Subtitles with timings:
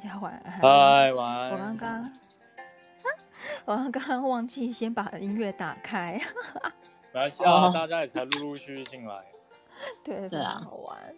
[0.00, 0.52] 嗨，大家晚安。
[0.60, 1.52] 嗨，晚安。
[1.52, 2.12] 我刚刚，
[3.66, 6.18] 我刚刚忘记先把音乐打开。
[7.12, 7.74] 没关系啊，oh.
[7.74, 9.22] 大家也才陆陆续续进来。
[10.02, 11.14] 对，非常好玩。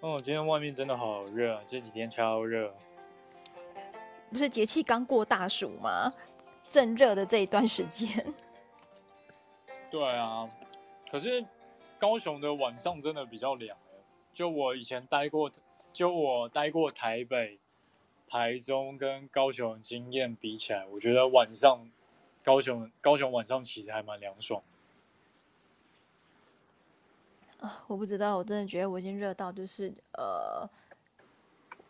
[0.00, 2.74] 哦，今天外面真的好热，这几天超热。
[4.30, 6.12] 不是节气刚过大暑吗？
[6.68, 8.08] 正热的这一段时间。
[9.90, 10.46] 对啊，
[11.10, 11.42] 可是
[11.98, 13.74] 高雄的晚上真的比较凉。
[14.32, 15.50] 就我以前待过，
[15.96, 17.58] 就我待过台北、
[18.28, 21.90] 台中跟高雄的经验比起来，我觉得晚上
[22.44, 24.62] 高雄高雄晚上其实还蛮凉爽。
[27.60, 30.68] 啊，我不知道，我真的觉得我已经热到就是呃，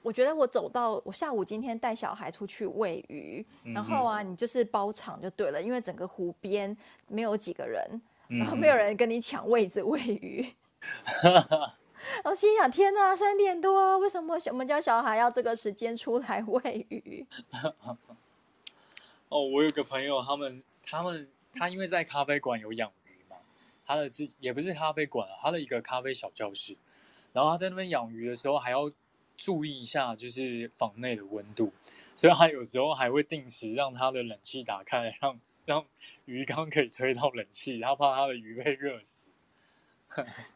[0.03, 6.75] 我觉得我走到我下午今天带小孩出去喂鱼，嗯、然后啊，你就是包场就对了，因为整个湖边
[7.09, 10.47] 没有几个人，然后没有人跟你抢位置喂鱼。
[12.25, 17.27] 我心想：天哪，三点多，为什么我们家小孩要这个时间出来喂鱼？
[19.29, 23.37] 哦，我有个朋友，他们他们他因为在咖啡馆有养鱼嘛，
[23.84, 26.77] 他的自也不是咖啡馆啊，他的一个咖啡小教室，
[27.33, 28.91] 然后他在那边养鱼的时候还要
[29.37, 31.73] 注意一下，就是房内的温度，
[32.15, 35.84] 所以他有时候还会定时让他的冷气打开，让让
[36.25, 39.29] 鱼缸可以吹到冷气，他怕他的鱼被热死。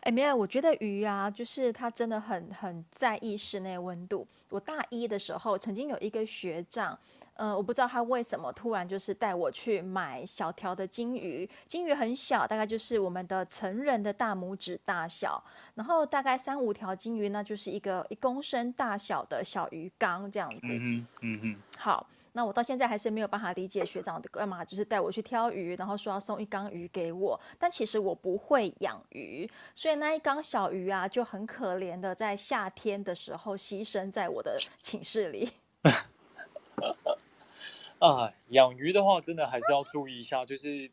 [0.00, 4.26] 哎，没有，我觉得鱼啊，就是它真的很很在意室内温度。
[4.50, 6.96] 我大一的时候，曾经有一个学长，
[7.34, 15.42] 呃，我不知道他为什么突然就是带我去买小条的金鱼，金鱼很小，大概就是我们的成人的大拇指大小，
[15.74, 20.68] 然后大概三五条金鱼呢，就是一个一公升大小的小鱼缸这样子。
[20.70, 21.56] 嗯嗯嗯。
[21.78, 22.06] 好。
[22.36, 35.48] 那我到现在还是没有办法理解学长干嘛，就是带我去挑鱼，然后说要送一缸鱼给我，但其实我不会养鱼，所以那一缸小鱼啊就很可怜的在夏天的时候牺牲在我的寝室里。
[38.00, 40.90] 啊，养鱼的话真的还是要注意一下，就是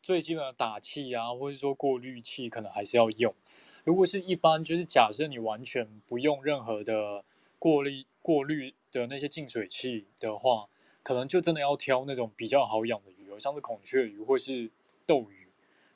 [0.00, 3.34] 最基本的打气啊，或者说过滤器可能还是要用。
[3.82, 7.24] 如果是一般，就是假设你完全不用任何的
[7.58, 10.68] 过滤过滤的那些净水器的话。
[11.06, 14.68] 可能就真的要挑那种比较好养的鱼，像是孔雀鱼或是
[15.06, 15.46] 斗鱼，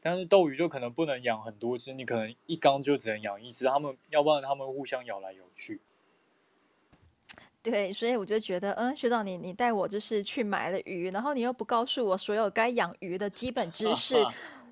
[0.01, 5.81] 但是斗鱼就可能不能养很多只，你可能一缸就只能养一只，他们要不然他们互相咬来咬去。
[7.61, 14.15] 对，所以我就觉得，嗯，学长你你带我就是去买了鱼，然后你又不告诉我所有该养鱼的基本知识，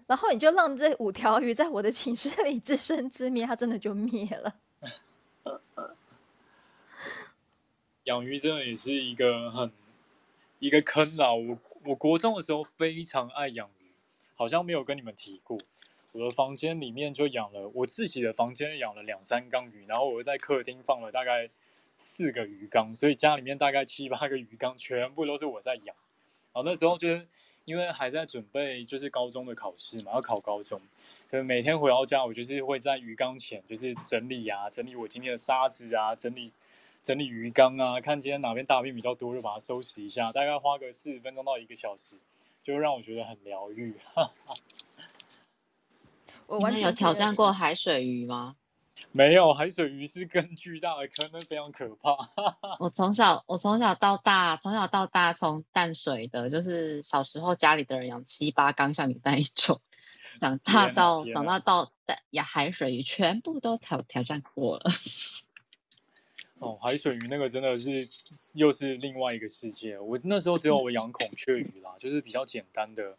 [0.06, 4.54] 然后你就让这五条鱼在我的寝室里自生自灭，它真的就灭了。
[8.04, 9.72] 养鱼真的也是一个很。
[10.60, 11.32] 一个坑啦！
[11.32, 13.92] 我我国中的时候非常爱养鱼，
[14.34, 15.56] 好像没有跟你们提过。
[16.10, 21.48] 我的房间里面就养了，我自己的房间养了两三缸鱼，然后我在客厅放了大概
[21.96, 25.94] 四个鱼缸，所以家里面大概七八个鱼缸全部都是我在养。
[26.52, 27.28] 然后那时候就是
[27.64, 30.80] 因为还在准备就是高中的考试嘛，要考高中，
[31.30, 36.52] 所以每天回到家，我就是会在鱼缸前就是整理啊，整理我今天的沙子啊，整理。
[37.02, 42.16] 整理鱼缸啊，看今天哪边大便比较多，就把它收拾一下，大概花个四十分钟到一个小时，
[42.62, 43.96] 就让我觉得很疗愈。
[46.46, 48.56] 我完全有挑战过海水鱼吗？
[49.12, 52.30] 没有，海水鱼是更巨大的坑，那非常可怕。
[52.80, 59.80] 我从小我从小到大，从小到大从淡水的，就是小时候家里的人养七八缸像你那一种，
[60.40, 61.92] 长大到长大到
[62.30, 64.90] 养海水鱼，全部都挑挑战过了。
[66.60, 68.08] 哦，海水鱼那个真的是
[68.52, 69.96] 又是另外一个世界。
[69.98, 73.16] 我那时候只有我养孔雀鱼啦，就是比较简单的，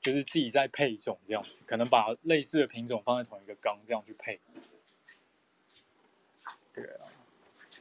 [0.00, 4.38] 就是自己在配种这样子，可能把类似的品种放在同一个缸这样去配。
[6.72, 7.10] 对啊，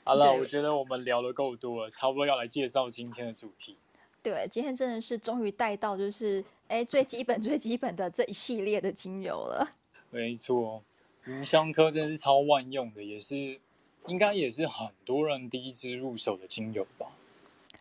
[0.04, 3.78] 好了，我觉得我们聊得够多了，差不多要来介绍今天的主题。
[4.24, 9.76] 对，今天真的是终于带到就是哎最基本最基本的这一系列的精油了。
[10.10, 10.84] 没错，
[11.28, 13.60] 芸香科真的是超万用的，也是。
[14.08, 17.08] 应该也是很多人第一支入手的精油吧。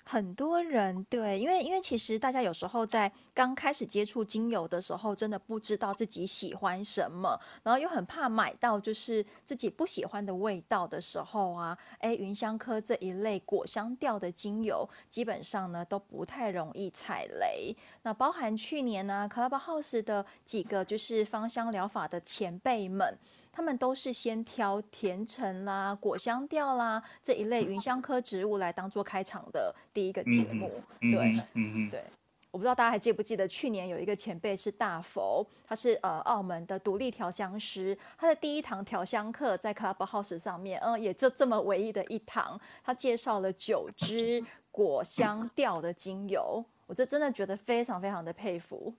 [0.08, 17.76] 很多人对，因为因为其实大家有时候在刚开始接触精油的时候，真的不知道自己喜欢什么，然后又很怕买到就是自己不喜欢的味道的时候啊，哎，芸香科这一类果香调的精油，基本上呢都不太容易踩雷。
[18.02, 23.19] 那包含去年呢，Clubhouse 的几个就是芳香疗法的前辈们。
[23.56, 30.70] 他们都是先挑甜橙啦、果香调啦这一类芸香科植物来当做开场的第一个节目，
[31.00, 31.20] 嗯、对，
[31.55, 32.05] 嗯嗯，对，
[32.50, 48.93] 我不知道大家还记不记得，去年有一个前辈是大佛，他是呃澳门的独立调香师，他的第一堂调香课在 Clubhouse 上面，嗯，也就这么唯一的一堂，他介绍了九支果香调的精油，我这真的觉得非常非常的佩服。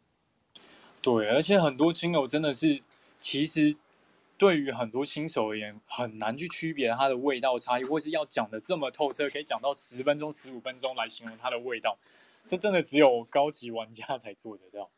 [1.00, 2.82] 对，而且很多精油真的是，
[3.20, 3.78] 其实。
[4.38, 11.98] 对于很多新手而言，很难去区别它的味道差异，或是要讲的这么透彻，可以讲到十分钟、十五分钟来形容它的味道，
[12.46, 14.90] 这真的只有高级玩家才做得到。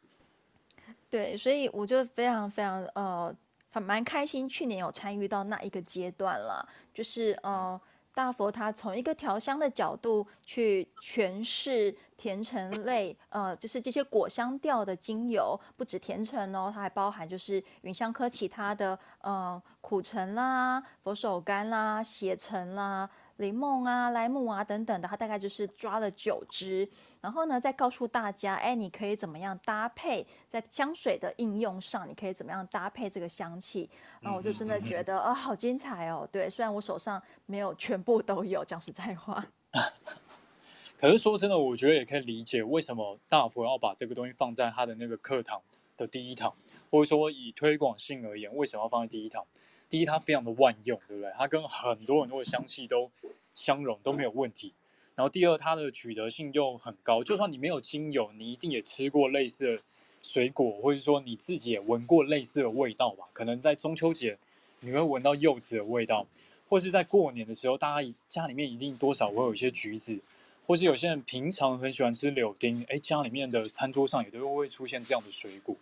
[1.09, 3.36] 对，所以我就非常非常呃，
[3.74, 7.80] 蛮开心，去年有参与到那一个阶段了，就是呃。
[8.14, 23.10] 大佛它从一个调香的角度去诠释甜橙类，呃，就是这些果香调的精油，不止甜橙哦，它还包含就是芸香科其他的，呃，苦橙啦、佛手柑啦、血橙啦。
[23.39, 26.88] 柠檬啊、莱姆啊等等的，他大概就是抓了九支，
[27.21, 33.89] 然后呢，再告诉大家，哎，你可以怎么样搭配在香水的应用上，你可以怎么样搭配这个香气，
[34.19, 36.27] 然后我就真的觉得啊、嗯哦，好精彩哦。
[36.30, 39.45] 对，虽然我手上没有全部都有，讲实在话。
[41.00, 45.62] 可是说真的，我觉得也可以理解为什么大佛要把这个东西放在他的那个课堂
[45.95, 46.53] 的第一堂，
[46.91, 49.45] 或者说以推广性而言，为什么要放在第一堂？
[49.89, 51.31] 第一，它非常的万用，对不对？
[51.36, 53.09] 它跟很多很多的香气都
[53.56, 54.74] 相融，都没有问题。
[55.15, 59.83] 然后第二，它的取得性又很高，就算你没有精油，你一定也吃过类似的
[60.21, 63.27] 水果，或者说你自己也闻过类似的味道吧？
[63.33, 64.38] 可能在中秋节
[64.80, 66.25] 你会闻到柚子的味道，
[66.69, 70.21] 或是在过年的时候，大家家里面一定多少会有一些橘子，
[70.65, 75.75] 或是有些人平常很喜欢吃柳丁，哎，家里面的餐桌上也都会出现这样的水果。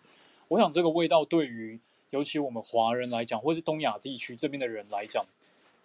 [0.47, 5.25] 我想这个味道对于尤其我们华人来讲，或是东亚地区这边的人来讲，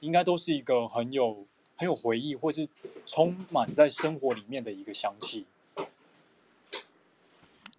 [0.01, 1.45] 应该都是一个很有
[1.77, 2.69] 很有回忆，或是
[3.07, 5.47] 充满在生活里面的一个香气。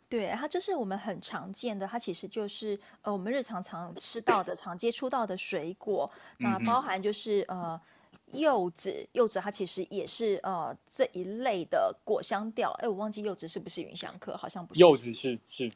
[0.10, 6.12] 对，它就是我们很常见的，它其实就是呃我们日常常吃到的、常接触到的水果。
[6.38, 7.80] 那包含就是呃
[8.28, 12.70] 柚子，柚子它其实也是呃这一类的果香调。
[12.74, 14.80] 哎，我忘记柚子是不是云香科，好像不是。
[14.80, 15.72] 柚子是是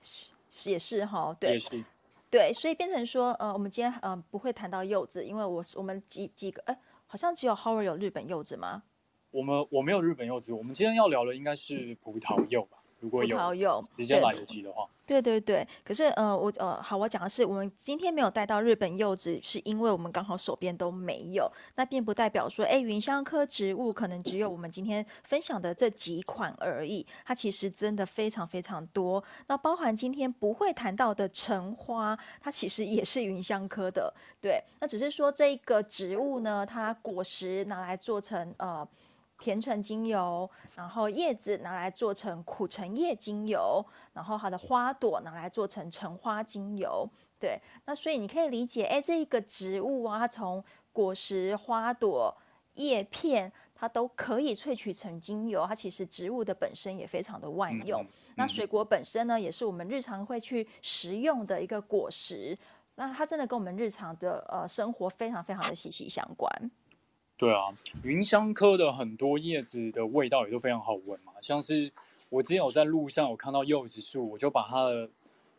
[0.52, 1.54] 是也是哈，对。
[1.54, 1.84] 也是。
[2.30, 8.84] 对，所以变成说，呃，我们今天呃不会谈到柚子，因为我是我们几几个，哎，好像只有 Howard 有日本柚子吗？
[9.32, 12.78] 我们我没有日本柚子，我们今天要聊的应该是葡萄柚吧。
[13.00, 15.66] 如果有时间来得及的话，对对对。
[15.84, 21.48] 可是呃，我呃好，我讲的是我们今天没有带到日本柚子，是因为我们刚好手边都没有。
[21.76, 27.06] 那并不代表说，哎，芸香科植物可能只有我们今天分享的这几款而已。
[27.24, 29.24] 它其实真的非常非常多。
[29.48, 34.14] 那包含今天不会谈到的橙花，它其实也是芸香科的。
[34.42, 38.88] 对，那只是说这个植物呢，它果实拿来做成呃。
[39.38, 47.08] 甜橙精油，然后叶子拿来做成苦橙叶精油，然后它的花朵拿来做成橙花精油。
[47.40, 52.36] 对，那所以你可以理解，哎，这个植物啊，它从果实、花朵、
[52.74, 55.64] 叶片，它都可以萃取成精油。
[55.68, 58.02] 它其实植物的本身也非常的万用。
[58.02, 62.58] 嗯嗯、那水果本身呢，也是我们日常会去食用的一个果实。
[62.96, 66.52] 那它真的跟我们日常的呃生活非常非常的息息相关。
[67.38, 71.92] 对啊，芸香科的很多叶子的味道也都非常好闻嘛，像是
[72.30, 75.08] 我之前有在路上有看到柚子树，我就把它的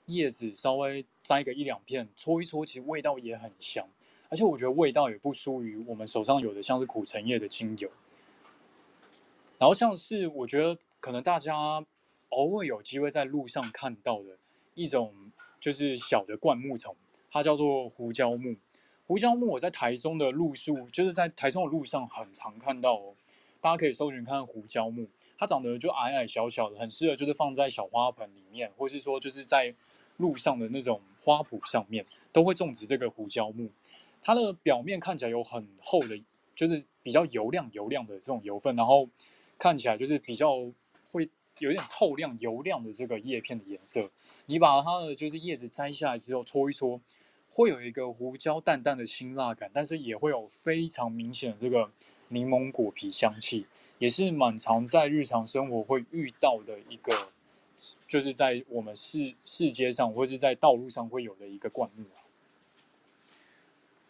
[0.07, 3.87] 叶子稍微摘个一两片，搓一搓，其实味道也很香，
[4.29, 7.89] 而且我觉得味道也不输于我们手上有的像是苦橙叶的精油。
[9.59, 11.85] 然后像是我觉得可能大家
[12.31, 14.37] 偶尔有机会在路上看到的
[14.75, 15.15] 一种
[15.61, 16.97] 就是小的灌木丛，
[17.31, 18.57] 它叫做胡椒木。
[19.09, 23.15] 胡椒木我在台中的路树，就是在台中的路上很常看到哦。
[23.59, 29.75] 大家可以搜寻看胡椒木，它长得就矮矮小小的，很适合就是放在小花盆里面，或是说就是在
[30.19, 33.71] 路上的那种花圃上面，都会种植这个胡椒木。
[34.21, 36.21] 它的表面看起来有很厚的，
[36.55, 39.09] 就是比较油亮油亮的这种油分，然后
[39.59, 40.71] 看起来就是比较
[41.11, 44.11] 会有点透亮油亮的这个叶片的颜色。
[44.45, 47.01] 你把它的就是叶子摘下来之后搓一搓。
[47.51, 51.91] 会有一个胡椒淡淡的辛辣感，但是也会有非常明显的这个
[52.29, 53.67] 柠檬果皮香气，
[53.99, 57.31] 也是蛮常在日常生活会遇到的一个，
[58.07, 62.05] 就是在我们市市街上或是在道路上会有的一个灌木。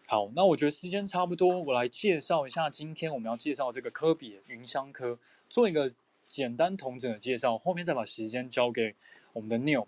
[0.07, 5.18] 好，那我觉得时间差不多，我来介绍一下今天我们要介绍这个科比云香科，
[5.49, 5.92] 做一个
[6.26, 8.95] 简单统整的介绍，后面再把时间交给
[9.35, 9.87] 我们的 Neil。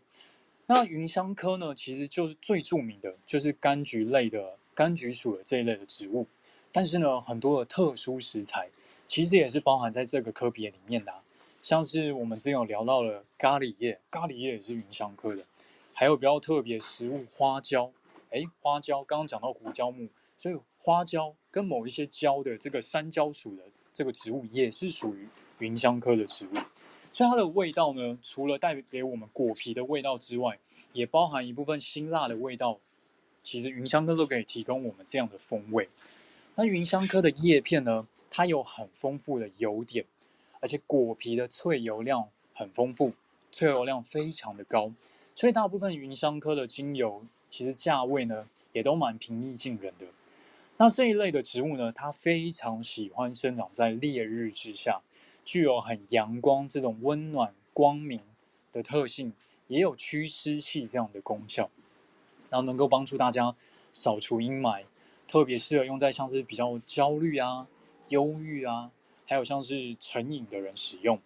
[0.73, 6.29] 那芸香科呢，其实就是最著名的，就是柑橘类的柑橘属的这一类的植物。
[6.71, 8.69] 但是呢，很多的特殊食材
[9.09, 11.13] 其实也是包含在这个科别里面的，
[11.61, 15.45] 像是我们之前有聊到了咖喱叶，咖喱叶也是芸香科的，
[15.93, 17.91] 还有比较特别食物花椒，
[18.31, 25.27] 哎，花椒刚刚讲到胡椒木，所以花椒跟某一些椒的这个山椒属的这个植物也是属于
[25.59, 26.51] 芸香科的植物。
[27.13, 30.59] 所以它的味道呢，除了带给我们果皮的味道之外，
[30.93, 32.79] 也包含一部分辛辣的味道。
[33.43, 35.89] 其实芸香科都可以提供我们这样的风味。
[36.55, 40.05] 那芸香科的叶片呢，它有很丰富的油点，
[40.61, 43.13] 而且果皮的萃油量很丰富，
[43.51, 44.93] 萃油量非常的高。
[45.35, 50.07] 所以大部分芸香科的精油，其实价位呢，也都蛮平易近人的。
[50.77, 55.01] 那这一类的植物呢，它非常喜欢生长在烈日之下。
[55.45, 58.21] 具有很阳光这种温暖光明
[58.73, 59.33] 的特性，
[59.69, 61.71] 也有驱湿气这样的功效，
[62.51, 63.55] 然后能够帮助大家
[63.93, 64.85] 扫除阴霾，
[65.27, 67.67] 特别适合用在像是比较焦虑啊、
[68.09, 68.91] 忧郁啊，
[69.27, 71.19] 还有像是成瘾的人使用。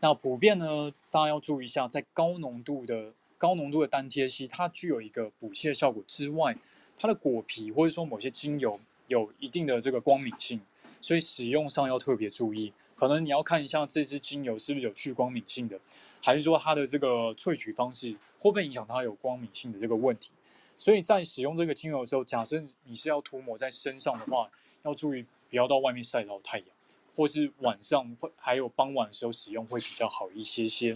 [0.00, 6.56] 那普遍呢，大家要注意一下，在高浓度的高浓度的单萜烯，它具有一个补气的效果之外，
[6.96, 10.60] 它的果皮或者说某些精油有一定的这个光敏性，
[11.00, 12.72] 所以使用上要特别注意。
[13.02, 15.76] 可能你要看一下这支精油是不是有去光敏性的，
[16.22, 20.30] 还是说它的这个萃取方式会不会影响它有光敏性的这个问题。
[20.78, 24.48] 所以在使用这个精油的时候，假设你是要涂抹在身上的话，
[24.84, 26.68] 要注意不要到外面晒到太阳，
[27.16, 30.94] 或是晚上会还有傍晚的时候使用会比较好一些些。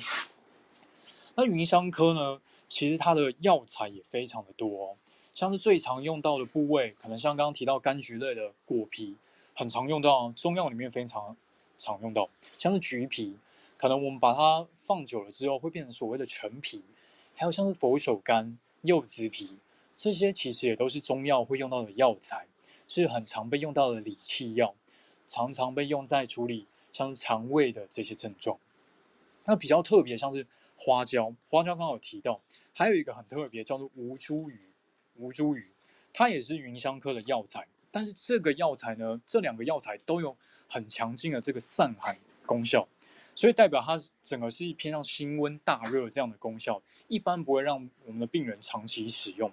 [1.35, 4.97] 那芸香科呢，其实它的药材也非常的多哦，
[5.35, 9.17] 像是最常用到的部位，可能像刚刚提到柑橘类的果皮，
[9.57, 11.37] 很常用到中药里面非常。
[11.79, 12.29] 常用到
[12.59, 13.37] 像是橘皮，
[13.77, 16.83] 可能我们把它放久了之后会变成所谓的陈皮，
[17.35, 19.59] 还有像是佛手柑、柚子皮，
[19.95, 22.47] 这些其实也都是中药会用到的药材，
[22.89, 24.75] 是很常被用到的理气药，
[25.27, 28.59] 常常被用在处理像是肠胃的这些症状。
[29.45, 32.41] 那比较特别像是花椒，花椒刚好提到，
[32.75, 34.57] 还有一个很特别叫做吴茱萸，
[35.17, 35.65] 吴茱萸
[36.13, 40.37] 它也是芸香科的药材，但是这个药材呢，这两个药材都有。
[40.69, 42.87] 很强劲的这个散寒功效，
[43.35, 49.51] 所以代表它整个是偏向辛温大热这样的功效，一般不会让我们的病人长期使用。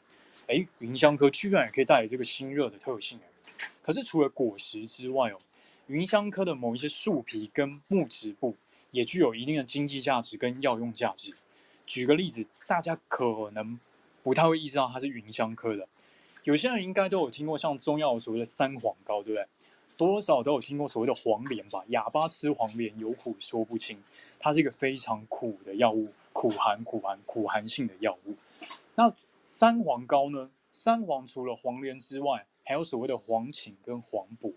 [0.48, 3.20] 哎，芸香科居然也可以带来这个辛热的特性。
[3.82, 5.38] 可是除了果实之外哦，
[5.88, 8.58] 芸香科的某一些树皮跟木质部
[8.92, 11.34] 也具有一定的经济价值跟药用价值。
[11.86, 13.80] 举个例子，大家可能
[14.22, 15.88] 不太会意识到它是芸香科的，
[16.44, 19.48] 有些人应该都有听过像中药所谓的三黄膏，对不对？
[19.96, 21.84] 多少都有听过所谓的黄连吧？
[21.88, 24.02] 哑巴吃黄连，有苦说不清。
[24.40, 28.36] 它是一个非常苦的药物，苦寒、苦寒、苦寒性的药物。
[28.96, 29.14] 那
[29.46, 30.50] 三黄膏呢？
[30.72, 34.52] 三黄除了黄连之外，还有所谓的黄芩跟黄柏。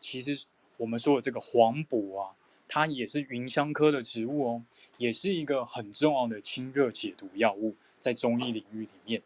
[0.00, 0.46] 其实
[0.76, 2.34] 我们说的这个黄柏啊，
[2.66, 4.62] 它也是芸香科的植物哦，
[4.96, 9.22] 也是一个很重要的清热解毒药物，在中医领域里面。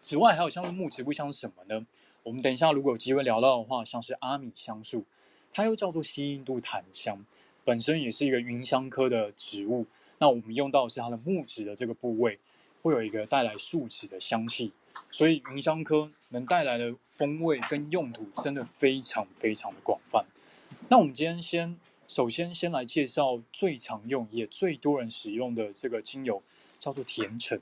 [0.00, 1.86] 此外，还有像木质部，像什么呢？
[2.30, 5.04] 我们等一下如果有机会聊到的话，像是阿米香树，
[5.52, 7.26] 它又叫做西印度檀香，
[7.64, 9.84] 本身也是一个芸香科的植物。
[10.18, 12.38] 那我们用到是它的木质的这个部位，
[12.82, 14.70] 会有一个带来树脂的香气。
[15.10, 20.24] 所以芸香科能带来的风味跟用途真的非常非常的广泛。
[20.88, 26.40] 那我们今天先首先先来介绍最常用也最多人使用的这个精油，
[26.78, 27.60] 叫做甜橙。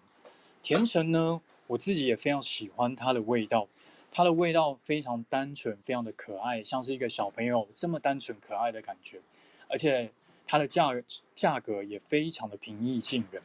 [0.63, 3.67] 甜橙呢，我自己也非常喜欢它的味道。
[4.11, 9.21] 它的味道非常单纯，非常的可爱，像是一个小朋友这么单纯可爱的感觉，
[9.69, 10.11] 而且
[10.47, 10.89] 它的价
[11.35, 13.43] 价格也非常的平易近人，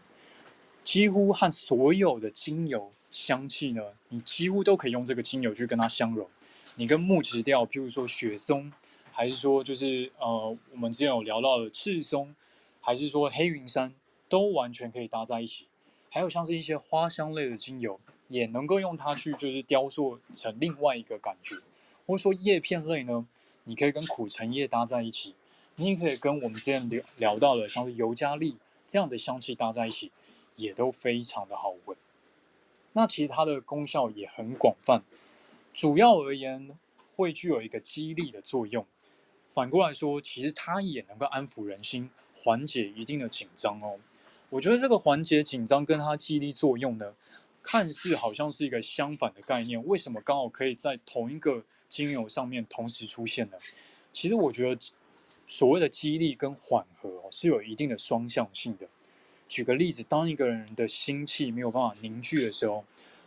[0.83, 6.27] 几乎和所有的精油香气呢，你几乎都可以用这个精油去跟它相融。
[6.75, 8.73] 你跟木质调，譬如说雪松，
[9.11, 12.33] 还是说就是呃我们之前有聊到的赤松，
[12.81, 13.93] 还是说黑云杉，
[14.27, 15.67] 都完全可以搭在一起。
[16.09, 17.99] 还有像是一些花香类的精油。
[18.27, 21.55] 也能够用它去就是雕塑成另外一个感觉，
[22.05, 23.25] 或者说叶片类呢，
[23.65, 25.35] 你可以跟苦橙叶搭在一起，
[25.75, 30.11] 你也可以跟我们之前聊聊到的像是尤加利这样的香气搭在一起，
[30.55, 31.97] 也都非常的好闻。
[32.93, 35.01] 那其实它的功效也很广泛，
[35.73, 36.77] 主要而言
[37.15, 38.85] 会具有一个激励的作用。
[39.51, 43.99] 反过来说，其实它也能够安抚人心，缓解一定的紧张哦。
[44.49, 47.13] 我觉得这个缓解紧张跟它激励作用呢，
[47.63, 53.57] 看似好像是一个相反的概念，为什么刚好可以在同一个精油上面同时出现呢？
[54.11, 54.79] 其实我觉得
[55.47, 58.85] 所谓的激励跟缓和哦，是有一定的双向性的。
[59.47, 62.83] 举个例子，当一个人的心气没有办法凝聚的时候，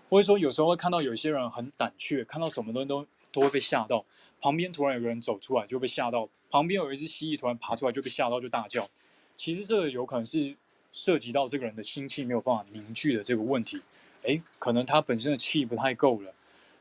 [0.09, 4.05] 或者说有时候会看到有些人很胆怯，看到什么东西都都会被吓到，
[4.41, 8.89] 旁边突然有个人走出来就被吓到，旁边有一只蜥蜴突然爬出来就被吓到就大叫。
[9.37, 10.57] 其实这个有可能是
[10.93, 13.81] 涉及到这个人的心气没有办法凝聚的这个问题。
[14.27, 16.35] 诶，可能他本身的气不太够了，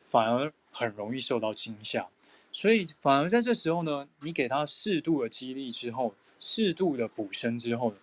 [0.05, 2.07] 反而很容易受到惊吓。
[2.51, 7.93] 所以反而在这时候呢，你给他适度的激励之后，适度的补身之后，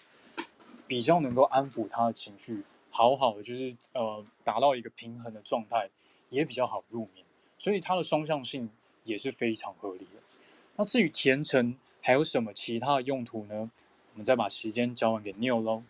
[0.87, 5.91] 比较能够安抚他的情绪，好好的就是呃达到一个平衡的状态，
[6.29, 7.25] 也比较好入眠。
[7.59, 8.69] 所以它的双向性
[9.05, 10.21] 也是非常合理的。
[10.77, 13.71] 那至于甜橙还有什么其他的用途呢？
[14.13, 15.83] 我们再把时间交还给 Neil 喽。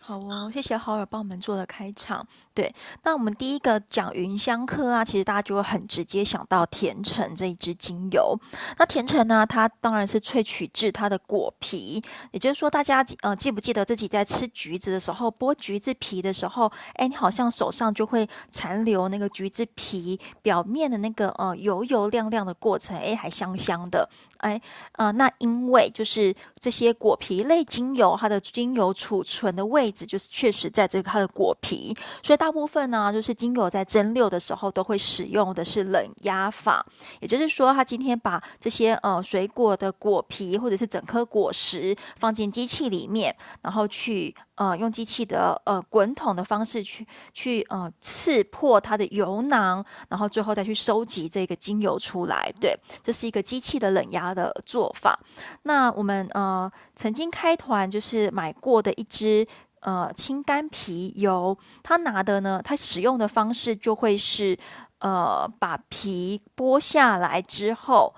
[0.00, 2.26] 好哦，谢谢豪尔帮我们做的开场。
[2.54, 8.38] 对，那我们第一个讲芸香科啊，其实大家就会很直接想到甜橙这一支精油。
[8.78, 24.58] 那甜橙呢，它当然是萃取自它的果皮，也就是说，大家呃记不记得自己在吃橘子的时候，剥橘子皮的时候，哎，你好像手上就会残留那个橘子皮表面的那个呃油油亮亮的过程，哎，还香香的，哎，
[24.92, 30.06] 呃，那因为就是这些果皮类精油，它的精油储存的位置。
[30.06, 36.84] 就是确实在这个它的果皮，所以大部分呢，就是精油在蒸馏的时候都会使用的是冷压法，
[37.20, 52.52] 也就是说，他今天把这些呃水果的果皮或者是整颗果实放进机器里面，然后去呃用机器的呃滚筒的方式去去呃刺破它的油囊，然后最后再去收集这个精油出来。
[52.60, 55.18] 对，这是一个机器的冷压的做法。
[55.62, 59.48] 那我们呃曾经开团就是买过的一支。
[59.80, 64.58] 呃，清肝皮油，它拿的呢，它使用的方式就会是，
[64.98, 68.12] 呃，把皮剥下来之后，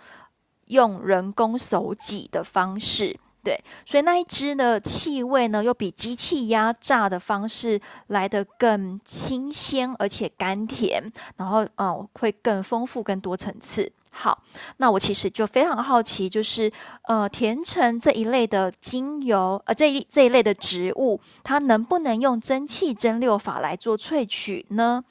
[0.69, 13.91] 用人工手挤的方式，对，所以那一支的气味呢，又比机器压榨的方式来得更新鲜，而且甘甜，然后，呃，会更丰富、更多层次。
[14.11, 14.43] 好，
[14.77, 16.71] 那我其实就非常好奇，就是
[17.05, 25.03] 呃，甜橙这一类的精油，呃，这一这一类的植物，它能不能用蒸汽蒸馏法来做萃取呢？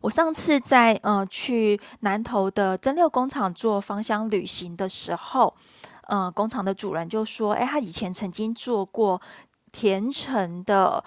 [0.00, 5.54] 我上次在呃去南投的蒸馏工厂做芳香旅行的时候，
[6.06, 9.20] 呃，工厂的主人就说，哎，他以前曾经做过
[9.70, 11.04] 甜橙的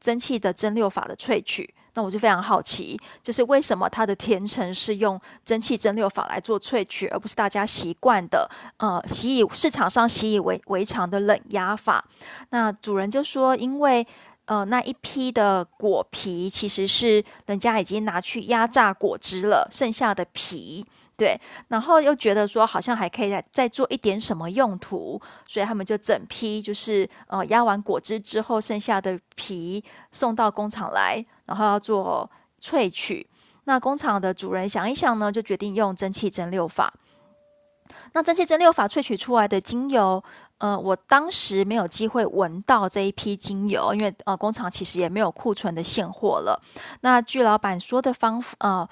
[0.00, 1.74] 蒸汽的蒸馏法的萃取。
[1.94, 12.02] 那我就非常好奇，就是为什么它的甜橙是用蒸汽蒸馏法来做萃取，而不是大家习惯的呃习以市场上习以为为常的冷压法？
[12.48, 14.06] 那主人就说，因为
[14.46, 20.86] 呃那一批的果皮其实是人家已经拿去压榨果汁了，剩下的皮。
[21.22, 32.28] 对，然后又觉得说好像还可以再再做一点什么用途，所以他们就整批就是呃压完果汁之后剩下的皮送到工厂来，然后要做
[32.60, 33.24] 萃取。
[33.66, 36.92] 那工厂的主人想一想呢，就决定用蒸汽蒸馏法。
[38.14, 40.20] 那蒸汽蒸馏法萃取出来的精油，
[40.58, 46.60] 呃，我当时没有机会闻到这一批精油，因为呃工厂其实也没有库存的现货了。
[47.02, 48.88] 那据老板说的方呃。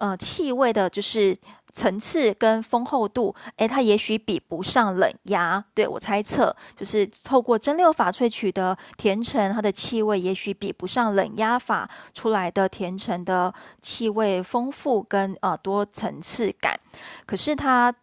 [0.00, 1.36] 呃，气味的就是
[1.72, 5.64] 层次跟丰厚度，诶，它也许比不上冷压。
[5.74, 16.78] 对，我猜测，就是透过蒸馏法萃取的甜橙，它的气味也许比不上冷压法出来的甜橙的气味丰富跟呃多层次感。
[17.26, 17.94] 可是它。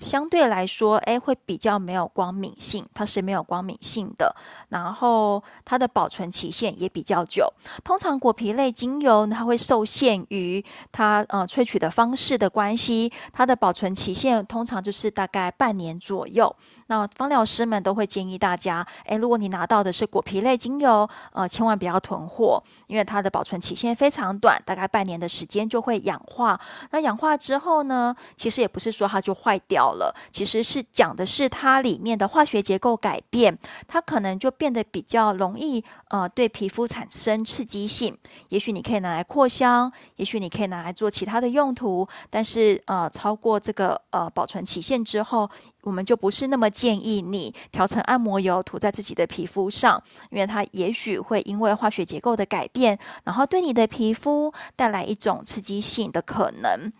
[0.00, 4.34] 相对来说，诶，会比较没有光敏性，它是没有光敏性的。
[4.70, 7.52] 然后它的保存期限也比较久。
[7.84, 16.54] 通常果皮类精油，它会受限于它呃萃取的方式的关系，它的保存期限通常就是大概半年左右。
[16.86, 26.58] 那芳疗师们都会建议大家，诶，如果你拿到的是果皮类精油，呃，千万不要囤货，因为它的保存期限非常短，大概半年的时间就会氧化。
[26.90, 38.16] 那氧化之后呢，其实也不是说它就坏掉了，其实是讲的是它里面的化学结构改变，它可能就变得比较容易，呃，对皮肤产生刺激性。
[38.48, 45.50] 也许你可以拿来扩香，也许你可以拿来做其他的用途，但是呃，超过这个呃保存期限之后。
[45.82, 56.92] 我们就不是那么建议你调成按摩油涂在自己的皮肤上，因为它也许会因为化学结构的改变，然后对你的皮肤带来一种刺激性的可能。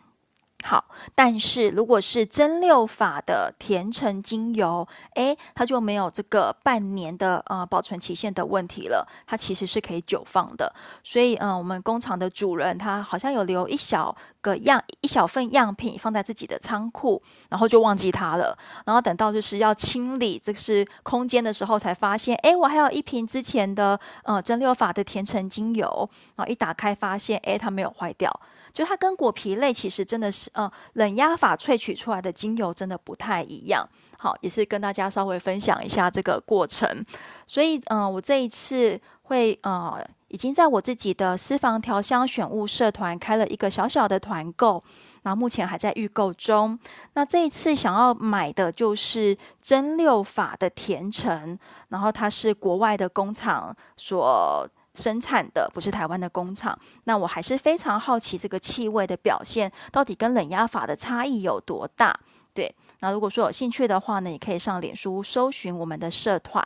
[0.63, 10.73] 好，但是如果是蒸馏法的甜橙精油，诶，它就没有这个半年的呃保存期限的问题了，它其实是可以久放的。
[11.03, 18.57] 所以，嗯、我们工厂的主人他好像有留一小个样一小份样品放在自己的仓库，然后就忘记它了。
[18.87, 26.09] 然后等到就是要清理这是空间的时候，才发现，哎，我还有一瓶之前的呃蒸馏法的甜橙精油。
[26.37, 28.31] 然后一打开发现，哎，它没有坏掉。
[28.73, 33.89] 就它跟果皮类其实真的是呃冷压法萃取出来的精油真的不太一样。
[34.17, 37.05] 好，也是跟大家稍微分享一下这个过程。
[37.47, 39.01] 所以嗯、我这一次
[39.31, 40.05] 会呃。
[40.33, 44.81] 已经在我自己的私房调香选物社团开了一个小小的团购，
[45.25, 46.79] 然后目前还在预购中。
[47.15, 54.65] 那这一次想要买的就是蒸馏法的甜橙，然后它是国外的工厂所
[54.95, 56.79] 生产的，不是台湾的工厂。
[57.07, 62.17] 那我还是非常好奇这个气味的表现到底跟冷压法的差异有多大？
[62.55, 62.73] 对。
[63.01, 66.63] 那如果说有兴趣的话呢，也可以上脸书搜寻我们的社团。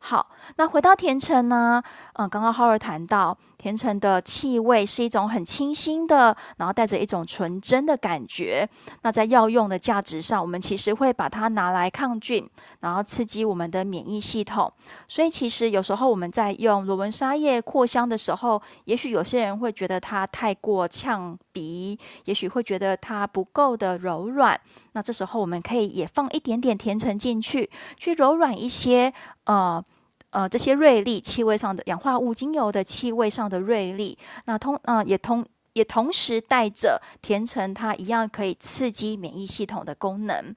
[0.00, 1.80] 好，那回到甜橙呢，
[2.14, 8.68] 嗯，刚刚浩儿谈到甜橙的气味是一种很清新的，然后带着一种纯真的感觉。
[9.02, 14.72] 那在药用的价值上，我们其实会把它拿来抗菌，然后刺激我们的免疫系统。
[15.06, 24.60] 所以其实有时候我们在用罗纹沙叶扩香的时候，也许有些人会觉得它太过呛鼻，也许会觉得它不够的柔软。
[24.90, 25.75] 那这时候我们可以。
[25.76, 29.12] 可以也放一点点甜橙进去，去柔软一些
[29.44, 29.84] 呃
[30.30, 40.56] 呃这些锐利气味上的氧化物精油的气味上的锐利，那同呃也同也同时带着甜橙，它一样可以刺激免疫系统的功能。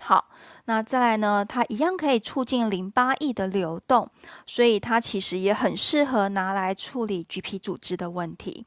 [0.00, 0.28] 好，
[0.66, 4.08] 那再来呢，它一样可以促进淋巴液的流动，
[4.46, 8.64] 所以它其实也很适合拿来处理橘皮组织的问题。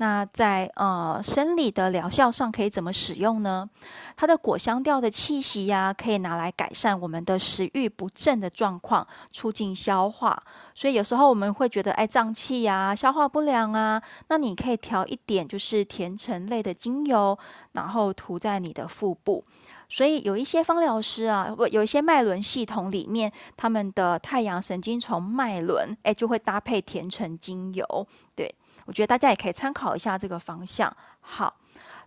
[0.00, 3.68] 那在呃生理的疗效上可以怎么使用呢？
[4.16, 10.40] 它的果香调的气息呀、可以拿来改善我们的食欲不振的状况，促进消化。
[10.72, 17.36] 所以有时候我们会觉得哎胀气呀、消化不良啊，那你可以调一点就是甜橙类的精油，
[17.72, 19.44] 然后涂在你的腹部。
[19.88, 28.06] 所以有一些芳疗师啊，不有一些脉轮系统里面，他们的太阳神经丛脉轮哎就会搭配甜橙精油，
[28.36, 28.54] 对。
[28.88, 30.90] 我觉得大家也可以参考一下这个方向。
[31.20, 31.58] 好，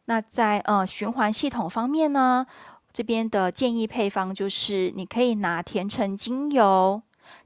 [0.05, 2.43] 那在呃循环系统方面呢，
[2.91, 6.99] 这边的建议配方就是，你可以拿甜橙精油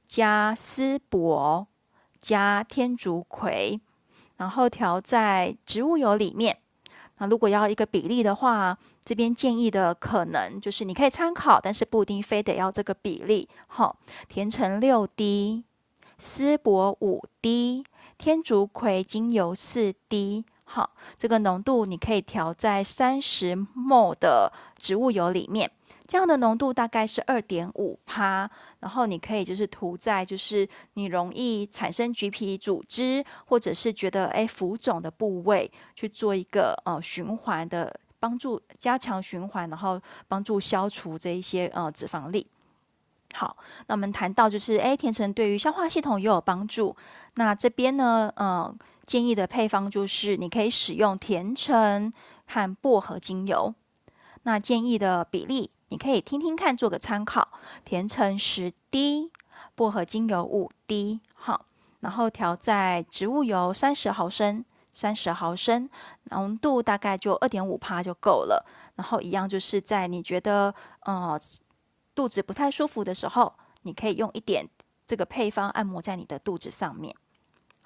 [0.07, 1.67] 加丝柏
[2.21, 3.81] 加天竺葵，
[4.37, 6.59] 然后调在植物油里面。
[7.17, 13.49] 那如果要一个比例的话，这边建议的可能就是你可以参考，但是不一定非得要这个比例。
[13.67, 13.97] 好，
[14.29, 15.65] 甜橙六滴，
[16.17, 17.83] 丝柏五滴。
[18.17, 25.69] 天竺葵精油四滴，好，这个浓度你可以调在三十 m 的植物油里面，
[26.07, 28.49] 这样的浓度大概是二点五趴，
[28.79, 42.47] 然后你可以就是涂在就是你容易产生橘皮组织或者是觉得哎浮肿的部位，去做一个呃循环的帮助，加强循环，然后帮助消除这一些呃脂肪粒。
[43.37, 46.95] 好，那我们谈到就是，哎，甜橙对于消化系统也有帮助。
[47.33, 52.13] 那这边呢，呃，建议的配方就是，你可以使用甜橙
[52.47, 53.75] 和薄荷精油。
[54.43, 57.49] 那建议的比例，你可以听听看，做个参考。
[57.83, 59.29] 甜橙十滴，
[59.75, 61.19] 薄荷精油五滴。
[61.33, 61.65] 好，
[61.99, 65.89] 然后调在植物油三十毫升，三十毫升，
[66.29, 68.65] 浓度大概就二点五帕就够了。
[68.95, 71.37] 然后一样就是在你觉得，呃。
[72.15, 74.67] 肚子不太舒服的时候，你可以用一点
[75.05, 77.13] 这个配方按摩在你的肚子上面。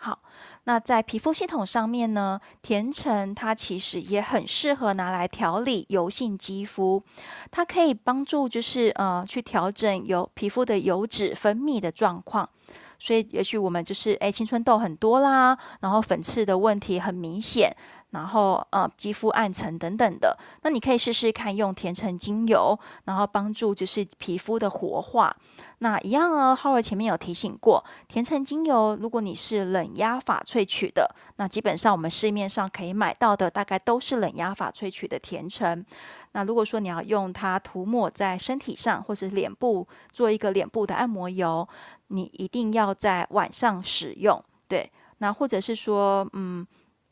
[0.02, 0.22] 好，
[0.64, 7.04] 那在皮肤系统上面呢，甜橙它其实也很适合拿来调理油性肌肤，
[7.52, 12.50] 它可以帮助就是呃去调整油皮肤的油脂分泌的状况。
[12.98, 17.70] 所以也许我们就是诶青春痘很多啦，然后粉刺的问题很明显。
[18.12, 25.36] 然后，呃，肌肤暗沉等等的，那你可以试试看用甜橙精油，然后帮助就是皮肤的活化。
[25.78, 35.86] 那一样呢，Howard 前面有提醒过，甜橙精油如果你是冷压法萃取的，那基本上我们市面上可以买到的大概都是冷压法萃取的甜橙。
[36.32, 41.68] 那如果说你要用它涂抹在身体上，或者脸部做一个脸部的按摩油，
[42.08, 44.44] 你一定要在晚上使用。
[44.68, 46.66] 对，那或者是说，嗯。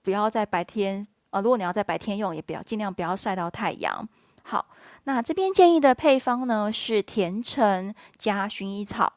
[0.07, 4.07] 不要在白天，呃，如果你要在白天用，也不要尽量不要晒到太阳。
[4.41, 4.67] 好，
[5.03, 9.11] 那这边建议的配方呢是甜橙加薰衣草，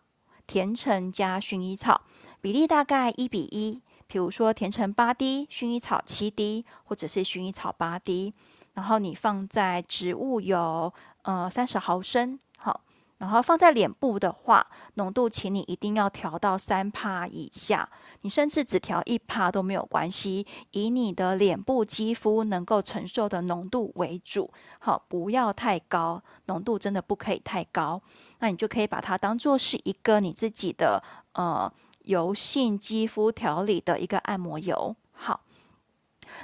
[0.48, 2.00] 甜橙加薰衣草
[2.40, 8.34] 比例大概一比一，比如说甜橙八滴，薰衣草七滴，或者是薰衣草八滴，
[8.74, 12.36] 然后你放在植物油，呃，三十毫升，
[13.20, 17.86] 然后放在脸部的话，浓度请你一定要调到三趴以下。
[18.22, 24.50] 你甚至只调一趴都没有关系，以你的脸部肌肤能够承受的浓度为主。
[24.78, 28.00] 好，不要太高，浓度真的不可以太高。
[28.38, 31.02] 那你就可以把它当做是一个你自己的
[31.34, 31.70] 呃
[32.04, 34.96] 油性肌肤调理的一个按摩油。
[35.12, 35.42] 好，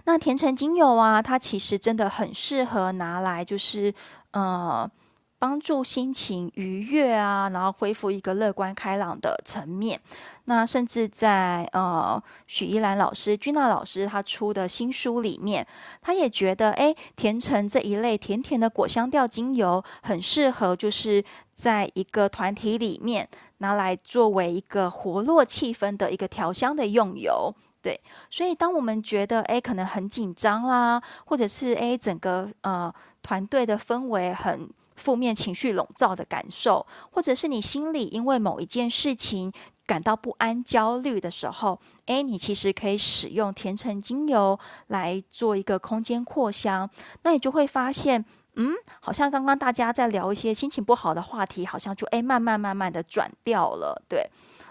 [0.04, 3.94] 那甜橙精油啊，它其实真的很适合拿来就是
[4.32, 4.90] 呃。
[5.38, 10.00] 帮助心情愉悦啊，然后恢复一个乐观开朗的层面。
[10.46, 15.66] 那甚至在呃许依兰老师、君娜老师他出的新书里面，
[16.00, 21.22] 他也觉得，哎，甜橙这一类甜甜的果香调精油很适合，就是
[21.52, 27.54] 在一个团体里面拿来作为一个活络气氛的一个调香的用油。
[27.82, 34.70] 对，所以当我们觉得，哎，可能很紧张啦，或者是哎整个呃团队的氛围很。
[34.96, 39.52] 负面情绪笼罩的感受，或者是你心里因为某一件事情
[39.86, 46.90] 感到不安、焦虑的时候，诶，你其实可以使用甜橙精油来做一个空间扩香，
[47.22, 48.24] 那你就会发现，
[48.56, 54.28] 嗯，好像刚刚大家在聊一些心情不好的话题，好像就诶慢慢慢慢的转掉了，对。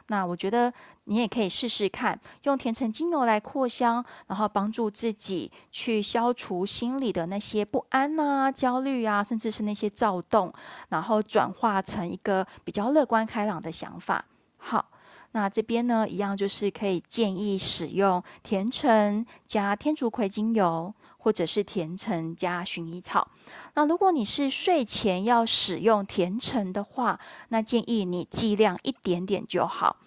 [0.08, 0.72] 那我觉得
[1.06, 10.52] 你也可以试试看，用甜橙精油来扩香，然后帮助自己去消除心里的那些不安啊、焦虑啊，甚至是那些躁动，
[10.90, 14.26] 然后转化成一个比较乐观开朗的想法。
[14.58, 14.90] 好，
[15.32, 23.28] 那这边呢，一样就是可以建议使用甜橙加天竺葵精油，或者是甜橙加薰衣草。
[23.76, 29.98] 那如果你是睡前要使用甜橙的话，那建议你剂量一点点就好。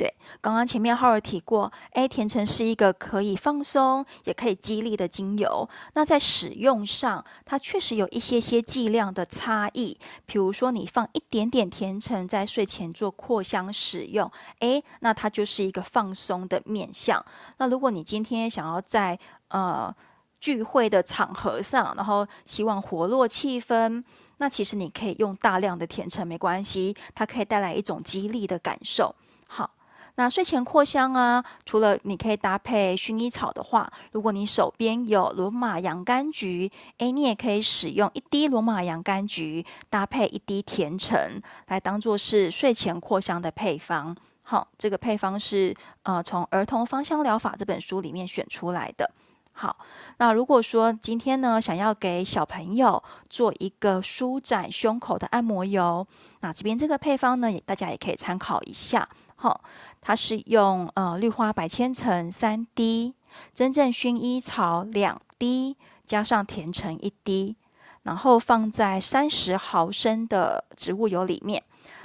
[0.00, 5.68] 对，刚刚前面浩尔提过，诶，甜橙是一个可以放松也可以激励的精油。
[5.92, 9.98] 那在使用上，它确实有一些些剂量的差异。
[10.24, 17.22] 比如说，你放一点点甜橙在睡前做扩香使用，诶，那它就是一个放松的面向。
[17.58, 19.94] 那如果你今天想要在呃
[20.40, 24.02] 聚会的场合上，然后希望活络气氛，
[24.38, 29.14] 那其实你可以用大量的甜橙，没关系，它可以带来一种激励的感受。
[29.46, 29.72] 好。
[30.20, 44.14] 那睡前扩香啊，除了你可以搭配薰衣草的话，如果你手边有罗马洋甘菊，诶，你也可以使用一滴罗马洋甘菊搭配一滴甜橙，来当做是睡前扩香的配方。
[44.42, 49.10] 好，这个配方是呃从《儿童芳香疗法》这本书里面选出来的。
[49.52, 49.74] 好，
[50.18, 56.06] 那如果说今天呢，想要给小朋友做一个舒展胸口的按摩油，
[56.40, 59.08] 那这边这个配方呢，也大家也可以参考一下。
[59.40, 59.62] 好。
[60.02, 63.14] 它是用呃绿花白千层三滴，
[63.54, 67.56] 真正薰衣草两滴，加上甜橙一滴，
[68.02, 71.62] 然后放在三十毫升的植物油里面。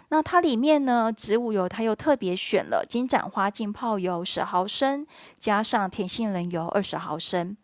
[0.10, 5.08] 那它里面呢，植物油它又特别选了金盏花浸泡油十毫升，
[5.40, 7.56] 加上甜杏仁油二十毫升。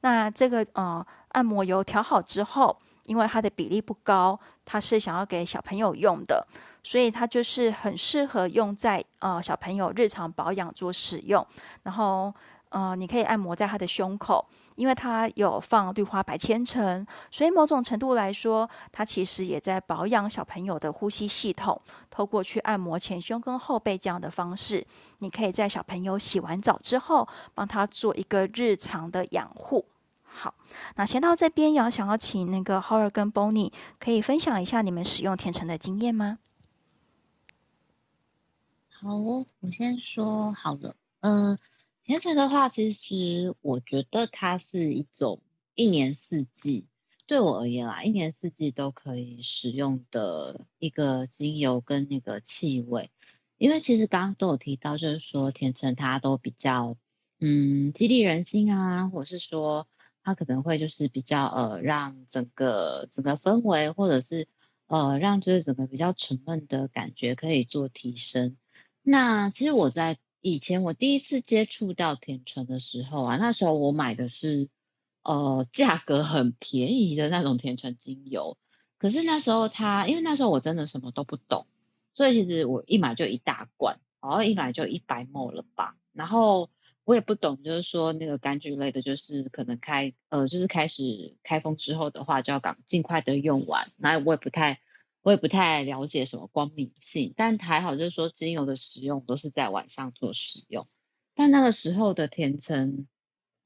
[0.00, 6.46] 那这个呃按摩油调好之后，因为它的比例不高，它是想要给小朋友用的。
[6.90, 11.46] 所以它就是很适合用在呃小朋友日常保养做使用，
[11.84, 12.34] 然后
[12.70, 21.80] 呃你可以按摩在他的胸口，因为它有放绿花白千层，所以某种程度来说，它其实也在保养小朋友的呼吸系统。
[22.10, 24.84] 透过去按摩前胸跟后背这样的方式，
[25.18, 29.86] 你可以在小朋友洗完澡之后，帮他做一个日常的养护。
[30.24, 30.52] 好，
[30.96, 36.38] 那先到这边，要想要请那个 Howard 跟 Bonnie 可以分享一下你们使用甜橙的经验吗？
[39.02, 40.94] 好哦，我先说好了。
[41.20, 41.58] 嗯、呃，
[42.04, 45.40] 甜橙的话，其实我觉得它是一种
[45.74, 46.86] 一年四季，
[47.26, 53.10] 对我而言啦，一年四季都可以使用的一个精油跟那个气味。
[53.56, 56.98] 因为其实刚刚都有提到，就是说甜橙它都比较
[57.38, 59.88] 嗯激励人心啊，或者是说
[60.22, 64.46] 它可能会就是比较呃让整个整个氛围，或者是
[64.88, 68.58] 呃让就是整个比较沉闷的感觉可以做提升。
[69.10, 74.68] 那其实我在以前我第一次接触到甜橙的时候啊，那时候我买的是
[75.24, 78.56] 呃价格很便宜的那种甜橙精油，
[78.98, 81.66] 可是那时候它因为那时候我真的什么都不懂，
[82.14, 86.70] 所以其实我一买就一大罐，然后一买就一百 ml 了吧，然后
[87.02, 94.78] 我也不懂，就是说那个柑橘类的，就是可能开呃就是开始开封之后的话，就要赶尽快的用完，那我也不太。
[95.22, 100.86] 我也不太了解什么光敏性，但还好就是说精油的使用都是在晚上做使用。
[101.34, 103.06] 但那个时候的甜橙，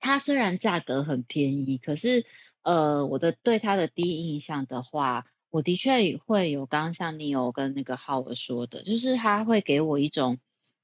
[0.00, 2.26] 它虽然价格很便宜，可是
[2.62, 10.38] 呃我的对它的第一印象的话，我的确会有刚刚像你有跟那个浩尔说的，就是它会给我一种，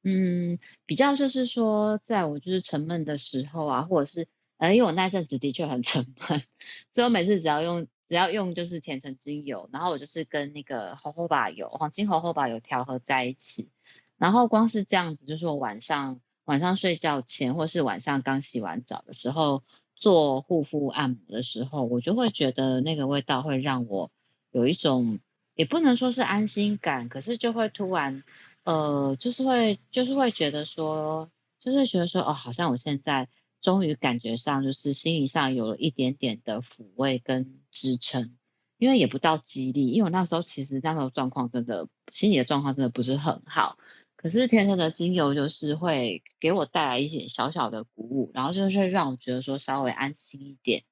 [0.05, 6.43] 嗯，比较就是说，在我就是沉闷的时候啊，或者是，呃，因为我那阵子的确很沉闷，
[6.91, 13.71] 所以我每次只要用只要用就是甜橙精油，然后我就是跟那个荷荷巴油、黄金荷荷巴油调和在一起，
[14.19, 19.63] 然后光是这样子，就是我晚上晚上睡觉前，或是晚上刚洗完澡的时候。
[19.95, 24.11] 做护肤按摩的时候，我就会觉得那个味道会让我
[24.51, 25.21] 有一种，
[25.55, 28.25] 也不能说是安心感，可是就会突然，
[28.65, 33.29] 呃，就是会，就是会觉得说，就是觉得说，哦，好像我现在
[33.61, 38.37] 终于感觉上，就是心理上有了一点点的抚慰跟支撑，
[38.79, 43.77] 因为也不到激励，因为我那时候其实那时候状况真的，心理的状况真的不是很好。
[44.17, 50.85] 可是甜橙的精油就是会给我带来一点小小的鼓舞，然后就是让我觉得说稍微安心一点。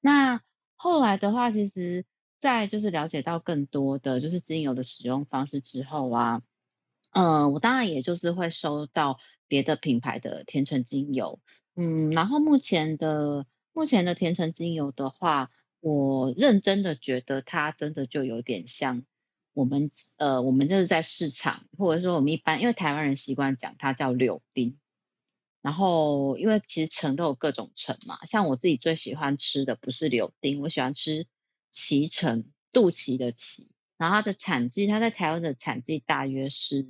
[0.00, 0.40] 那
[0.76, 2.06] 后来的话，其实
[2.38, 6.42] 在就是了解到更多的就是精油的使用方式之后啊，
[7.12, 11.38] 嗯、我当然也就是会收到别的品牌的甜橙精油，
[11.80, 19.04] 嗯，然后目前的目前的甜橙精油的话，我认真的觉得它真的就有点像。
[19.52, 24.78] 我们呃，我们就是在市场，或者说我们一般，因为台湾人习惯讲它叫柳丁，
[25.60, 31.26] 然后因为其实橙都有各种橙嘛，像我自己最喜欢吃的不是柳丁，我喜欢吃
[31.72, 36.86] 脐橙，肚脐的脐，然后它的产季，它在台湾的产季大约是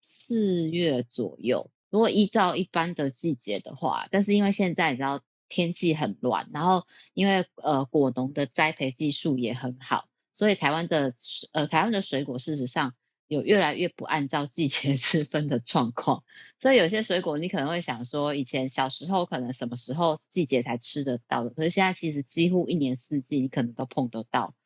[0.00, 10.08] 四月左右，如果依照一般的季节的话，但是因为现在你知道天气很乱，然后因为呃果农的栽培技术也很好。
[10.32, 11.14] 所以台湾的
[11.52, 12.94] 呃台湾的水果事实上
[13.28, 16.24] 有越来越不按照季节 之分的状况，
[16.58, 24.56] 所以有些水果你可能会想说，以前小时候可能什么时候季节才吃得到的，可是现在其实几乎一年四季你可能都碰得到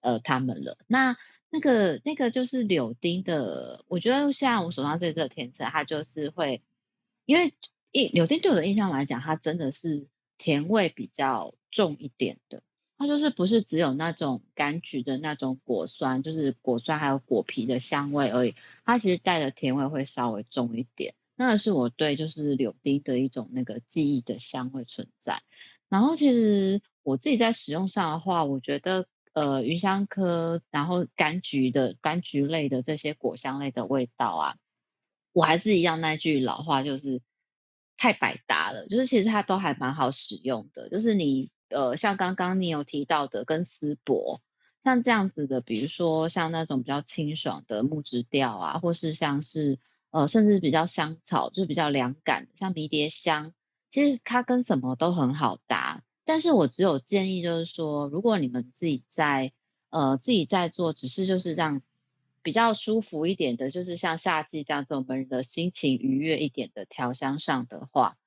[0.00, 0.76] 呃它们了。
[0.86, 1.16] 那
[1.50, 6.62] 那个那个就是柳丁的，我觉得像我手上这支甜橙，它就是会，
[7.24, 7.54] 因为
[7.90, 10.06] 一柳丁对我的印象来讲，它真的是
[10.36, 12.62] 甜味比较重一点的。
[13.00, 21.14] 它就是不是只有那种柑橘的那种果酸，就是果酸还有果皮的香味而已，它其实带的甜味会稍微重一点。
[21.36, 25.44] 那是我对就是柳丁的一种那个记忆的香味存在。
[25.88, 29.06] 然后其实我自己在使用上的话，我觉得
[29.38, 34.56] 呃芸香科，然后柑橘的柑橘类的这些果香类的味道啊，
[35.32, 37.22] 我还是一样那句老话，就是
[37.96, 41.50] 太百搭了，就是其实它都还蛮好使用的，就是你。
[41.70, 44.40] 呃，像刚刚你有提到的，跟丝柏，
[44.80, 49.78] 像这样子的，比如说像那种比较清爽的木质调啊，或是像是
[50.10, 53.52] 呃，甚至比较香草，就是比较凉感，像迷迭香，
[53.90, 56.02] 其实它跟什么都很好搭。
[56.28, 59.50] 但是我只有建议，就是说，如果你们自己在
[59.88, 61.80] 呃自己在做，只是就是让
[62.42, 68.18] 比较舒服一点的，就是像夏季这样子，我们的心情愉悦一点的调香上的话。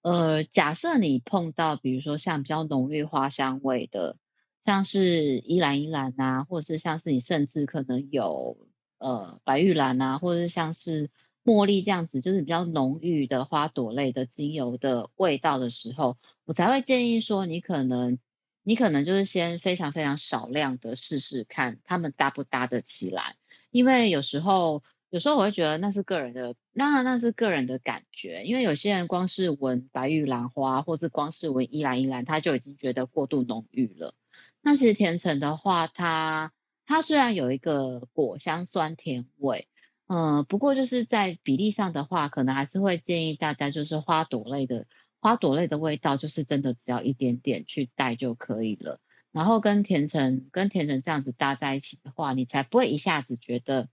[0.00, 4.16] 呃，假设你碰到，比如说像比较浓郁花香味的，
[4.58, 8.56] 像是依兰依兰啊，或者是像是你甚至可能有
[8.96, 11.10] 呃白玉兰啊，或者是像是
[11.44, 18.18] 茉莉这样子，就是比较浓郁的花朵类的精油的味道的时候，我才会建议说，你可能
[18.62, 23.36] 你可能就是先非常非常少量的试试看，它们搭不搭得起来，
[23.70, 24.82] 因为有时候。
[25.12, 34.14] 有时候我会觉得那是个人的，那那是个人的感觉，因为有些人光是闻白玉兰花，或是光是闻依兰依兰，他就已经觉得过度浓郁了。
[34.62, 36.54] 那其实甜橙的话，它
[36.86, 39.68] 它虽然有一个果香酸甜味，
[40.14, 44.86] 嗯、不过就是在比例上的话，可能还是会建议大家就是花朵类的
[45.20, 49.00] 花朵类的味道，就是真的只要一点点去带就可以了。
[49.30, 53.88] 然后跟甜橙跟甜橙这样子搭在一起的话，你才不会一下子觉得。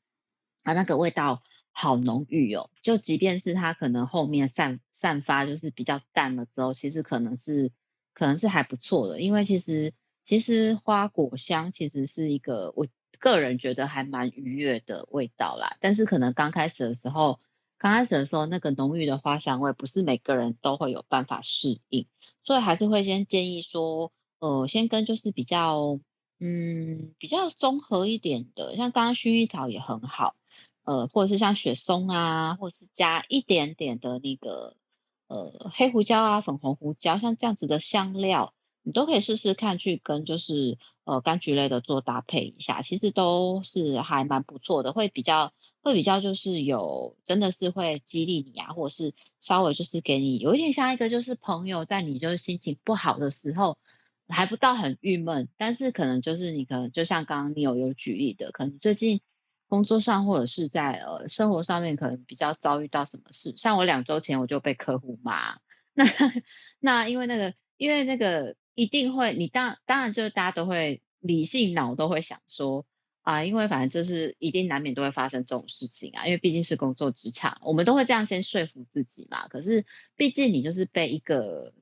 [0.63, 2.69] 啊，那个味道好浓郁哦！
[2.83, 7.71] 就即便是它可能后面散散发就是比较淡了之后，其实可能是
[8.13, 9.93] 可能是还不错的，因为其实
[10.25, 12.87] 其实花果香其实是一个我
[13.19, 15.77] 个人觉得还蛮愉悦的味道啦。
[15.79, 17.39] 但是可能刚开始的时候，
[17.77, 22.07] 刚开始的时候那个浓郁的花香味不是每个人都会有办法适应，
[22.43, 25.99] 所以还是会先建议说，呃，先跟就是比较
[26.39, 30.35] 嗯比较综合一点的，像刚刚薰衣草也很好。
[30.85, 34.75] 呃，或者是像雪松啊，或者是加一点点的那个
[35.27, 53.77] 呃黑胡椒啊、粉红胡椒，像这样子的香料，你都可以试试看去跟就是呃柑橘类的做搭配一下，其实都是还蛮不错的，会比较会比较就是有真的是会激励你啊，或者是稍微就是给你有一点像一个就是朋友在你就是心情不好的时候，
[54.27, 59.21] 还不到很郁闷，但是可能就是你可能就像刚刚你有有举例的，可能最近
[59.67, 65.59] 工作上或者是在呃生活上面可能比较遭遇到什么事，像我两周前我就被客户骂，
[65.93, 66.05] 那
[66.79, 72.85] 那因为那个因为那个一定会，你当当然就是大家都会理性脑都会想说
[73.21, 79.47] 啊，因为反正这是一定难免都会发生这种事情啊，因为毕竟是工作职场，我们都会这样先说服自己嘛。
[79.47, 81.73] 可是毕竟你就是被一个。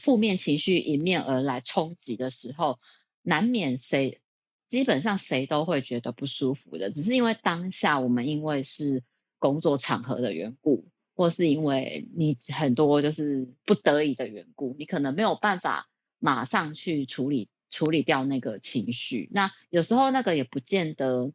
[0.00, 2.80] 负面情绪迎面而来冲击的时候，
[3.20, 4.22] 难免谁
[4.66, 6.90] 基本上谁都会觉得不舒服的。
[6.90, 9.04] 只是因为当下我们因为是
[9.38, 15.90] 工作场合的缘故，或是因为你很多就是不得已的缘故，你可能没有办法
[16.22, 19.28] 马上去处理处理掉那个情绪。
[19.32, 21.32] 那有时候那个也不见得。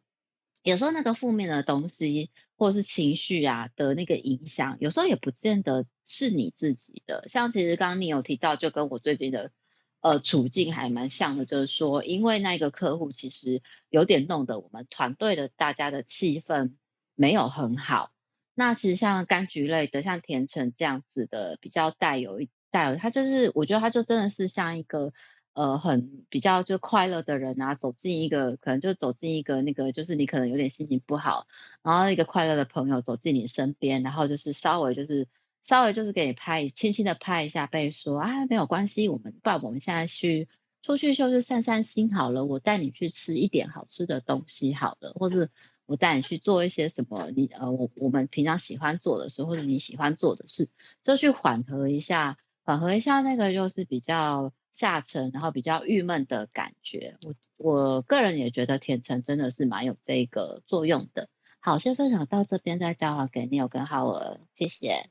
[0.64, 7.26] 有时候那个负面的东西或是情绪啊的那个影响，有时候也不见得是你自己的。
[7.28, 9.52] 像其实刚刚你有提到，就跟我最近的
[10.00, 16.74] 呃处境还蛮像的，就是说，因为那个客户其实有点弄得我们团队的大家的气氛
[17.14, 18.10] 没有很好。
[18.52, 25.12] 那其实像柑橘类的，像甜橙这样子的，比较带有一带，他就是我觉得他就真的是像一个。
[25.54, 31.48] 呃，很比较就快乐的人啊，走进一个可能就走进一个那个，就是你可能有点心情不好，
[31.82, 35.26] 然后一个快乐的朋友走进你身边，然后就是稍微就是
[35.60, 40.48] 稍微就是给你拍，轻轻的拍一下背，说啊没有关系，我们不然我们现在去
[40.80, 45.50] 出去就是散散心好了，我带你去吃一点好吃的东西好了，或是
[45.86, 50.70] 我带你去做一些什么你呃我我们平常喜欢做的事，或者你喜欢做的事，
[51.02, 52.38] 就去缓和一下，
[52.68, 54.52] 缓和一下那个就是比较。
[54.70, 61.28] 下沉，然后比较郁闷的感觉，我我个人也觉得甜橙真的是蛮有这个作用的。
[61.58, 65.08] 好，先分享到这边，再交还给 Neil 跟浩尔，谢谢。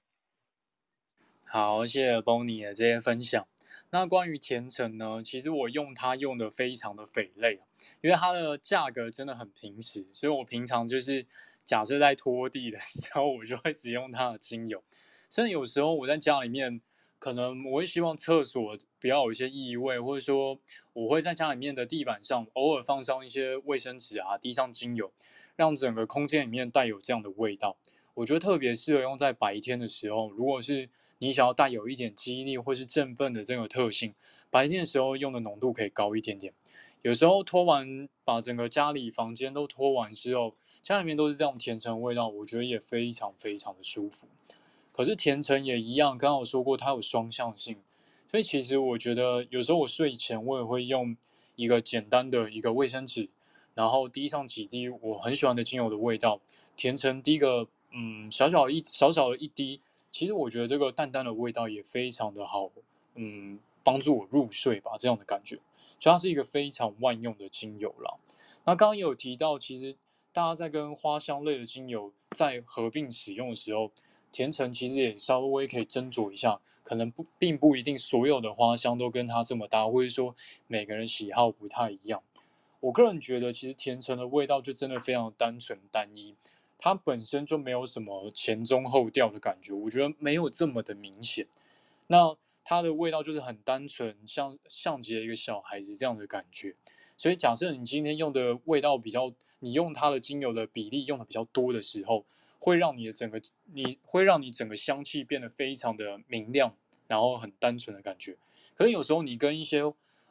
[1.43, 3.45] 好，谢谢 Bonnie 的这些分享。
[3.89, 7.59] 那关于甜橙呢，其实我用它用的非常的匪类，
[8.01, 11.25] 因为它的价格真的很平实，所以我平常就是
[11.65, 14.81] 假设在拖地的时候，我就会只用它的精油。
[15.29, 16.79] 甚至有时候我在家里面。
[17.19, 20.59] 可能我会希望厕所不要有一些异味，或者说
[20.93, 25.11] 我会在家里面的地板上偶尔放上一些卫生纸啊，滴上精油，
[25.55, 27.77] 让整个空间里面带有这样的味道。
[28.13, 30.31] 我觉得特别适合用在白天的时候。
[30.31, 30.89] 如果是
[31.19, 34.13] 你想要带有一点激励或是振奋的这个特性，
[34.49, 36.53] 白天的时候用的浓度可以高一点点。
[37.01, 44.27] 有时候拖完把整个家里房间都拖完之后，家里面都是这样甜橙味道，我觉得也非常非常的舒服。
[44.97, 47.77] 可是甜橙也一样，刚刚我说过它有双向性，
[48.27, 51.15] 所以其实我觉得有时候我睡前我也会用
[51.55, 53.29] 一个简单的一个卫生纸，
[53.75, 56.41] 然后滴上几滴我很喜欢的精油的味道，
[56.75, 62.71] 甜橙滴个嗯小小一小小的一滴，其实我觉得这个淡淡的味道也非常的好，
[63.13, 65.57] 嗯，帮助我入睡吧这样的感觉，
[65.99, 68.15] 所以它是一个非常万用的精油啦。
[68.65, 69.95] 那刚刚也有提到，其实
[70.33, 73.91] 大家在跟花香类的精油在合并使用的时候。
[74.31, 80.35] 甜橙其实也稍微可以斟酌一下，可能不并不一定所有的花香都跟它这么搭，或者说
[80.67, 82.21] 每个人喜好不太一样。
[82.79, 86.35] 我个人觉得，其实甜橙的味道就真的非常单纯单一，
[86.77, 91.47] 它本身就没有什么前中后调的感觉，我觉得没有这么的明显。
[92.05, 96.75] 那它的味道就是很单纯，像像极了一个小孩子这样的感觉。
[97.17, 102.23] 所以假设你今天用的味道比较，你用它的精油的比例用的比较多的时候。
[102.67, 103.41] 会让你的整个，
[103.71, 106.75] 你会让你整个香气变得非常的明亮，
[107.07, 108.35] 然后很单纯的感觉。
[108.75, 109.81] 可是有时候你跟一些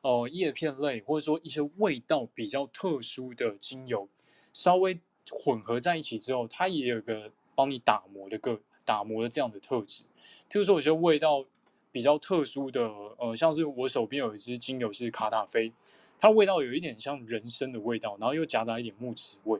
[0.02, 4.06] 呃叶片类或者说一些味道比较特殊的精油
[4.52, 10.02] 稍微混合在一起之后，它也有个帮你打磨的个打磨的这样的特质。
[10.50, 11.42] 譬如说有些味道
[11.90, 15.72] 比较特殊的，呃，像是我手边有一支精油是卡塔菲，
[16.20, 19.58] 它味道有一点像人参的味道，然后又夹杂一点木质味。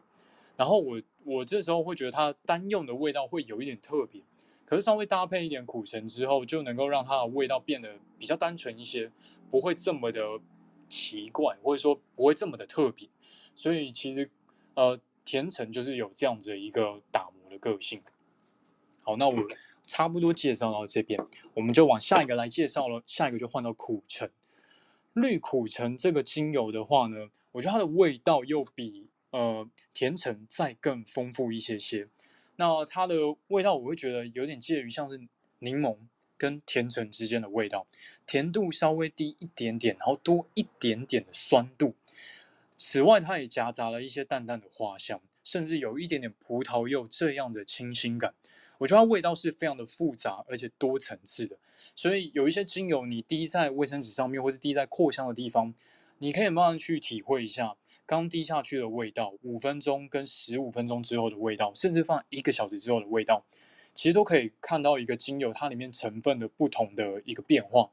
[0.56, 4.22] 然后我我这时候会觉得它单用的味道会有一点特别，
[4.64, 9.12] 可是稍微搭配一点苦橙之后，就能够让它的味道变得比较单纯一些，
[9.50, 10.40] 不会这么的
[10.88, 13.08] 奇怪，或者说不会这么的特别。
[13.54, 14.30] 所以其实
[14.74, 18.00] 呃甜橙就是有这样子的一个打磨的个性。
[19.04, 19.36] 好，那我
[19.86, 21.20] 差不多介绍到这边，
[21.54, 23.02] 我们就往下一个来介绍了。
[23.04, 24.30] 下一个就换到苦橙，
[25.12, 29.05] 绿苦橙这个精油的话呢，我觉得它的味道又比。
[29.36, 32.08] 呃，甜橙再更丰富一些些，
[32.56, 35.20] 那它的味道我会觉得有点介于像是
[35.58, 35.98] 柠檬
[36.38, 37.86] 跟甜橙之间的味道，
[38.26, 41.92] 甜度稍微低一点点，然后多一点点的酸度。
[42.78, 48.32] 此外，它也夹杂了一些淡淡的花香，甚至有一点点葡萄柚这样的清新感。
[48.78, 51.58] 我觉得它味道是非常的复杂而且多层次的。
[51.94, 55.74] 所以有一些精油，你滴在卫生纸上面，或是滴在扩香的地方，
[56.20, 57.76] 你可以慢慢去体会一下
[58.06, 63.44] 刚滴下去的味道，五分钟跟十五分钟之后的味道，甚至放一个小时之后的味道，
[63.94, 67.90] 其实都可以看到一个精油它里面成分的不同的一个变化。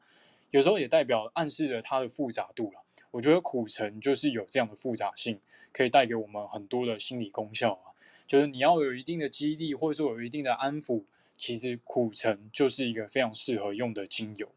[0.52, 2.84] 有时候也代表暗示着它的复杂度了。
[3.10, 5.40] 我觉得苦橙就是有这样的复杂性，
[5.72, 7.98] 可以带给我们很多的心理功效啊。
[8.28, 11.04] 就是你要有一定的激励，或者说有一定的安抚，
[11.38, 14.48] 其实苦橙就是一个非常适合用的精油。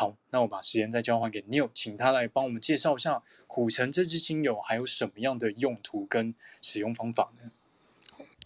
[0.00, 7.50] 好，那我把时间再交换给 New，请他来帮我们介绍一下苦橙这支精油还有什么样的用途跟使用方法呢？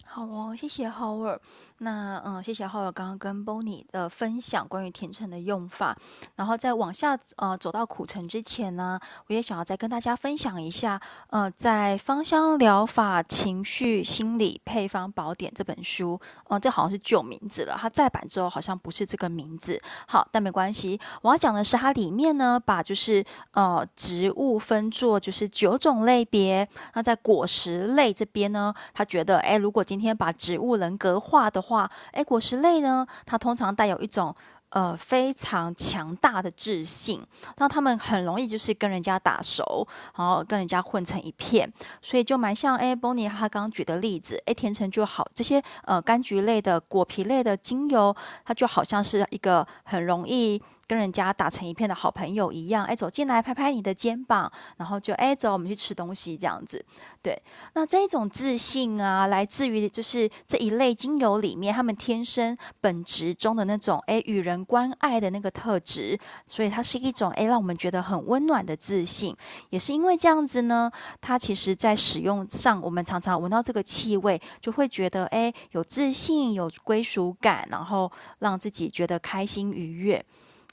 [0.03, 1.39] 好哦，谢谢 Howard。
[1.79, 5.97] 那嗯，谢谢 Howard 刚刚跟 Bonnie 的分享关于甜橙的用法。
[6.35, 8.97] 然后在往下呃走到苦橙之前呢，
[9.27, 19.81] 我也想要再跟大家分享一下，呃，在芳香疗法情绪心理配方宝典这本书，呃，这好像是旧名字了，它再版之后好像不是这个名字。
[20.07, 26.67] 好，但没关系，我要讲的是它里面呢，把就是呃植物分作就是九种类别。
[26.93, 34.35] 那在果实类这边呢，他觉得哎，如果今天把植物人格化的话，哎，果实类呢，它通常带有一种
[34.69, 37.21] 呃非常强大的自信，
[37.57, 39.87] 那他们很容易就是跟人家打熟，
[40.17, 50.61] 然后跟人家混成一片，所以就蛮像哎，Bonnie 他刚刚举的例子，哎，甜橙就好，这些呃柑橘类的果皮类的精油，它就好像是一个很容易。
[50.87, 56.83] 跟人家打成一片的好朋友一样，哎，走进来拍拍你的肩膀，然后就哎，走，我们去吃东西这样子。
[57.21, 57.41] 对，
[57.73, 69.35] 那这一种自信啊，来自于就是这一类精油里面，他们天生本质中的那种哎，与人关爱的那个特质，所以它是一种哎，让我们觉得很温暖的自信。
[69.71, 80.23] 也是因为这样子呢，它其实在使用上，我们常常闻到这个气味，就会觉得哎，有自信，有归属感，然后让自己觉得开心愉悦。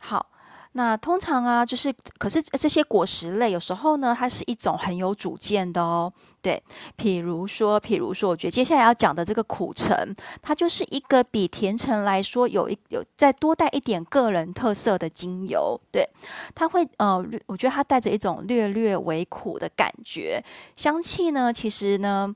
[0.05, 0.27] 好，
[0.73, 6.13] 那通常啊，就是可是这些果实类有时候呢，它是一种很有主见的哦。
[6.41, 6.61] 对，
[6.97, 9.95] 比如说，比如说，我觉得接下来要讲的这个苦橙，
[10.43, 15.81] 它就是一个比甜橙来说有一有再多带一点个人特色的精油。
[15.93, 16.05] 对，
[16.53, 20.43] 它会呃，我觉得它带着一种略略微苦的感觉，
[20.75, 22.35] 香气呢，其实呢。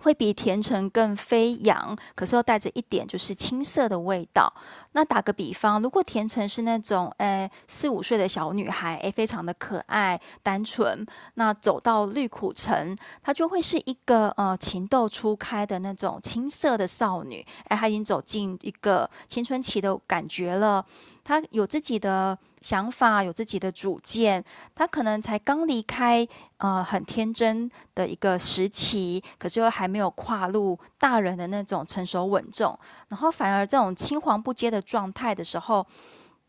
[0.00, 4.52] 会比甜橙更飞扬，可是又带着一点就是青涩的味道。
[4.92, 20.84] 那打个比方，如果甜橙是那种诶四五岁的小女孩，诶非常的可爱单纯，那走到绿苦橙，她就会是一个呃情窦初开的那种青涩的少女，诶她已经走进一个青春期的感觉了。
[21.28, 24.42] 他有自己的想法，有自己的主见。
[24.74, 26.26] 他可能才刚离开，
[26.56, 32.78] 呃，很天真的一个时期，可是又还没有跨入大人的那种成熟稳重。
[33.08, 35.86] 然后反而这种青黄不接的状态的时候，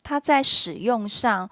[0.01, 1.49] 他在使用上。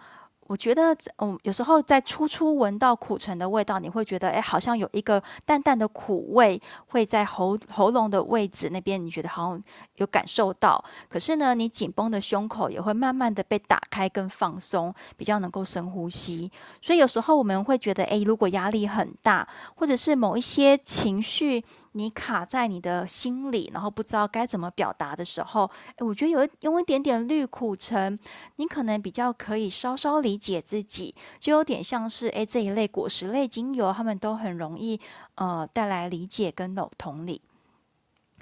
[0.48, 9.62] 我觉得，嗯，有时候在初初闻到苦橙的味道，你会觉得，哎，好像有一个淡淡的苦味会在喉喉咙的位置那边，你觉得好像
[9.96, 10.84] 有感受到。
[11.10, 16.52] 可是呢，你紧绷的胸口也会慢慢的被打开跟放松，比较能够深呼吸。
[16.82, 21.64] 所以有时候我们会觉得，哎，如果压力很大，或者是某一些情绪。
[21.94, 28.20] 你卡在你的心里，然后不知道该怎么表达的时候，哎，我觉得有用一点点绿苦橙，
[28.58, 35.00] 你可能比较可以稍稍理解自己，就有点像是诶这一类果实类精油，他们都很容易
[35.36, 37.42] 呃带来理解跟同理。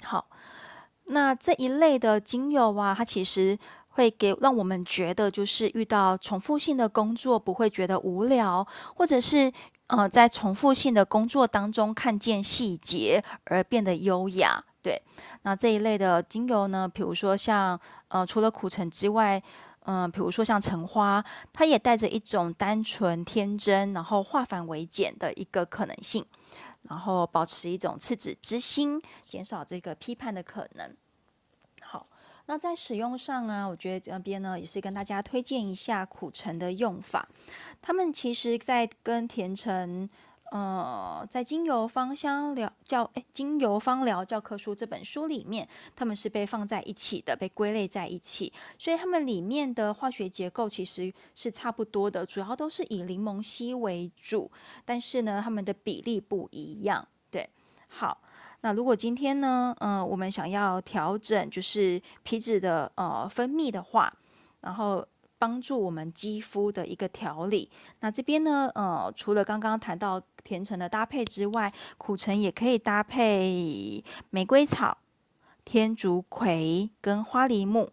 [0.02, 0.26] 好，
[1.06, 9.52] 那这一类的精油啊，它其实会给让我们觉得就是遇到重复性的工作不会觉得无聊，或者是。
[9.88, 15.00] 呃，在重复性的工作当中看见细节而变得优雅，对。
[15.42, 19.40] 那这一类的精油呢，比如说像呃，除了苦橙之外，
[19.88, 26.26] 嗯、比如说像橙花，它也带着一种单纯天真，然后化繁为简的一个可能性，
[26.82, 30.94] 然后保持一种赤子之心，减少这个批判的可能。
[31.80, 32.08] 好，
[32.46, 37.28] 那在使用上啊，我觉得这边呢也是跟大家推荐一下苦橙的用法。
[37.80, 40.10] 他们其实，在跟甜橙，
[40.52, 54.50] 呃，在精油芳香疗教诶，精油芳疗教科书这本书里面，他们是被放在一起的，被归类在一起，所以他们里面的化学结构其实是差不多的，主要都是以柠檬烯为主，
[54.84, 57.06] 但是呢，他们的比例不一样。
[57.30, 57.48] 对，
[57.88, 58.20] 好，
[58.60, 64.12] 那如果今天呢，嗯、呃，我们想要调整就是皮脂的呃分泌的话，
[64.60, 65.06] 然后。
[65.38, 67.70] 帮助我们肌肤的一个调理。
[68.00, 74.98] 那这边呢，呃，除了刚刚谈到甜橙的搭配之外，苦橙也可以搭配玫瑰草、
[75.64, 77.90] 天竺葵跟花梨木。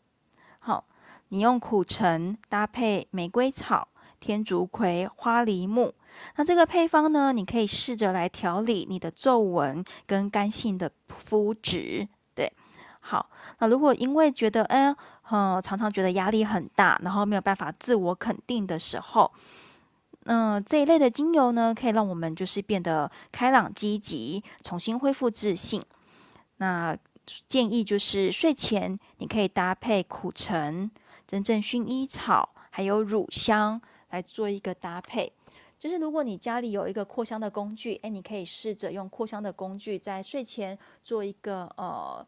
[0.60, 0.86] 好，
[1.30, 3.90] 你用苦橙搭配玫瑰草、
[4.20, 5.94] 天竺葵、花梨木。
[6.36, 12.08] 那这个配方呢，你可以试着来调理你的皱纹跟干性的肤质。
[12.36, 12.54] 对，
[13.00, 13.32] 好。
[13.58, 14.96] 那如果因为觉得，哎，
[15.32, 19.32] 嗯，常常觉得压力很大，然后没有办法自我肯定的时候，
[20.26, 25.82] 嗯、呃，这一类的精油呢，可以让我们就是变得开朗积极，重新恢复自信。
[26.58, 26.96] 那
[27.48, 30.92] 建议就是睡前你可以搭配苦橙、
[31.26, 35.34] 真正薰衣草还有乳香来做一个搭配。
[35.80, 42.28] 就是如果你家里有一个扩香的工具，哎，你可以试着用扩香的工具在睡前做一个呃。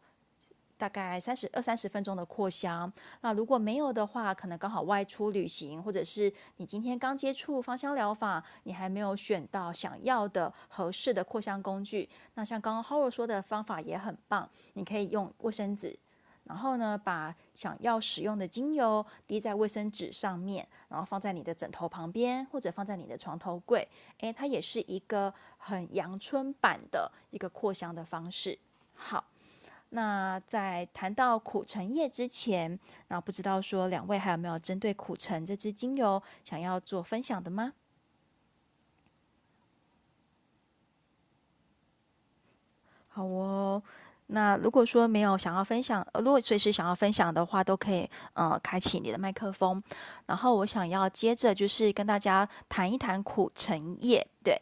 [0.78, 12.08] 大概三十二三十分钟的扩香，那如果没有的话，可能刚好外出旅行，或者是你今天刚接触芳香疗法，你还没有选到想要的合适的扩香工具。
[12.34, 15.98] 那像刚刚 Howard 说的方法也很棒，你可以用卫生纸，
[16.44, 23.88] 然后呢，把想要使用的精油滴在卫生纸上面，然后放在你的枕头旁边，或者放在你的床头柜。
[24.18, 28.58] 诶，它也是一个很阳春版的一个扩香的方式。
[28.94, 29.24] 好。
[29.90, 32.78] 那在谈到苦橙叶之前，
[33.08, 37.72] 那不知道说两位还有没有针对苦橙这支精油想要做分享的吗？
[43.08, 43.82] 好哦，
[44.26, 49.82] 那如果说没有想要分享，呃如果随时想要分享的话，都可以呃开启你的麦克风。
[50.26, 54.60] 然后我想要接着就是跟大家谈一谈苦橙叶，对，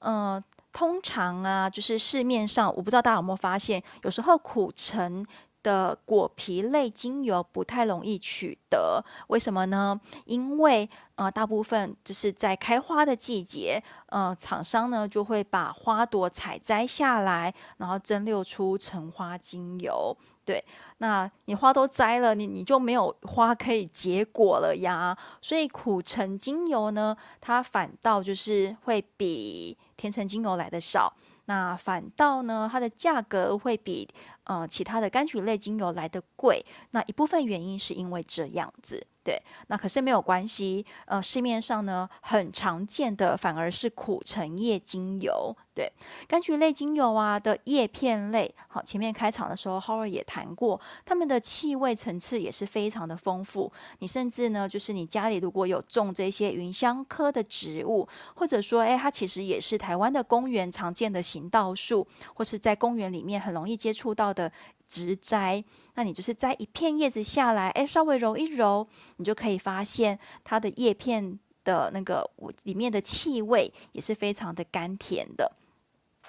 [0.00, 0.44] 嗯、呃。
[0.72, 5.24] 通常啊，就是市面上，我不知道大家有没有发现，有时候苦橙
[5.62, 10.00] 的果皮类精油不太容易取得，为什么呢？
[10.24, 20.16] 因为呃，大部分就是在开花的季节，呃，厂商呢就会把花朵采摘下来，然后蒸馏出橙花精油。
[20.44, 20.64] 对，
[20.98, 25.16] 那你花都摘了，你你就没有花可以结果了呀。
[25.40, 31.14] 所以苦橙精油呢，它反倒就是会比甜橙精油来的少。
[31.44, 34.08] 那反倒呢，它的价格会比
[34.44, 36.64] 呃其他的柑橘类精油来的贵。
[36.90, 39.06] 那一部分原因是因为这样子。
[39.24, 40.84] 对，那可是没有关系。
[41.06, 45.56] 呃，市面上呢很常见的反而是苦橙叶精油。
[45.74, 45.90] 对，
[46.28, 53.72] 柑橘类精油啊的叶片类，好，前面开场的时候 h o w a r 也谈过，它们的气味层次也是非常的丰富。
[54.00, 64.52] 你甚至呢，就是你家里如果有种这些芸香科的植物，或者说，哎，它其实也是台湾的公园常见的行道树，或是在公园里面很容易接触到的的。
[64.88, 65.64] 植栽，
[65.94, 68.86] 那你就是摘一片叶子下来，哎，稍微揉一揉，
[69.16, 72.30] 你就可以发现它的叶片的那个
[72.64, 75.50] 里面的气味也是非常的甘甜的。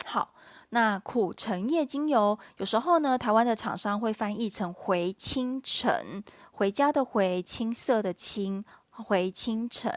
[0.06, 0.34] 好，
[0.70, 8.64] 那苦橙叶精油有时候呢，台湾的厂商会翻译成回青橙，回家的回，青色的青。
[8.96, 9.92] 回青橙，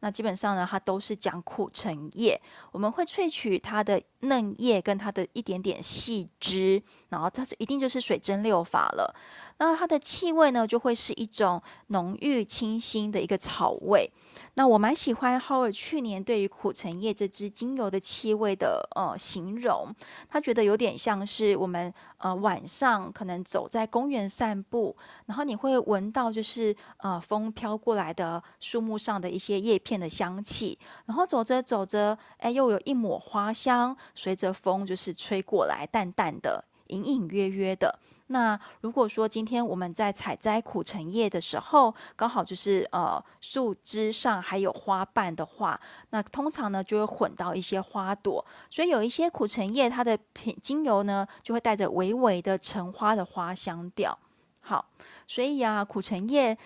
[0.00, 2.40] 那基本上呢，它都是讲苦橙叶。
[2.70, 9.14] 我们会萃取它的嫩叶跟它的一点点细枝，然后它是一定就是水蒸馏法了。
[9.58, 14.10] 那它的气味呢，就会是一种浓郁清新的一个草味。
[14.58, 19.94] 那我蛮喜欢 Howard 去年对于苦橙叶这支精油的气味的呃形容，
[20.30, 24.96] 他觉得有点像是我们呃晚上可能走在公园散步，
[25.26, 36.64] 然后你会闻到就是呃风飘过来的树木上的一些叶片的香气，然后走着走着，哎，又有一抹花香随着风就是吹过来，淡淡的。
[36.88, 37.98] 隐隐约约的。
[38.28, 45.80] 那如果说今天我们在采摘苦橙叶的时候，刚好就是呃树枝上还有花瓣的话，
[46.10, 54.18] 那通常呢就会混到一些花朵，所以有一些苦橙叶它的品精油呢就会带着微微的橙花的花香调。
[54.60, 54.84] 好，
[55.28, 56.56] 所以啊苦橙叶。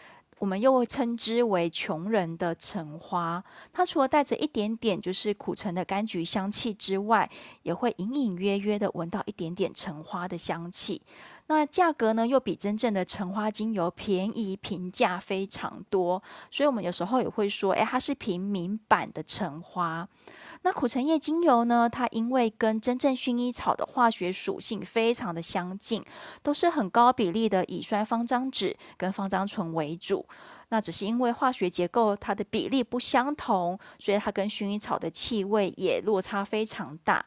[0.40, 7.30] 我们又会称之为穷人的橙花，它除了带着一点点就是苦橙的柑橘香气之外，
[7.62, 11.02] 也会隐隐约约的闻到一点点橙花的香气。
[11.48, 16.22] 那价格呢，又比真正的橙花精油便宜，平价非常多。
[16.50, 20.08] 所以我们有时候也会说，诶，它是平民版的橙花。
[20.62, 26.02] 那苦橙叶精油呢，它因为跟真正薰衣草的化学属性非常的相近，
[26.42, 30.26] 都是很高比例的乙酸芳樟酯跟芳樟醇为主。
[30.68, 37.24] 那只是因为化学结构它的比例不相同，所以它跟薰衣草的气味也落差非常大。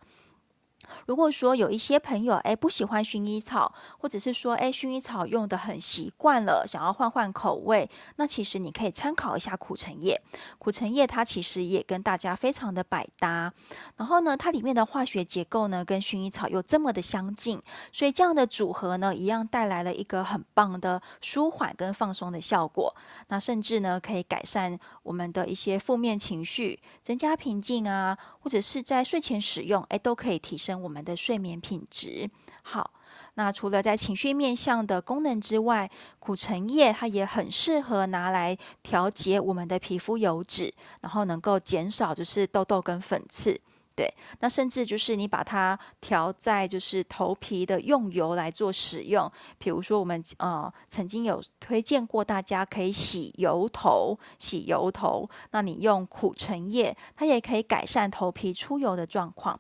[1.08, 10.22] 如果说有一些朋友哎不喜欢薰衣草，或者是说哎薰衣草用的很习惯了，想要换换口味，那其实你可以参考一下苦橙叶。
[10.60, 13.54] 苦橙叶它其实也跟大家非常的百搭，
[13.98, 22.96] 然后呢，它里面的化学结构呢跟薰衣草又这么的相近，所以这样的组合呢，一样带来了一个很棒的舒缓跟放松的效果。
[23.30, 32.30] 那甚至呢，可以改善我们的一些负面情绪，增加平静啊，或者是在睡前使用，哎，都可以提升我们的睡眠品质。
[32.62, 32.92] 好，
[33.36, 43.60] 那除了在情绪面向的功能之外，苦橙叶它也很适合拿来调节我们的皮肤油脂，然后能够减少就是痘痘跟粉刺。
[43.96, 59.60] 对，那甚至就是你把它调在就是头皮的用油来做使用，比如说我们呃曾经有推荐过大家可以洗油头，洗油头，那你用苦橙叶，它也可以改善头皮出油的状况。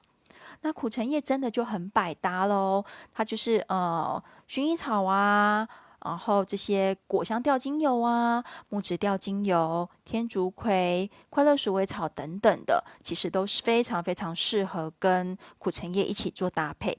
[0.63, 2.83] 那苦橙叶真的就很百搭喽，
[3.13, 5.65] 它就是呃薰衣草啊。
[6.05, 16.97] 然后这些果香调精油啊、木质调精油、天竺葵、快乐鼠尾草等等的，其实都是非常非常适合跟苦橙叶一起做搭配。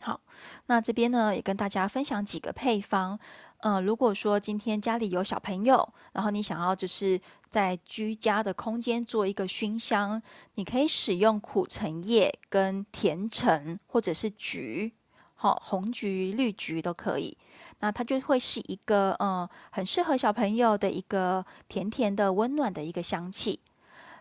[0.00, 0.20] 好，
[0.66, 3.18] 那这边呢也跟大家分享几个配方。
[3.66, 10.22] 嗯、如果说今天家里有小朋友，然后你想要就是在居家的空间做一个熏香，
[10.56, 14.92] 你可以使用苦橙叶跟甜橙或者是橘，
[15.34, 17.38] 好、红橘、绿橘都可以。
[17.80, 23.60] 那它就会是一个嗯，很适合小朋友的一个甜甜的、温暖的一个香气。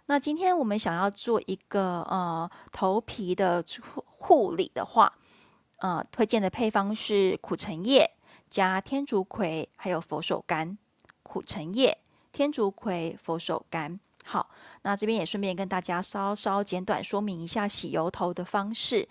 [0.06, 3.62] 那今天我们想要做一个呃头皮的
[3.94, 5.14] 护护理的话，
[5.80, 8.10] 呃，推荐的配方是苦橙叶
[8.54, 10.78] 加天竺葵，还有佛手柑。
[11.24, 11.98] 苦橙叶、
[12.32, 13.98] 天竺葵、佛手柑。
[14.24, 14.48] 好，
[14.84, 19.10] 那这边也顺便跟大家稍稍简短说明一下洗油头的方式。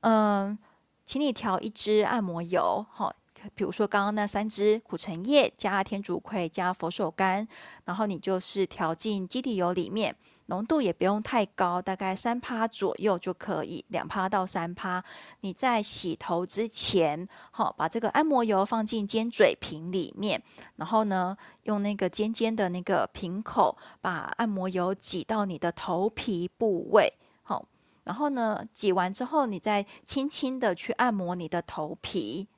[0.00, 0.58] 嗯，
[1.06, 3.14] 请你调一支按摩油，好。
[3.54, 7.46] 比如说刚刚那三支苦橙叶加天竺葵加佛手柑，
[7.84, 10.16] 然后你就是调进基底油里面，
[10.46, 15.02] 浓度也不用太高，大概三趴左右就可以，两趴到三趴。
[15.40, 20.42] 你在洗头之前，好，把这个按摩油放进尖嘴瓶里面，
[20.76, 27.66] 然后呢，用那个尖尖的那个瓶口把按摩油挤到你的头皮部位，好，
[28.04, 32.48] 然后呢，挤完之后，你再轻轻的去按摩你的头皮。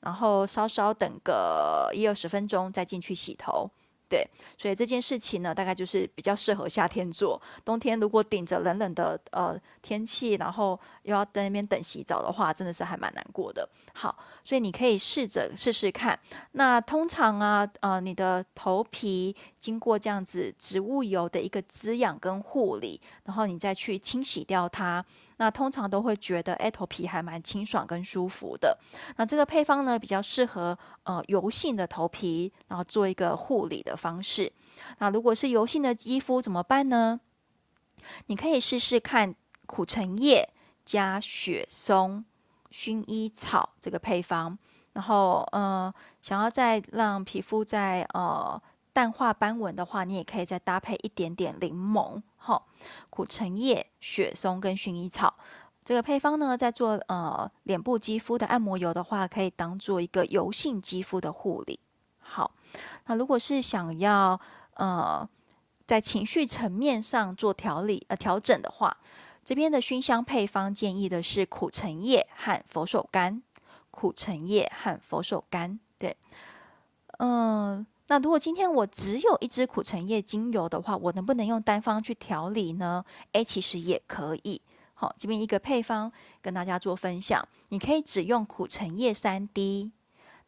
[0.00, 3.70] 然后稍稍等个一二十分钟再进去洗头，
[4.12, 7.40] 对，所以这件事情呢，大概就是比较适合夏天做。
[7.64, 13.66] 冬天如果顶着冷冷的呃天气，然后又要在那边等洗澡的话，真的是还蛮难过的。
[13.94, 16.18] 好，所以你可以试着试试看。
[16.50, 25.04] 那通常啊，呃，你的头皮经过这样子植物油的一个滋养跟护理，然后你再去清洗掉它。
[25.36, 28.76] 那通常都会觉得，哎，头皮还蛮清爽跟舒服的。
[29.18, 34.52] 那这个配方呢，比较适合呃油性的头皮，然后做一个护理的方式。
[34.98, 37.20] 那如果是油性的肌肤怎么办呢？
[38.26, 39.32] 你可以试试看
[39.66, 40.52] 苦橙叶
[40.84, 42.24] 加雪松、
[42.72, 44.58] 薰衣草这个配方。
[44.94, 45.90] 然后，呃，
[46.20, 48.60] 想要再让皮肤再呃
[48.92, 52.22] 淡化斑纹的话，你也可以再搭配一点点柠檬。
[52.36, 52.66] 好，
[53.10, 55.34] 苦橙叶、雪松跟薰衣草
[55.84, 61.80] 这个配方呢，在做呃脸部肌肤的按摩油的话，可以当做一个油性肌肤的护理。
[62.20, 62.52] 好，
[63.06, 64.40] 那如果是想要
[64.74, 65.28] 呃
[65.86, 68.96] 在情绪层面上做调理呃调整的话，
[69.44, 73.42] 这边的熏香配方建议的是苦橙叶和佛手柑。
[73.90, 76.16] 苦橙叶和佛手柑，对，
[77.18, 83.02] 嗯、那如果今天我只有一支苦橙叶精油的话，我能不能用单方去调理呢？
[83.32, 84.60] 诶，其实也可以。
[84.92, 89.90] 好，这边一个配方跟大家做分享，你可以只用苦橙叶三滴，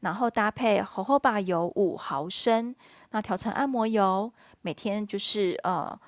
[0.00, 2.76] 然后搭配荷荷巴油五毫升，
[3.12, 5.98] 那调成按摩油，每天就是呃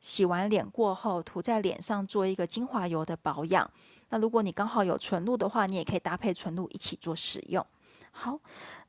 [0.00, 3.70] 洗完脸过后涂在脸上做一个精华油的保养。
[4.08, 7.64] 那如果你刚好有纯露的话，你也可以搭配纯露一起做使用。
[8.10, 8.40] 好，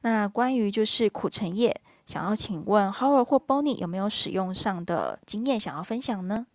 [0.01, 1.79] 那关于就是苦橙叶。
[2.05, 6.45] 想要请问 Howard 或 Bonnie 有没有使用上的经验想要分享呢？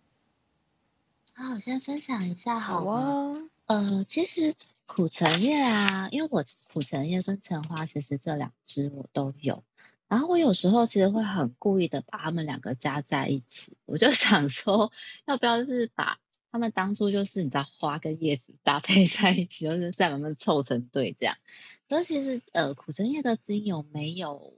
[1.33, 3.49] 好，我先分享一下好，好哦。
[3.65, 9.63] 呃，其实苦橙叶啊，因为我苦橙叶跟橙花其实这两支我都有，
[10.07, 14.91] 然后我有时候其实会很故意的把它们两个加在一起，我就 想说
[15.25, 16.17] 要不要就是把
[16.51, 21.37] 它们当初就是你知道花跟叶子搭配在一起，就是再把它们凑成对这样。
[21.87, 24.53] 但其实呃苦橙叶的精油没有。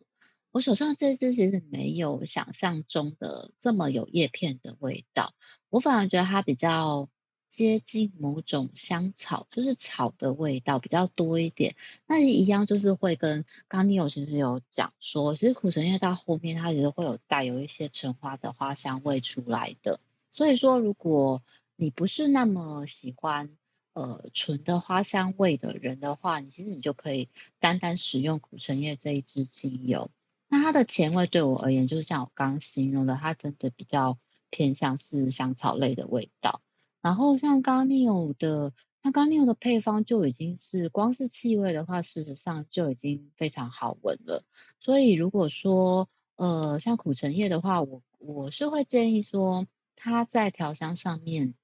[0.54, 5.34] 我手上这支其实没有想象中的这么有叶片的味道，
[5.72, 7.10] 我反而觉得它比较
[7.50, 11.76] 接近某种香草，就是草的味道比较多一点。
[12.06, 20.00] 那一样就是会跟刚刚 Neo 其实有讲说，其实苦橙叶到后面它其实会有带有一些橙花的花香味出来的。
[20.30, 21.42] 所以说，如果
[21.76, 23.58] 你不是那么喜欢
[23.94, 27.30] 呃纯的花香味的人的话，你其实你就可以
[27.60, 30.12] 单单使用苦橙叶这一支精油。
[30.54, 34.20] 那它的前味对我而言，就是像我刚形容的，它真的比较
[34.52, 36.62] 偏向是香草类的味道。
[37.02, 44.46] 然后像刚刚 Neo 的，像刚刚 Neo 的配方就已经是光是气味的话，事实上就已经非常好闻了。
[44.80, 51.56] 所以如果说呃像苦橙叶的话，我我是会建议说，它在调香上面，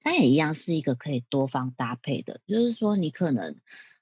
[0.00, 3.58] 它也一样是一个可以多方搭配的，就是说你可能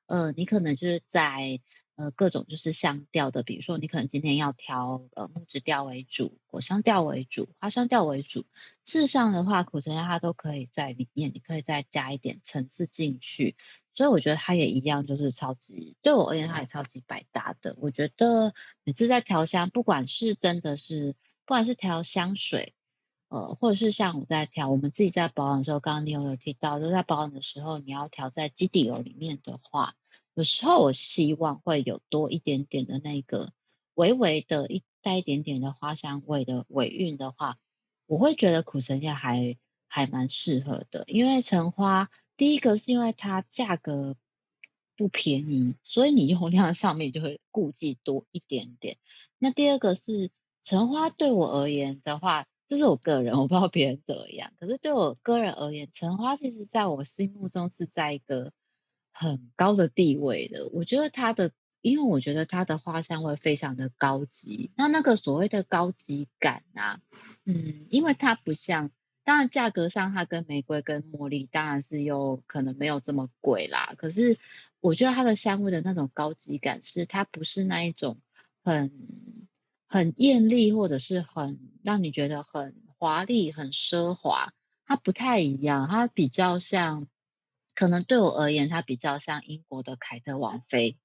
[0.06, 1.60] 呃你可能就是在。
[2.00, 8.46] 呃，各种就是香调的，比如说你可能今天要调呃木质调为主，果香调为主，花香调为主。
[8.84, 13.54] 事实上的话，苦橙叶它都可以在里面，你可以再加一点层次进去。
[13.92, 17.76] 所以我觉得它也一样，就是超级对我而言，它也超级百搭的。
[17.78, 21.12] 我觉得每次在调香，不管是真的是，
[21.44, 22.72] 不管是调香水，
[23.28, 29.96] 呃，或者是像我在调，我们自己在保养的时候，刚刚你有有提到，就在保养的时候，你要调在基底油里面的话。
[30.34, 33.52] 有时候我希望会有多一点点的那个
[33.94, 37.58] 微微的一带一点点的花香味的尾韵的话，
[38.06, 39.58] 我会觉得苦橙叶还
[39.88, 41.04] 还蛮适合的。
[41.08, 44.16] 因为橙花第一个是因为它价格
[44.96, 48.98] 不便宜，所以你用量上面就会顾忌多一点点。
[49.36, 50.30] 那第二个是
[50.62, 54.52] 橙花对我而言的话，这是我个人，我不知道别人怎么样。
[54.60, 58.52] 可是对我个人而言，橙花其实在我心目中是在一个。
[59.12, 61.52] 很高的地位的，我觉得它的，
[61.82, 64.70] 因为我觉得它的花香味非常的高级。
[64.76, 67.00] 那那个所谓的高级感啊，
[67.44, 68.90] 嗯，因为它不像，
[69.24, 73.92] 当然价格上它跟玫瑰跟茉莉当然是有可能没有这么贵啦。
[73.98, 74.38] 可是
[74.80, 78.20] 我觉得它的香味的那种高级感是，它不是那一种
[78.64, 78.90] 很
[79.86, 84.52] 很艳丽或者是很让你觉得很华丽、很奢华，
[84.86, 87.06] 它不太一样，它比较像。
[87.74, 90.96] 可能对我而言，它比较像英国的凯特王妃。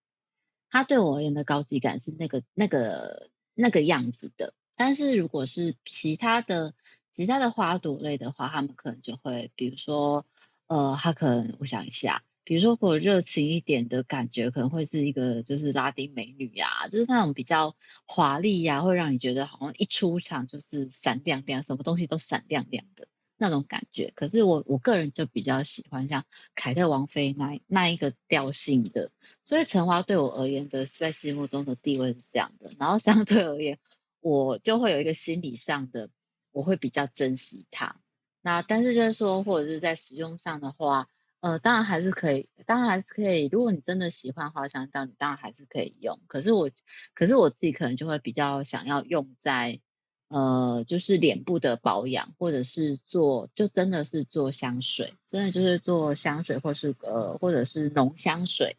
[0.70, 4.54] 它对我而言的高级感是那个、那个、那个样子的。
[4.76, 6.74] 但是如果是其他的、
[7.12, 10.26] 其他的花朵类的话，他们可能就会，比如说，
[10.68, 23.08] 呃，它可能我想一下，比如说如果热情一点的感觉，可能会是一个就是拉丁美女呀，就是那种比较华丽呀，会让你觉得好像一出场就是闪亮亮，什么东西都闪亮亮的。
[23.38, 26.26] 那种感觉，可是我我个人就比较喜欢像
[26.56, 29.12] 凯特王妃那那一个调性的，
[29.44, 33.78] 所以橙花对我而言的在心目中的地位是这样的，然后相对而言，
[34.22, 36.10] 我就会有一个心理上的，
[36.52, 37.98] 我会比较珍惜它。
[38.42, 41.10] 那但是就是说，或者是在使用上的话，
[41.42, 43.50] 呃，当然还是可以，当然还是可以。
[43.52, 46.22] 如果你真的喜欢花香调，你当然还是可以用。
[46.28, 46.70] 可是我，
[47.14, 49.82] 可是我自己可能就会比较想要用在。
[50.28, 58.78] 呃，就是脸部的保养，或者是做，就真的是做香水，真的就是做香水，或是呃，或者是浓香水，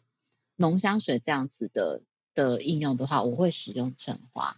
[0.57, 2.01] 浓香水这样子的
[2.33, 4.57] 的应用的话，我会使用橙花。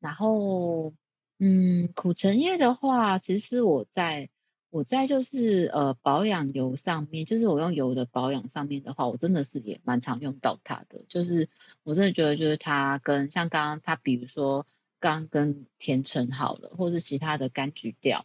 [0.00, 0.94] 然后，
[1.38, 4.30] 嗯，苦橙叶的话，其实我在
[4.70, 11.04] 我在就是呃保养油上面，就是我用油的保养上面的话，我真的是也蛮常用到它的。
[11.10, 11.50] 就是
[11.82, 14.66] 我真的觉得，就是它跟像刚刚它，比如说。
[15.02, 18.24] 刚跟甜橙好了，或是其他的柑橘调，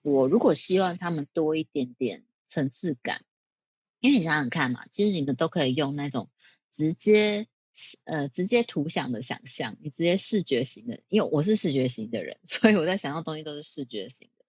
[0.00, 3.26] 我如果希望他们多一点点层次感，
[4.00, 6.30] 因为你想想看嘛，其实你们都可以用那种
[6.70, 7.46] 直接
[8.04, 14.46] 呃直接图像的想象，你直接视觉型的，因为我是视觉型的人， 所以我在想象东西都是视觉型的。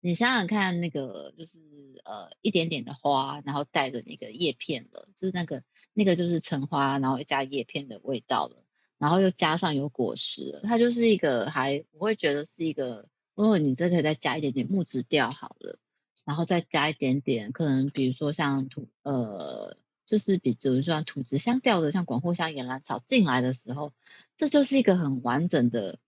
[0.00, 1.58] 你想想看，那个就是
[2.06, 5.62] 呃一点点的花，然后带着那个叶片的，就是那个
[5.92, 8.64] 那个就是橙花，然后加叶片的味道了。
[8.98, 15.78] 然后又加上有果实，它就是一个还我会觉得是一个，如果你这可以再加一点点木质调好了，
[16.24, 23.92] 然后再加一点点可能比如说像土呃，就是比如说像土质香调的，像广藿香、岩兰草进来的时候，
[24.36, 26.00] 这就是一个很完整的、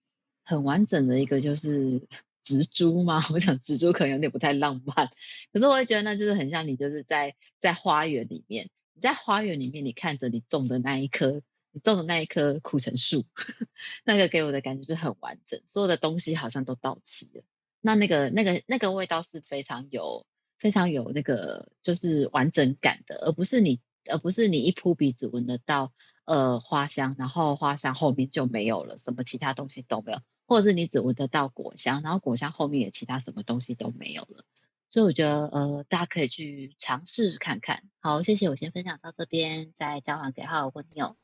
[0.44, 2.08] 很完整的一个就是
[2.42, 3.22] 植株嘛。
[3.32, 5.10] 我想植株可能有点不太浪漫，
[5.52, 11.42] 可是我会觉得那就是很像你就是在在花园里面，你在花园里面你看着你种的那一棵。
[11.72, 13.24] 你种的那一棵苦橙树，
[14.04, 17.44] 那个给我的感觉是很完整，所有的东西好像都到齐了。
[17.80, 20.26] 那那个那个那个味道是非常有
[20.58, 25.92] 非常有那个就是完整感的，而不是你而不是你一扑鼻子闻得到
[26.24, 34.44] 呃花香，然后花香后面就没有了，什么其他东西都没有，或者是你只闻得到果香，然后果香后面也其他什么东西都没有了。
[34.90, 37.84] 所以我觉得呃大家可以去尝试看看。
[38.00, 41.16] 好，谢谢，我先分享到这边，再交还给浩尔问你哦。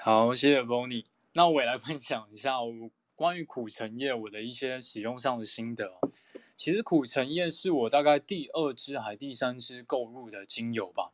[0.00, 1.04] 好，谢谢 Bonnie。
[1.32, 5.98] 那我也来分享一下我关于苦橙叶我的一些使用上的心得。
[6.54, 11.10] 其实苦橙叶是我大概第二支还第三支购入的精油吧。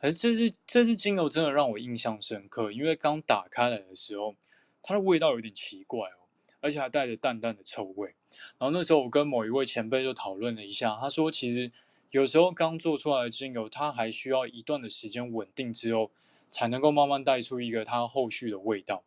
[0.00, 4.34] 而这支这支精油真的让我印象深刻，因为刚打开来的时候，
[4.82, 6.28] 它的味道有点奇怪哦，
[6.60, 8.14] 而且还带着淡淡的臭味。
[8.58, 11.72] 然后那时候我跟某一位前辈就讨论了一下，他说其实
[12.10, 16.10] 有时候刚做出来的精油，它还需要一段的时间稳定之后，
[16.50, 19.02] 才能够慢慢带出一个它后续的味道。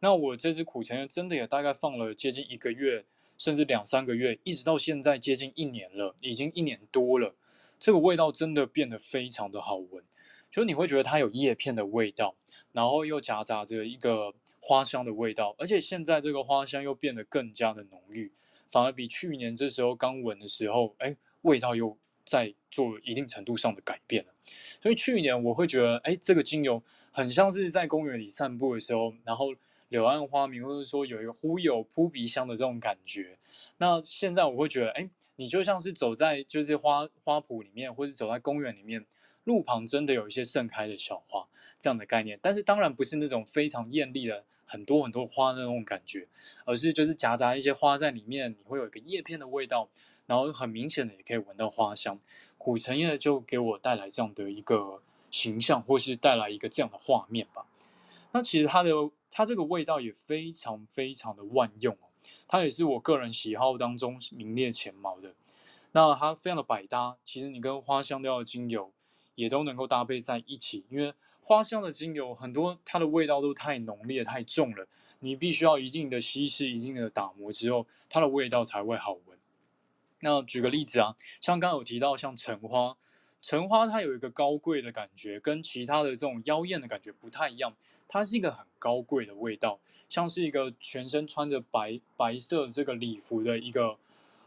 [0.00, 3.04] 那我这支苦橙真的也大概放了接近一个月，
[3.38, 7.34] 甚至两三个月，一直到现在接近一年了，已经一年多了，
[7.78, 10.04] 这个味道真的变得非常的好闻。
[10.50, 12.34] 就你会觉得它有叶片的味道，
[12.72, 18.32] 然后又夹杂着一个花香的味道，而且现在这个花香又变得更加的浓郁，
[18.68, 24.32] 反而比去年这时候刚闻的时候，哎，味道又在做一定程度上的改变了。
[24.80, 29.54] 所以去年我会觉得，哎，这个精油很像是在公园里散步的时候，然后
[29.88, 33.38] 柳暗花明，或者说有一个忽有扑鼻香的这种感觉。
[33.78, 39.06] 那现在我会觉得，哎，你就像是走在就是花花圃里面，或是走在公园里面。
[39.44, 41.46] 路旁真的有一些盛开的小花，
[41.78, 46.26] 这样的概念，但是当然不是那种非常艳丽的很多很多花的那种感觉，
[46.64, 49.88] 而是就是夹杂一些花在里面，你会有一个叶片的味道，
[50.26, 52.18] 然后很明显的也可以闻到花香。
[52.58, 57.66] 苦橙叶就给我带来这样的一个形象，或是带来一个这样的画面吧。
[58.32, 58.90] 那其实它的
[59.30, 62.08] 它这个味道也非常非常的万用哦，
[62.48, 65.34] 它也是我个人喜好当中名列前茅的。
[65.92, 68.92] 那它非常的百搭，其实你跟花香调的精油。
[69.36, 74.88] 也都能够搭配在一起，因为花香的精油很多，它的味道都太浓烈、太重了，
[75.18, 79.35] 你必须要一定的稀释、一定的打磨之后，它的味道才会好闻。
[80.26, 82.96] 那举个例子啊，像刚刚有提到，像橙花，
[83.40, 87.72] 橙花它有一个高贵的感觉，跟其他的这种妖艳的感觉不太一样，
[88.08, 93.96] 它是一个很高贵的味道，像是一个全身穿着白白色这个礼服的一个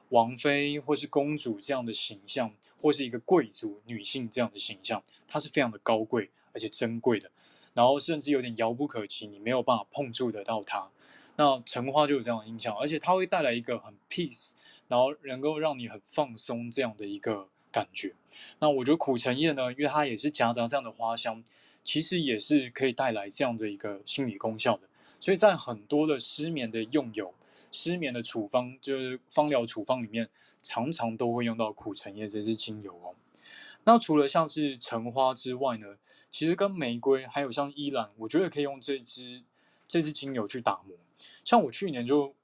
[0.09, 2.53] 王妃或是公主这样的形象。
[2.82, 7.30] 或是一个贵族女性这样的形象，它是非常的高贵而且珍贵的，
[7.73, 10.89] 然后甚至有点遥不可及，你没有办法碰触得到它。
[11.36, 14.51] 那橙花就有这样的印象，而且它会带来一个很 peace，
[14.90, 18.14] 然后能够让你很放松这样的一个感觉。
[18.60, 21.42] 那我觉得苦橙叶呢，因为它也是夹杂这样的花香，
[21.86, 24.90] 其实也是可以带来这样的一个心理功效的。
[25.22, 27.34] 所以在很多的失眠的用油、
[27.72, 30.30] 失眠的处方，就是芳疗处方里面。
[30.62, 33.16] 常常都会用到苦橙叶这支精油哦。
[33.86, 35.96] 那除了像是橙花之外呢，
[36.30, 39.42] 其实跟玫瑰还有像依兰，我觉得可以用这支
[39.88, 40.98] 这支精油去打磨。
[41.46, 42.36] 像我去年就，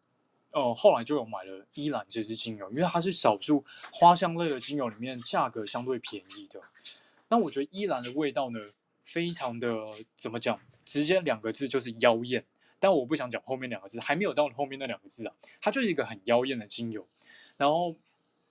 [0.56, 6.62] 呃，后来就有买了依兰这支精油，因为它是少数花香类的精油里面价格相对便宜的。
[7.28, 8.60] 那我觉得依兰的味道呢，
[9.04, 9.76] 非常的
[10.16, 10.60] 怎么讲？
[10.86, 12.46] 直接两个字就是妖艳。
[12.80, 17.08] 但我不想讲后面两个字，还没有到后面那两个字啊，它就是一个很妖艳的精油，
[17.58, 17.96] 然后。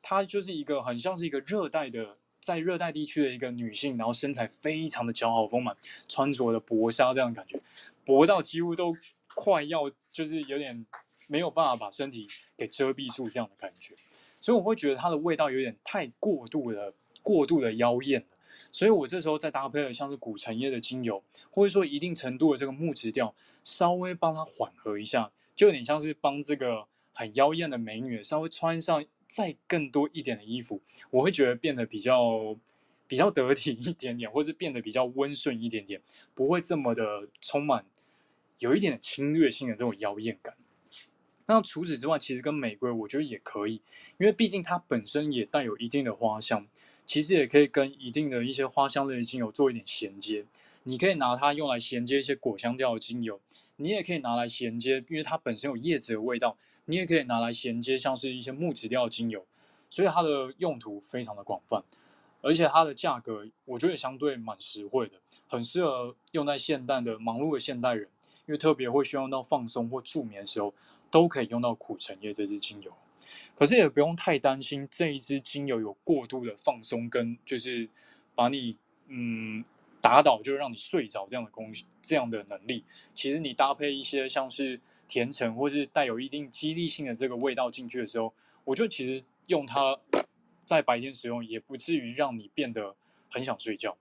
[0.06, 5.74] 它就是一个很像是一个热带的，在热带地区的一个女性，然后身材非常的姣好丰满，
[6.06, 7.58] 穿着的薄纱这样的感觉，
[8.04, 8.94] 薄到几乎都
[9.34, 10.84] 快要就是有点
[11.28, 13.94] 没有办法把身体给遮蔽住这样的感觉，
[14.40, 18.24] 所以我会觉得它的味道有点太过度的过度的妖艳，
[18.70, 29.04] 所以我这时候再搭配了像是古橙叶的精油，或者说一定程度的这个木质调，稍微帮它缓和一下，就有点像是帮这个很妖艳的美女稍微穿上。
[29.26, 32.56] 再更多一点的衣服，我会觉得变得比较
[33.08, 36.00] 比较得体一点点，或是变得比较温顺一点点，
[36.34, 37.84] 不会这么的充满
[38.58, 40.54] 有一点侵略性的这种妖艳感。
[41.46, 43.82] 那除此之外，其实跟玫瑰我觉得也可以，
[44.18, 46.66] 因为毕竟它本身也带有一定的花香，
[47.04, 50.44] 其实也可以跟一定的一些花香类的精油做一点衔接。
[50.84, 53.40] 你可以拿它用来衔接一些果香调的精油，
[53.76, 56.56] 你也可以拿来衔接，因为它本身有叶子的味道。
[56.86, 59.46] 你也可以拿来衔接，像是一些木质调精油，
[59.88, 61.82] 所以它的用途非常的广泛，
[62.42, 65.14] 而且它的价格我觉得也相对蛮实惠的，
[65.48, 68.06] 很适合用在现代的忙碌的现代人，
[68.44, 70.74] 因为特别会需要到放松或助眠的时候，
[71.14, 72.92] 都可以用到苦橙叶这支精油。
[73.54, 77.88] 可是也不用太担心这一支精油有过度的放松跟就是
[78.34, 79.64] 把你嗯。
[80.04, 82.84] 打倒就让你睡着这样的功这样的能力，
[83.14, 88.34] 其实你搭配一些像是甜橙或是带有一定激励性的这个味道进去的时候，
[88.64, 89.98] 我觉得其实用它
[90.66, 92.94] 在白天使用也不至于让你变得
[93.30, 93.96] 很想睡觉，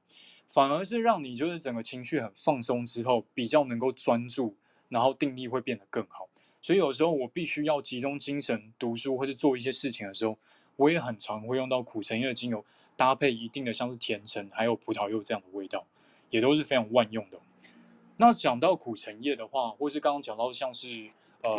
[0.46, 4.58] 反而是让你就是整个情绪很放松之后比较能够专注，
[4.90, 6.28] 然后定力会变得更好。
[6.64, 10.38] 所以有时候我必须要集中精神读书或者做一些事情的时候，
[10.78, 12.64] 我也很常会用到苦橙叶的精油，
[12.96, 15.86] 搭配一定的像是甜橙还有葡萄柚这样的味道，
[16.30, 17.38] 也都是非常万用的。
[18.16, 21.10] 那讲到苦橙叶的话，或是刚刚讲到像是
[21.42, 21.54] 呃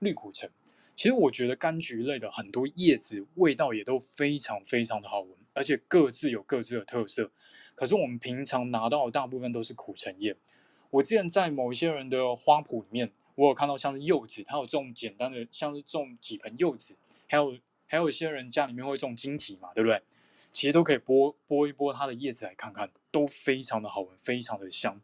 [0.00, 0.50] 绿苦橙，
[0.96, 7.30] 其实我觉得柑橘类的很多叶子味道也都非常非常的好闻，而且各自有各自的特色。
[7.76, 10.36] 可是我们平常拿到的大部分都是苦橙叶。
[10.90, 16.94] 我之前在某些人的花圃里面，我有看到像是柚子，它有种简单的像是种几盆柚子，
[17.26, 20.02] 还有还有一些人家里面会种金桔嘛，对不对？
[20.52, 25.00] 其实都可以剥剥一剥它的叶子来看看，都非常的好闻，非常的香，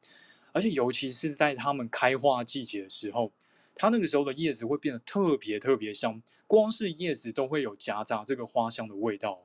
[0.52, 3.32] 而且尤其是在它们开花季节的时候，
[3.74, 9.40] 它那个时候的叶子会变得特别特别香，光是叶子都会有夹杂这个花香的味道。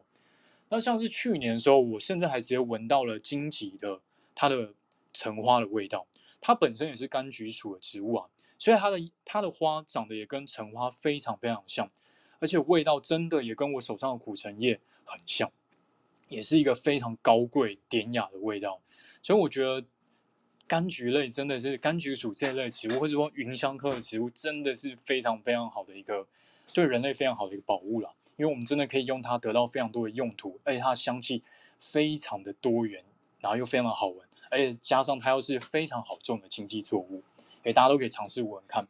[0.67, 4.01] 那像是去年的时候，我甚至还直接闻到了荆棘的
[4.35, 4.73] 它的
[5.13, 6.07] 橙花的味道。
[6.41, 8.27] 它本身也是柑橘属的植物啊，
[8.61, 11.89] 所以它的它的花长得也跟橙花非常非常像，
[12.37, 15.51] 而且味道真的也跟我手上的苦橙叶很像，
[16.27, 18.79] 也是一个非常高贵典雅的味道。
[19.23, 19.83] 所以我觉得
[20.67, 26.27] 柑橘类真的是柑橘属这类植物，或者说芸香科的植物，真的是非常非常好的一个
[26.71, 28.13] 对人类非常好的一个宝物了。
[28.37, 31.43] 因为我们真的可以用它得到非常多的用途，而且它的香气
[31.79, 33.03] 非常的多元，
[33.39, 34.27] 然后又非常的好闻。
[34.51, 37.23] 而且加上它又是非常好种的经济作物，
[37.63, 38.87] 诶，大家都可以尝试闻闻看，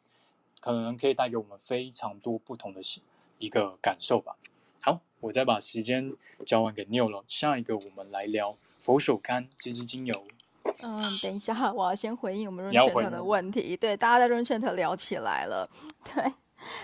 [0.59, 2.81] 可能可以带给我们非常多不同的
[3.37, 4.35] 一个感受吧。
[4.79, 6.15] 好，我再把时间
[6.45, 7.23] 交还给 Neil 了。
[7.27, 10.25] 下一个我们来聊佛手柑这支精油。
[10.83, 13.75] 嗯，等一下，我要先回应我们 Room Chat 的问题。
[13.75, 15.69] 对，大家在 Room Chat 聊起来了。
[16.03, 16.23] 对。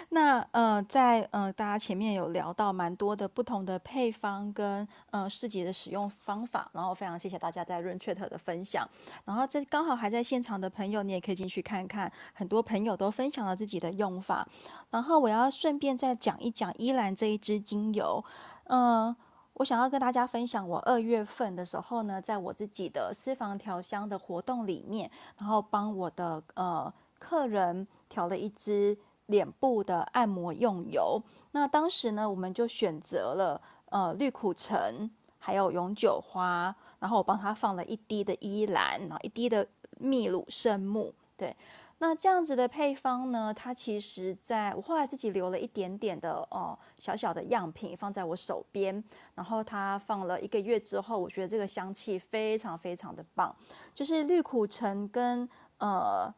[0.09, 8.88] 那呃，在呃，大家前面有聊到蛮多的不同的配方跟呃市集的使用方法，然后非常谢谢大家在 Room Chat 的分享。
[9.25, 14.47] 然后这刚好还在现场的朋友，你也可以进去看看，很多朋友都分享了自己的用法。
[14.89, 18.23] 然后我要顺便再讲一讲依兰这一支精油，
[18.65, 19.15] 嗯、呃，
[19.53, 28.97] 我想要跟大家分享，我二月份的时候呢，在我自己的私房调香的活动里面，然后帮我的呃客人调了一支。
[29.28, 31.21] 脸部的按摩用油，
[31.51, 39.67] 那当时呢，我们就选择了呃绿苦橙，还有永久花，然后我帮他放了一滴的依兰，然后一滴的
[39.99, 41.13] 秘鲁圣木。
[41.36, 41.55] 对，
[41.97, 49.03] 那这样子的配方呢，它其实在我后来自己留了一点点的哦、小小的样品放在我手边，
[49.36, 53.53] 然后它放了一个月之后，我觉得这个香气非常非常的棒，
[53.93, 55.49] 就是绿苦橙跟
[55.80, 56.34] 呃。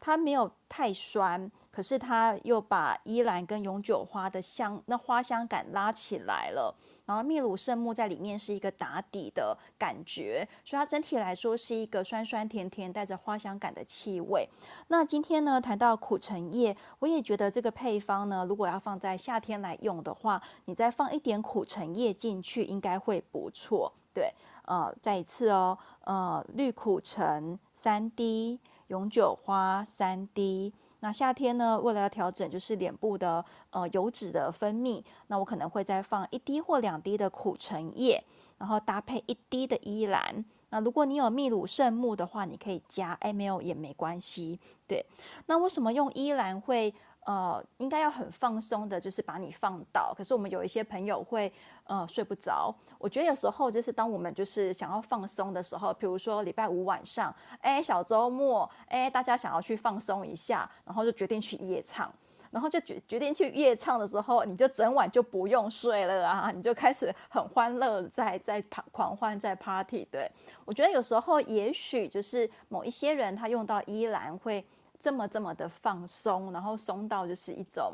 [0.00, 6.72] 它没有太酸，可是它又把依兰跟永久花的香，那花香感拉起来了。
[7.04, 14.48] 然后秘鲁圣木在里面是一个打底的感觉，所以它整体来说是一个酸酸甜甜带着花香感的气味。
[14.86, 23.92] 那今天呢，谈到苦橙叶，我也觉得这个配方呢，如果要放在夏天来用的话，你再放一点苦橙叶进去，应该会不错。
[24.14, 24.32] 对，
[24.66, 28.60] 呃，再一次哦，呃，绿苦橙三滴。
[28.88, 30.70] 永久花三滴，
[31.04, 38.24] 那夏天呢，为了要调整就是脸部的呃油脂的分泌，那我可能会再放一滴或两滴的苦橙叶，
[38.56, 40.42] 然后搭配一滴的依兰。
[40.70, 44.58] 那如果你有秘鲁圣木的话，你可以加，哎，没有也没关系。
[44.86, 45.04] 对，
[45.44, 46.94] 那为什么用依兰会？
[47.24, 50.12] 呃，应该要很放松的，就是把你放倒。
[50.16, 51.50] 可是我们有一些朋友会
[51.84, 52.74] 呃睡不着。
[52.98, 62.12] 我觉得有时候就是当我们就是想要放松的时候，比如说礼拜五晚上，哎，小周末，哎，大家想要去放松一下，然后就决定去夜唱，
[62.50, 68.62] 然后就决决定去夜唱的时候，你就整晚就不用睡了啊，你就开始很欢乐，在在
[68.92, 70.06] 狂欢在 party。
[70.10, 70.30] 对，
[70.66, 74.62] 我觉得有时候也许就是某一些人他用到依兰会。
[74.98, 77.92] 这么这么的放松，然后松到就是一种，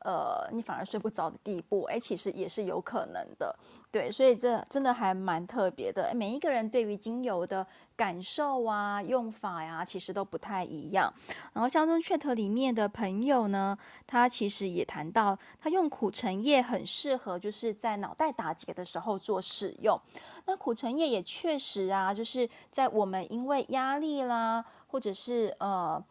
[0.00, 3.54] 呃，你反而睡不着的地步，哎，其实也是有可能的，
[3.90, 6.12] 对，所以这真的还蛮特别的。
[6.14, 7.66] 每一个人对于精油的
[7.96, 11.12] 感受啊、用法呀、啊，其实都不太一样。
[11.52, 20.00] 然后，像中 chat 里面的朋友呢，他其实也谈到，他用苦橙叶很适合，就是在脑袋打结的时候做使用。
[20.46, 24.64] 那苦橙叶也确实啊，就是在我们因为压力啦。
[24.90, 26.02] 或者是呃，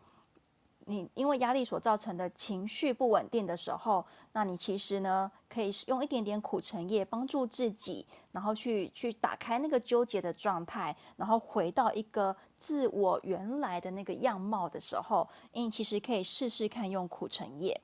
[0.89, 17.79] 你因为压力所造成的情绪不稳定的时候，那你其实呢，可以用一点点苦橙叶帮助自己，然后去去打开那个纠结的状态，然后回到一个自我原来的那个样貌的时候，你其实可以试试看用苦橙叶。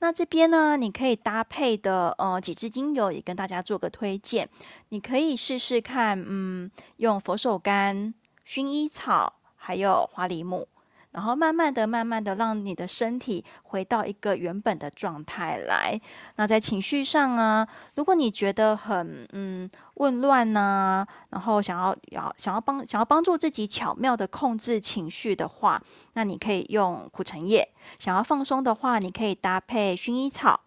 [0.00, 4.48] 那这边呢，你可以搭配的呃几支精油也跟大家做个推荐，
[4.88, 8.12] 你可以试试看，嗯，用佛手柑、
[8.44, 9.34] 薰衣草。
[9.60, 10.66] 还有花梨木，
[11.10, 16.00] 然后慢慢的、慢慢的让你的身体回到一个原本的状态来。
[16.36, 25.82] 那在情绪上啊，如果你觉得很嗯混乱呐，然后想要要想要帮想要帮助自己巧妙的控制情绪的话，
[26.12, 27.68] 那你可以用苦橙叶。
[27.98, 30.60] 想要放松的话，你可以搭配薰衣草。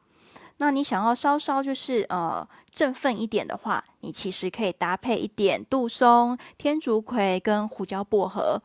[0.58, 8.62] 那你想要稍稍就是呃振奋一点的话，你其实可以搭配一点杜松、天竺葵跟胡椒薄荷。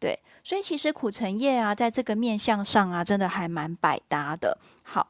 [0.00, 4.56] 对，所以其实苦橙叶啊，在这个面向上啊，真的还蛮百搭的。
[4.82, 5.08] 好，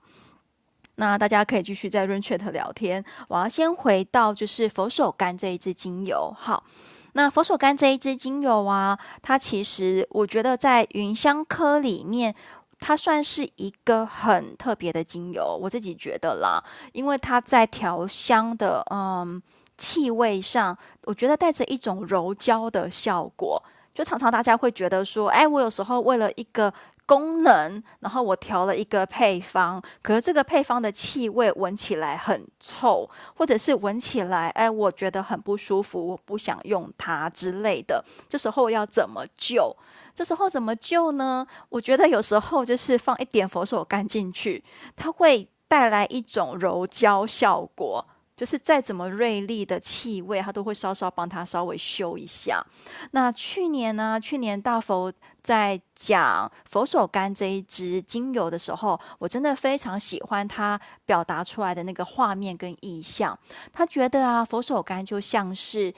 [0.96, 3.04] 那大家可以继续在 Room Chat 聊天。
[3.28, 6.34] 我要先回到就是佛手柑这一支精油。
[6.36, 6.64] 好，
[7.12, 12.34] 那佛手柑这一支精油啊，它其实我觉得在芸香科里面，
[12.80, 16.60] 它算是一个很特别的精油，我自己觉得啦，
[16.92, 19.40] 因为它在调香的嗯
[19.78, 23.62] 气味上，我觉得带着一种柔焦的效果。
[24.00, 26.72] 就常常大家会觉得说，哎，我有时候为了一个
[27.04, 33.06] 功能，然后我调了一个配方，可是这个配方的气味闻起来很臭，
[33.36, 38.02] 或者是闻起来，哎，我觉得很不舒服，我不想用它之类的。
[38.26, 39.76] 这时候要怎么救？
[40.14, 41.46] 这时候怎么救呢？
[41.68, 44.64] 我觉得有时候就是放一点佛手柑进去，
[44.96, 48.06] 它会带来一种柔焦效果。
[48.40, 52.64] 就是再怎么锐利的气味，它都会稍稍帮它稍微修一下。
[53.10, 54.18] 那去年呢？
[54.18, 55.12] 去年大佛
[55.42, 63.38] 在讲佛手柑这一支精油的时候，我真的非常喜欢它表达出来的那个画面跟意象。
[63.74, 65.92] 他觉得啊，佛手柑就像是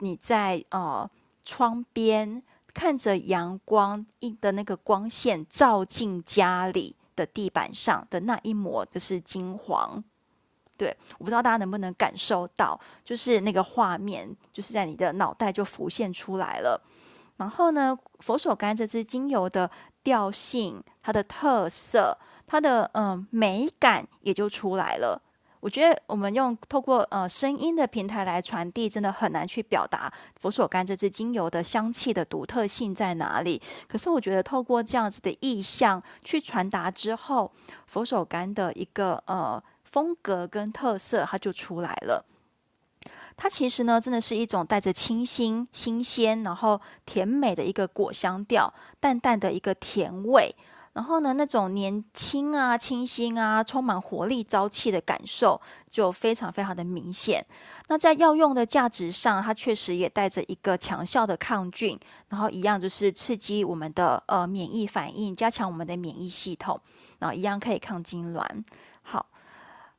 [0.00, 1.08] 你在呃
[1.44, 2.42] 窗边
[2.74, 4.04] 看着阳光
[4.40, 10.02] 的那个光线照进家里的地板上的那一抹，就是金黄。
[10.76, 16.80] 对，我不知道大家能不能感受到，就是那个画面，就是在你的脑袋就浮现出来了。
[17.36, 19.70] 然后呢，佛手柑这支精油的
[20.02, 25.20] 调性、它的特色、它的嗯、美感也就出来了。
[25.60, 33.62] 我觉得我们用透过呃声音的平台来传递，真的很难去表达佛手柑这支精油的香气的独特性在哪里。
[33.88, 37.50] 可是我觉得透过这样子的意象去传达之后，
[37.86, 39.62] 佛手柑的一个呃。
[39.94, 42.26] 风格跟特色，它就出来了。
[43.36, 50.52] 它其实呢，真的是一种带着清新、新鲜，然后甜美的一个果香调，淡淡的一个甜味。
[50.94, 57.46] 然后呢，那种年轻啊、清新啊、充满活力、朝气的感受，就非常非常的明显。
[57.86, 61.96] 那在药用的价值上，它确实也带着一个强效的抗菌，
[62.30, 66.80] 然后一样就是刺激我们的呃免疫反应，加强我们的免疫系统，
[67.20, 68.44] 然后一样可以抗痉挛。
[69.02, 69.26] 好。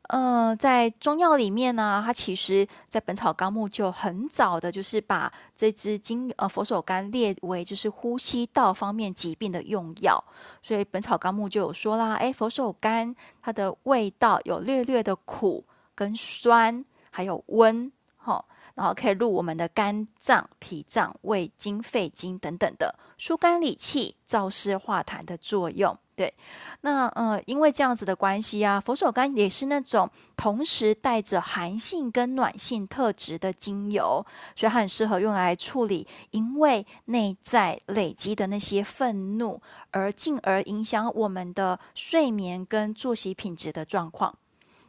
[0.09, 10.23] 嗯、在中药里面呢，它其实在《本草纲目》就很早的，就是把这支金呃佛手柑列为就是呼吸道方面疾病的用药，
[10.61, 15.63] 所以《本草纲目》就有说啦，哎，佛手柑它的味道有略略的苦
[15.95, 18.45] 跟酸，还有温，哈、哦，
[18.75, 25.97] 然后可以入我们的肝脏、脾脏、胃经、肺经等等的，疏肝理气、燥湿化痰的作用。
[26.15, 26.33] 对，
[26.79, 34.25] 那呃，因为这样子的关系啊，佛手柑也是那种同时带着寒性跟暖性特质的精油，
[34.55, 39.61] 所以它很适合用来处理因为内在累积的那些愤怒，
[39.91, 44.33] 而进而影响我们的睡眠跟作息品质的状况。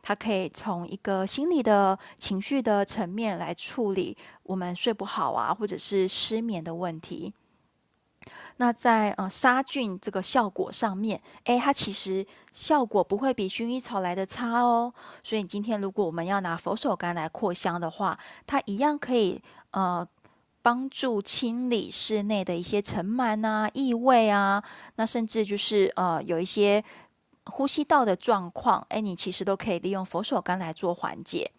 [0.03, 7.35] 它可以从一个心理的情绪的层面来处理我们睡不好啊，或者是失眠的问题。
[8.59, 14.93] 那在呃杀菌这个效果上面，诶，它其实效果不会比薰衣草来的差哦。
[15.23, 19.43] 所以今天如果我们要拿佛手柑来扩香的话，它一样可以
[19.73, 20.07] 呃
[20.63, 24.65] 帮助清理室内的一些尘螨啊、异味啊，
[24.97, 26.83] 那甚至就是呃有一些
[27.45, 31.53] 呼吸道的状况，诶，你其实都可以利用佛手柑来做缓解。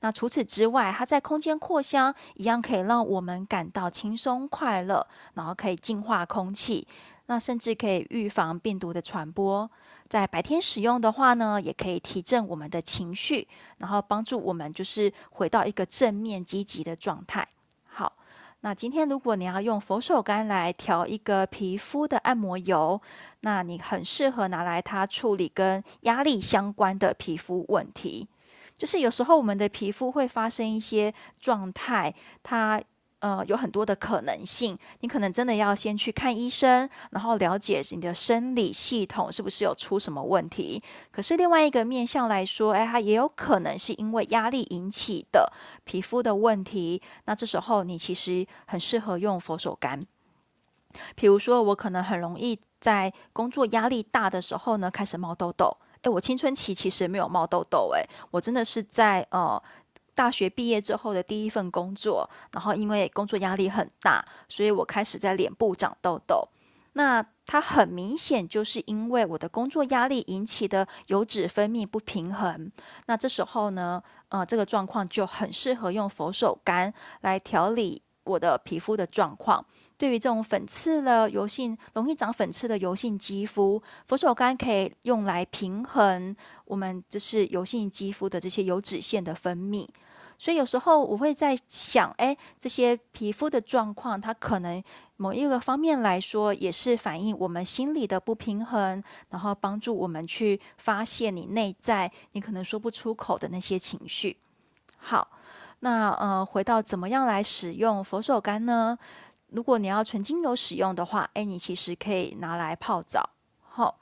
[0.00, 6.86] 那除此之外，它在空间扩香一样可以让我们感到轻松快乐，然后可以净化空气，
[7.26, 9.68] 那甚至可以预防病毒的传播。
[10.08, 13.46] 在白天使用的话呢，也可以提振我们的情绪，
[13.78, 17.46] 然后帮助我们就是回到一个正面积极的状态。
[17.84, 18.12] 好，
[18.60, 22.98] 那今天如果你要用佛手柑来调一个皮肤的按摩油，
[23.40, 28.28] 那你很适合拿来它处理跟压力相关的皮肤问题。
[28.78, 32.80] 就是有时候我们的皮肤会发生一些状态，它
[33.18, 34.78] 呃有很多的可能性。
[35.00, 40.80] 你可能真的要先去看医生，然后了解你的生理系统是不是有出什么问题。
[41.10, 45.52] 可是另外一个面向来说，哎，它也有可能是因为压力引起的
[45.82, 47.02] 皮肤的问题。
[47.24, 50.04] 那这时候你其实很适合用佛手柑。
[51.16, 55.76] 比如说，我可能很容易在工作压力大的时候呢，开始冒痘痘。
[56.02, 59.62] 诶，我青春期其实没有冒痘痘，诶，我真的是在呃
[60.14, 66.48] 大学毕业之后的第一份工作，然后因为工作压力很大，所以我开始在脸部长痘痘。
[66.94, 72.72] 那它很明显就是因为我的工作压力引起的油脂分泌不平衡。
[73.06, 79.64] 那这时候呢，呃，这个状况就很适合用佛手柑来调理我的皮肤的状况。
[79.96, 86.36] 对于这种粉刺了、油性、容易长粉刺的油性肌肤，佛手柑可以用来平衡
[86.66, 89.88] 我们就是油性肌肤的这些油脂腺的分泌。
[90.40, 94.80] 所以有时候我会在想，哎，这些皮肤的状况，它可能
[95.16, 104.36] 某一个方面来说，也是反映我们心理的不平衡，然后帮助我们去发现你内在你可能说不出口的那些情绪。
[104.98, 105.28] 好，
[105.80, 108.98] 那呃，回到怎么样来使用佛手柑呢？
[109.48, 113.30] 如果你要纯精油使用的话，哎，你其实可以拿来泡澡。
[113.60, 113.98] 好、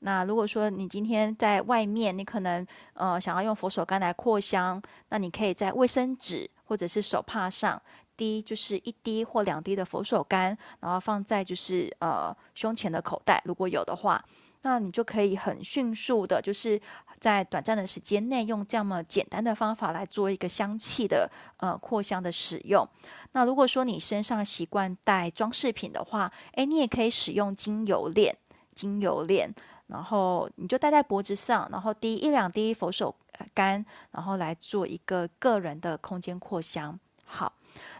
[0.00, 7.80] 那如果说你今天在外面，你可能呃想要用佛手柑来扩香，那你可以在卫生纸或者是手帕上
[8.16, 14.22] 滴，就是一滴或两滴的佛手柑，然后放在就是呃胸前的口袋，如果有的话。
[14.62, 16.78] 那你就可以很迅速的，就是
[17.20, 22.88] 在短暂的时间内，用这么简单的方法来做一个香气的呃扩香的使用。
[23.32, 28.34] 那如果说你身上习惯带装饰品的话，诶，你也可以使用精油链，
[28.74, 29.54] 精油链，
[29.88, 33.14] 然后你就戴在脖子上，然后滴一两滴佛手
[33.54, 36.98] 柑，然后来做一个个人的空间扩香。
[37.26, 37.52] 好，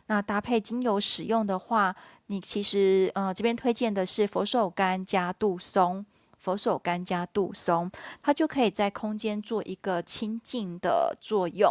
[0.07, 1.95] 那搭配精油使用的话，
[2.27, 6.05] 你其实呃这边推荐的是佛手柑加杜松。
[6.41, 7.91] 佛手柑加杜松，
[8.23, 11.71] 它就可以在空间做一个清净的作用。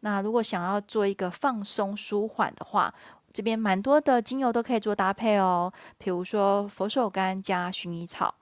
[0.00, 2.92] 那如果想要做一个放松舒缓的话，
[3.32, 5.72] 这边蛮多的精油都可以做搭配哦。
[5.96, 8.34] 比如说佛手柑加薰衣草，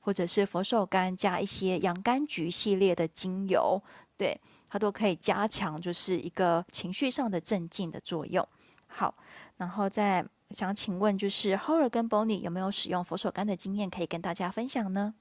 [0.00, 3.82] 或者是佛手柑加一些洋甘菊系列的精油，
[4.16, 8.48] 对，它都可以加强就是一个情绪上的镇静的作用。
[8.86, 9.14] 好，
[9.58, 10.24] 然后再。
[10.50, 15.14] 想请问，就是 Howard 跟 Bonnie 有没有使用佛手柑的经验可以跟大家分享呢？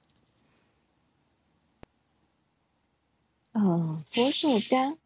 [3.52, 4.98] 嗯，佛手柑，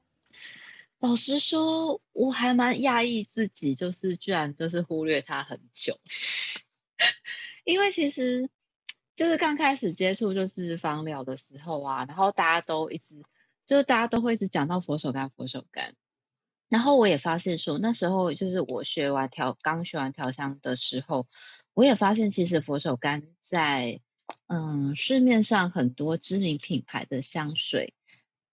[1.00, 6.00] 老实说，我还蛮讶异自己，就是居然就是忽略它很久，
[7.66, 8.50] 因为其实
[9.16, 13.24] 就是刚开始接触就是芳疗的时候啊，然后大家都一直
[13.66, 15.94] 就是大家都会一直讲到佛手柑，佛手柑。
[16.74, 21.28] 然后我也发现说，那时候就是我学完调，刚学完调香的时候，
[21.76, 24.02] 我也发现其实佛手柑在
[24.48, 27.94] 嗯市面上很多知名品牌的香水，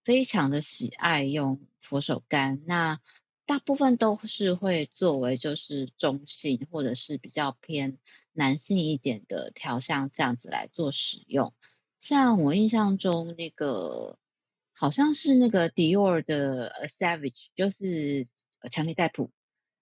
[0.03, 2.61] 非常的喜爱用佛手柑。
[2.67, 2.99] 那
[3.47, 7.97] 大部分都是会作为就是中性或者是比较偏
[8.33, 11.55] 男性一点的调香这样子来做使用。
[11.97, 14.19] 像我印象中那个。
[14.81, 18.25] 好像是那个 Dior 的 Savage，就是
[18.71, 19.29] 强尼戴普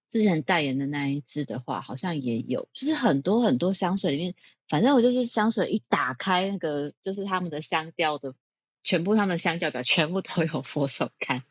[0.10, 4.36] 之前代言的那一支的话，好像也有，就是很多很多香水里面，
[4.68, 8.36] 反正我就是香水一打开，那个就是他们的香调的，
[8.84, 11.44] 全部他们的香调表全部都有佛手柑，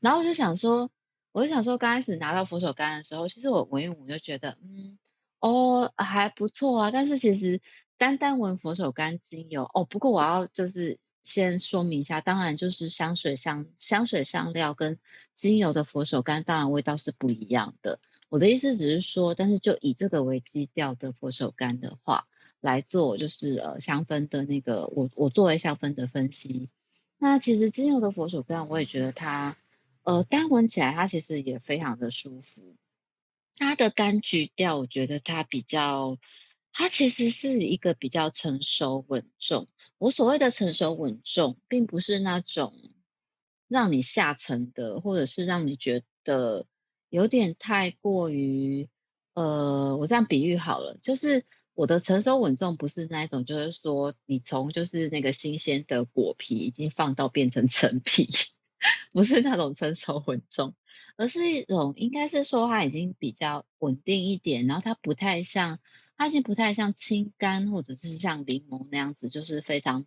[0.00, 0.90] 然后我就想说，
[1.32, 4.98] 我就想说，刚开始拿到佛手柑的时候，其实我闻一闻就觉得，嗯，
[5.38, 7.62] 哦，还不错啊，但是其实。
[8.00, 14.98] 单单闻佛手柑精油哦，不过我要就是先说明一下，当然就是香水香香水香料跟
[15.34, 18.00] 精油的佛手柑，当然味道是不一样的。
[18.30, 22.26] 我的意思只是说，但是就以这个为基调的佛手柑的话
[22.62, 26.70] 来做，就是呃香氛的那个我我作为香氛的分析。
[27.18, 29.58] 那其实精油的佛手柑，我也觉得它
[30.04, 32.76] 呃单闻起来它其实也非常的舒服，
[33.58, 36.16] 它的柑橘调我觉得它比较。
[36.72, 39.68] 它其实是一个比较成熟稳重。
[39.98, 42.74] 我所谓的成熟稳重，并不是那种
[43.68, 46.66] 让你下沉的，或者是让你觉得
[47.08, 48.88] 有点太过于……
[49.34, 51.44] 呃，我这样比喻好了，就是
[51.74, 58.28] 我的成熟稳重不是那一种，就是说你从就是那个新鲜的果皮已经放到变成陈皮，
[59.12, 60.74] 不是那种成熟稳重，
[61.16, 65.78] 而是一种应该是说它已经比较稳定一点，然后它不太像。
[66.20, 70.04] 它已经不太像青柑或者是像柠檬那样子，就是非常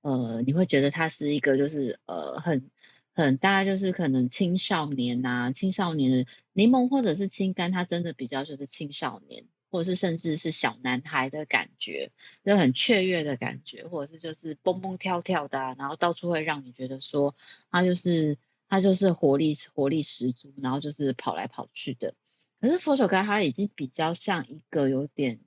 [0.00, 2.70] 呃，你会觉得它是一个就是呃很
[3.12, 12.12] 很大概就是可能青少年呐、青少年的柠檬或者是青柑，它真的比较就是青少年，或者是甚至是小男孩的感觉，
[12.44, 17.34] 就很雀跃的感觉，或者是就是蹦蹦跳跳的、然后到处会让你觉得说
[17.72, 18.38] 它就是
[18.68, 22.14] 它就是活力活力十足，然后就是跑来跑去的。
[22.60, 25.40] 可是佛手柑它已经比较像一个有点。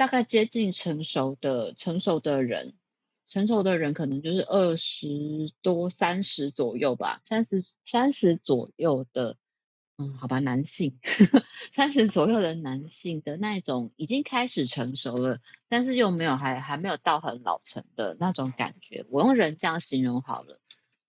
[0.00, 2.72] 大概接近成熟的成熟的人，
[3.26, 9.36] 成熟的人可能就是二十多三十左右吧，三十三十左右的。
[9.98, 10.98] 嗯，好吧，男性
[11.74, 20.58] 三十左右的男性的那种已经开始成熟了，但是又没有还还没有到很老成的那种感觉，我用人这样形容好了。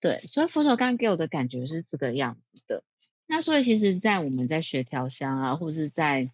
[0.00, 2.84] 对，所以佛手柑给我的感觉是这个样子的。
[3.26, 6.30] 那所以其实，在我们在学调香啊，或者是在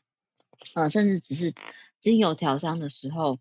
[0.75, 1.55] 呃，甚至只是
[1.99, 3.39] 精油调香的时候，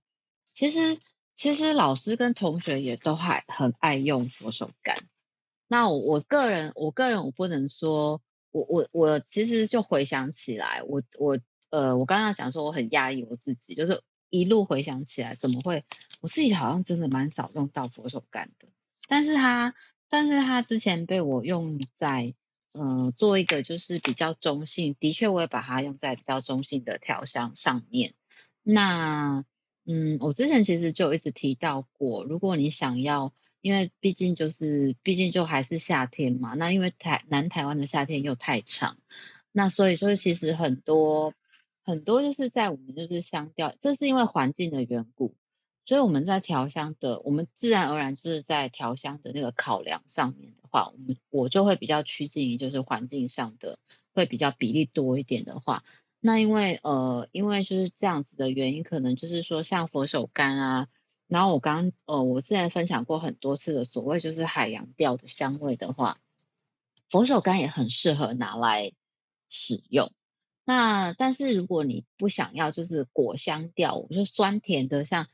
[0.54, 1.00] 其实
[1.36, 4.98] 其实老师跟同学也都还很爱用佛手柑。
[5.68, 8.22] 那我我个人我个人我不能说。
[8.52, 11.38] 我我我其实就回想起来，我我
[11.70, 15.84] 呃，我刚刚讲说我很压抑我自己，就是一路回想起来，怎么会
[16.22, 18.70] 我自己好像真的蛮少用到佛手柑的，
[19.08, 19.76] 但是它
[20.08, 22.34] 但是它之前被我用在
[22.80, 28.14] 嗯、呃、做一个就是比较中性，的确我也把它用在比较中性的调香上面。
[28.64, 29.44] 那
[29.86, 33.34] 嗯，我之前其实就一直提到过，如果你想要。
[33.60, 36.54] 因为毕竟就是，毕竟就还是夏天嘛。
[36.54, 38.98] 那因为台南台湾的夏天又太长，
[39.52, 41.34] 那所以说其实很多
[41.84, 45.36] 很多就是在我们就是香调，这是因为环境的缘故，
[45.88, 53.80] 所以我们在调香的，我们自然而然就是在调香的那个考量上面的话，我们我就会比较趋近于就是环境上的
[54.14, 55.84] 会比较比例多一点的话，
[56.20, 60.88] 那因为呃因为就是这样子的原因，可能就是说像佛手柑啊。
[61.28, 66.20] 然后我刚呃，我之前分享过很多次的所谓就是海洋调的香味的话，
[67.10, 68.94] 佛手柑也很适合拿来
[69.50, 70.10] 使用。
[70.64, 75.28] 那但是如果你不想要就是果香调，就酸甜的像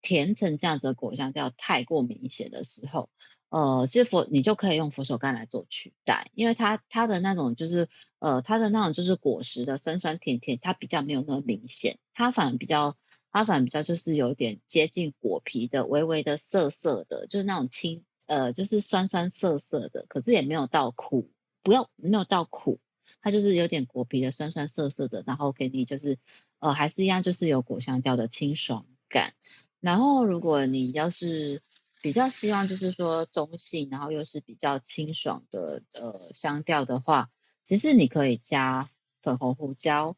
[0.00, 3.10] 甜橙这样子的果香调太过明显的时候，
[3.48, 7.88] 呃，其实佛你就可以用佛手柑来做取代，因为它它的那种就是
[8.18, 12.96] 呃它的那种就是果实的酸酸甜甜，它比较没有那么明显，它反而比较。
[13.30, 21.30] 它反而比较就是有点接近果皮的，微微的涩涩的，就是那种清呃，就是酸酸涩涩的，可是也没有到苦，
[21.62, 22.80] 不要没有到苦，
[23.20, 26.18] 它就是有点果皮的酸酸涩涩的，然后给你就是
[26.58, 29.34] 呃还是一样就是有果香调的清爽感。
[29.80, 31.62] 然后如果你要是
[32.02, 37.30] 比较希望就是说中性，然后又是比较清爽的呃香调的话，
[37.64, 38.90] 其实你可以加
[39.20, 40.16] 粉红胡椒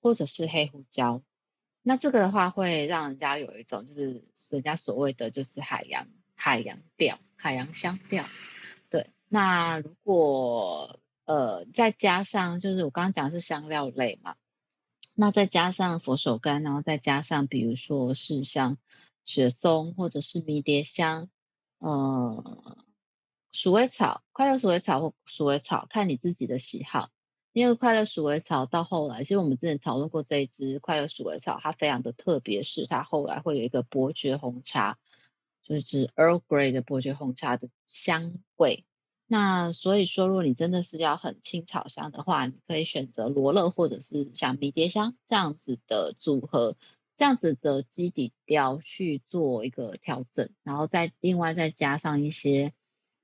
[0.00, 1.22] 或者是黑胡椒。
[1.82, 6.06] 那这个的话会让人家有一种就是人家所谓的就是海洋
[6.36, 8.24] 海洋调海洋香调，
[8.88, 9.10] 对。
[9.28, 14.36] 那如果呃再加上就是我刚刚讲的是香料类嘛，
[15.22, 18.76] 那再加上佛手柑，然后再加上比如说是像
[19.22, 21.30] 雪松或者是迷迭香，
[21.78, 22.76] 呃
[23.52, 27.10] 鼠尾草、快乐鼠尾草或鼠尾草，看你自己的喜好。
[27.52, 34.98] 因为快乐鼠尾草到后来，其实我们之前讨论过这一支快乐鼠尾草，它非常的特别，是它后来会有一个伯爵红茶，
[35.62, 38.84] 就是 Earl Grey 的伯爵红茶的香味。
[39.32, 46.76] 那所以说，如果你真的是要很青草香的话，你可以选择罗勒或者是像迷迭香这样子的组合，
[47.16, 52.74] 这样子的基底调去做一个调整，然后再另外再加上一些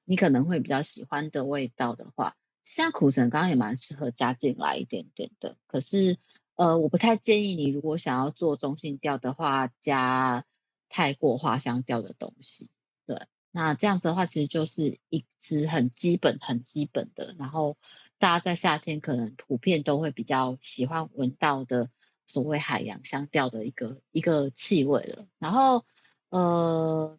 [0.07, 2.37] 你可能会比较喜欢的味道的话。
[2.63, 6.17] 像苦橙刚刚也蛮适合加进来一点点的，可是
[6.55, 10.47] 呃，我不太建议你如果想要做中性调的话，加
[10.89, 12.71] 太过花香调的东西。
[13.07, 17.77] 对，那这样子的话，其实就是一支很基本、很基本的，然后
[18.19, 21.91] 大家在夏天可能普遍都会比较喜欢闻到的
[22.27, 25.27] 所谓海洋香调的一个一个气味了。
[25.39, 25.85] 然后
[26.31, 27.19] 呃。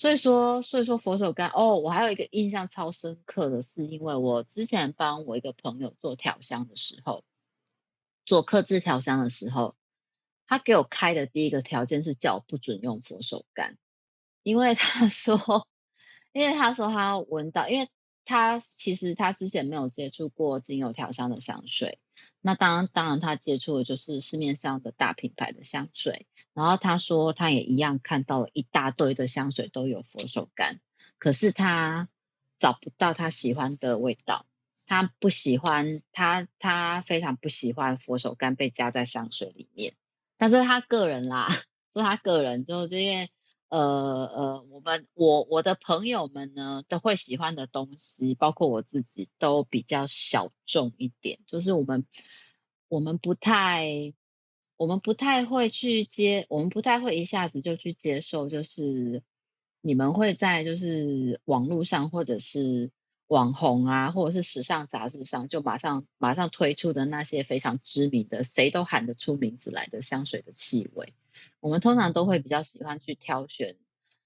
[0.00, 7.24] 所以说，所以说佛手柑哦，我还有一个印象超深刻的是，因为我之前帮我一个朋友做调香的时候，
[8.24, 9.74] 做客制调香的时候，
[10.46, 13.74] 他给我开的第一个条件是叫我不准用佛手柑，
[14.42, 15.66] 因为他 说，
[16.32, 17.88] 因为他说他闻到，因为
[18.24, 21.98] 他其实他之前没有接触过精油调香的香水。
[22.40, 26.26] 那当然，当然他接触的就是市面上的大品牌的香水。
[26.52, 30.78] 然后他说，他也一样看到了一大堆的香水都有佛手柑，
[31.18, 32.08] 可是他
[32.58, 34.46] 找不到他喜欢的味道。
[34.86, 39.94] 他不喜欢，他他非常不喜欢佛手柑被加在香水里面。
[40.38, 41.48] 但是他个人啦，
[41.94, 43.28] 是他个人，就这些。
[43.68, 43.78] 呃
[44.26, 51.40] 呃，我们我我的朋友们呢，都会喜欢的东西，包括我自己，都比较小众一点。
[51.46, 52.06] 就是我们
[52.88, 54.14] 我们不太
[54.76, 59.22] 我们不太会去接，我们不太会一下子就去接受，就是
[59.82, 62.90] 你们会在就是网络上或者是
[63.26, 71.12] 网红啊，或者是时尚杂志上，就马上马上推出的那些非常知名的，谁都喊得出名字来的香水的气味。
[71.60, 73.76] 我们通常都会比较喜欢去挑选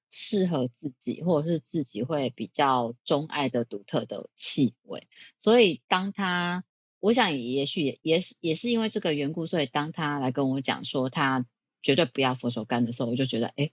[0.08, 5.08] 适合自己或者是自己会比较钟爱的独特的气味。
[5.38, 6.64] 所以当他，
[7.00, 11.46] 我想也许也也是也是因为这个缘故，所以当他来跟我讲说他
[11.82, 13.72] 绝对不要佛手柑的时候，我就觉得哎，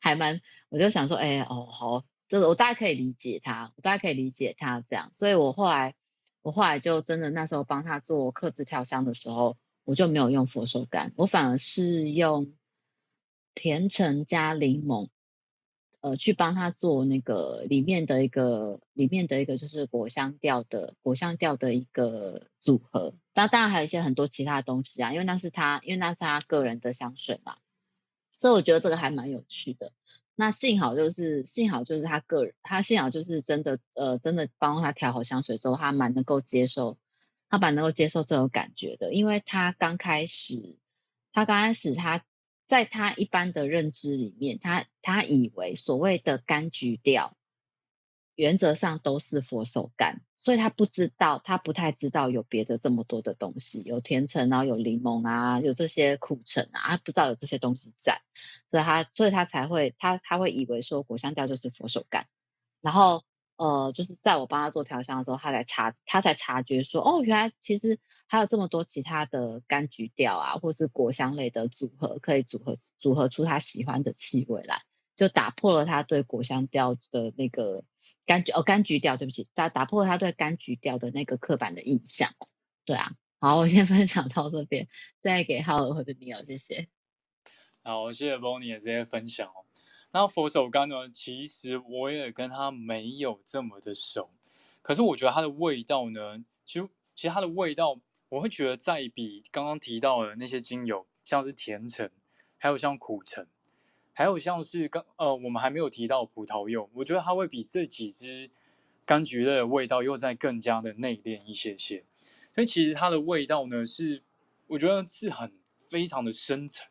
[0.00, 5.94] 还蛮，我就想说哎哦好，这个我大概可以理解他，我大概可以理解他这样，所以我后来。
[6.42, 12.54] 我后来就真的那时候帮他做客制调香的时候，我就没有用佛手柑，我反而是用
[13.60, 15.10] 甜橙加柠檬，
[16.00, 23.12] 呃，去帮他做那个里面的一个里面的一个就是果香调的果香调的一个组合。
[23.34, 27.58] 当当然还有一些很多其他的东西啊，因为那是他因为那是他个人的香水嘛，
[28.38, 29.92] 所以我觉得这个还蛮有趣的。
[30.36, 36.96] 那幸好就是幸好就是他个人，他幸好就是真的呃真的帮他调好香水之后，他蛮能够接受，
[37.50, 40.78] 他蛮能够接受这种感觉的，因为他刚开始，
[41.34, 42.24] 他刚开始他
[42.70, 47.36] 在他一般的认知里面，他他以为所谓的柑橘调。
[48.36, 58.22] 原则上都是佛手柑，所以他不知道，他不太知道有别的这么多的东西，有甜橙，然后有柠檬啊，有这些苦橙啊，他不知道有这些东西在，
[58.70, 62.24] 所以他，所以他才会，他他会以为说果香调就是佛手柑，
[62.80, 63.24] 然后
[63.60, 74.82] 呃，就是在我帮他做调香的时候，他才察，他才察觉说，哦，原来其实还有这么多其他的柑橘调啊，或是果香类的组合，可以组合组合出他喜欢的气味来，
[75.14, 77.84] 就打破了他对果香调的那个。
[78.26, 82.32] 柑橘哦，柑橘调，对不起，打打破了他对柑橘调的那个刻板的印象。
[82.84, 84.86] 对啊，好，我先 分享到这边，
[85.20, 86.86] 再给浩尔或者你哦，谢谢。
[87.82, 89.66] 好，谢谢 Bonnie 的这些分享哦。
[90.12, 94.30] 那佛手柑呢，其实我也跟它没有这么的熟，
[94.82, 102.10] 可是我觉得它的味道呢，其实其实它的味道，我会觉得在比刚刚提到的那些精油，像是甜橙，
[102.58, 103.46] 还有像苦橙。
[104.12, 108.50] 还有像是刚呃，我们还没有提到葡萄柚，我觉得它会比这几支
[109.06, 112.04] 柑橘类的味道又再更加的内敛一些些，
[112.54, 114.22] 所以其实它的味道呢是，
[114.66, 115.50] 我觉得是很
[115.88, 116.86] 非常的深层，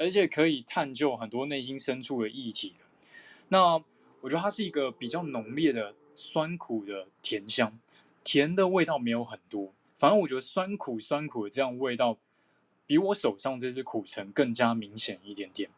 [0.00, 2.86] 而且可以探究很多内心深处的议题的。
[3.48, 3.74] 那
[4.22, 7.78] 我觉得它是一个比较浓烈的酸苦的甜香，
[8.24, 12.16] 甜的味道没有很多，反正我觉得酸苦酸苦的这样味道，
[12.86, 15.68] 比我手上这支苦橙更加明显一点点。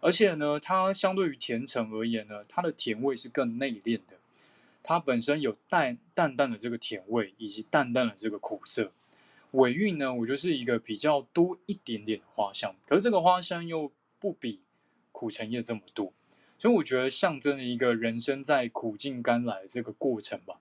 [0.00, 4.18] 而且呢，它相对于甜橙而言呢，它的甜味是更内敛的。
[4.82, 8.92] 它本身有淡淡淡的这个甜味，以及淡淡的这个苦涩。
[9.54, 14.60] 尾韵呢，我觉得是一个比较多一点点的花香，可是这个花香又不比
[15.10, 16.12] 苦橙叶这么多，
[16.58, 20.60] 所以我觉得象征了一个人生在苦尽甘来的这个过程吧。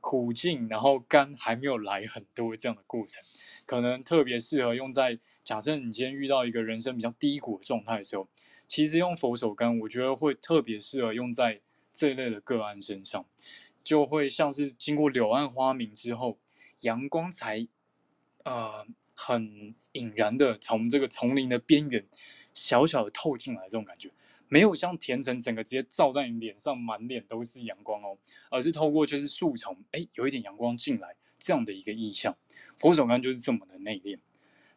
[0.00, 3.22] 苦尽，然后甘还没有来很多这样的过程，
[3.66, 8.28] 可能特别适合用在假设你今天遇到一个人生比较低谷的状态的时候。
[8.68, 13.24] 其实用佛手柑，我觉得会特别适合用在这一类的个案身上，
[13.82, 16.38] 就会像是经过柳暗花明之后，
[16.82, 17.66] 阳光才
[18.48, 22.06] 呃很隐然的从这个丛林的边缘
[22.54, 24.10] 小小的透进来这种感觉，
[24.48, 28.16] 没有像甜橙整个直接照在你脸上，满脸都是阳光哦，
[28.50, 32.36] 而是透过就是树丛，哎，有一点阳光进来这样的一个意象。
[32.76, 34.18] 佛手柑就是这么的内敛。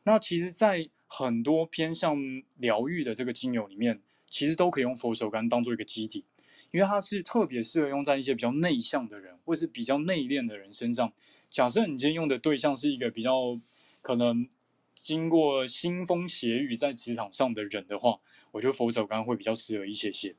[0.03, 2.17] 那其实，在很多偏向
[2.57, 6.25] 疗愈的这个精油里面，其实都可以用佛手柑当做一个基底，
[6.71, 11.13] 因为它是特别适合用在一些比较内向的人，或是比较内敛的人身上。
[11.51, 13.59] 假设你今天用的对象是一个比较
[14.01, 14.47] 可能
[14.95, 18.19] 经过腥风血雨在职场上的人的话，
[18.51, 20.33] 我觉得佛手柑会比较适合一些些。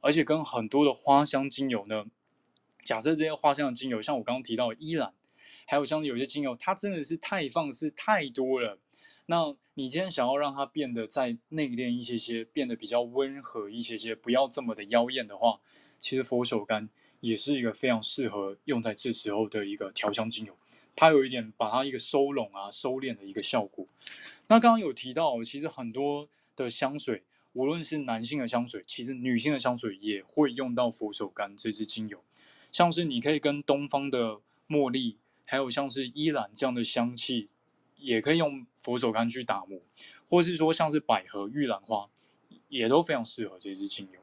[0.00, 2.06] 而且跟很多的花香精油呢，
[2.82, 5.14] 假设这些花香的精油，像我刚刚提到依兰，
[5.66, 8.80] 还有像有些精油，它真的是太放肆太多了。
[9.26, 15.60] 那你今天想要让它变得再内敛一些些，变得比较温和一些些，不要这么的妖艳的话，
[15.98, 16.88] 其实佛手柑
[17.26, 20.56] 也是一个非常适合用在这时候的一个调香精油。
[20.94, 23.86] 它有一点把它一个收拢啊、收敛的一个效果。
[24.48, 27.22] 那刚刚有提到，其实很多的香水，
[27.52, 32.22] 无论是男性的香水，其实女性的香水也会用到佛手柑这支精油。
[32.70, 37.48] 像是你可以跟东方的茉莉，还有像是依兰这样的香气。
[37.98, 39.80] 也可以用佛手柑去打磨，
[40.28, 42.10] 或是说像是百合、玉兰花，
[42.68, 44.20] 也都非常适合这支精油。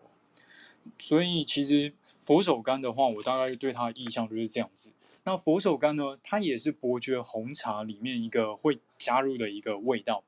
[1.00, 1.92] 所以其实
[2.24, 4.94] 佛手柑的话，我大概对它的印象就是这样子。
[5.26, 10.24] 那佛手柑呢，它也是伯爵红茶里面一个会加入的一个味道。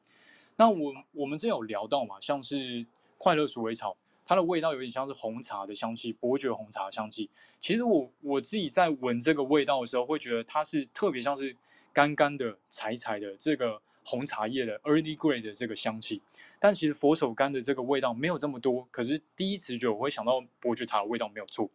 [0.58, 2.86] 那我我们之前有聊到嘛，像是
[3.18, 3.96] 快乐鼠尾草，
[4.26, 7.30] 它的味道有点像是红茶的香气，伯爵红茶的香气。
[7.60, 11.56] 其实我我自己在闻这个味道的时候，会觉得它是特别像是。
[11.96, 16.22] 干干的、柴柴的这个红茶叶的 Early Grey 的这个香气。
[16.60, 21.70] 但其实佛手柑的这个味道没有这么多，可是第一直觉我会想到伯爵茶的味道没有错。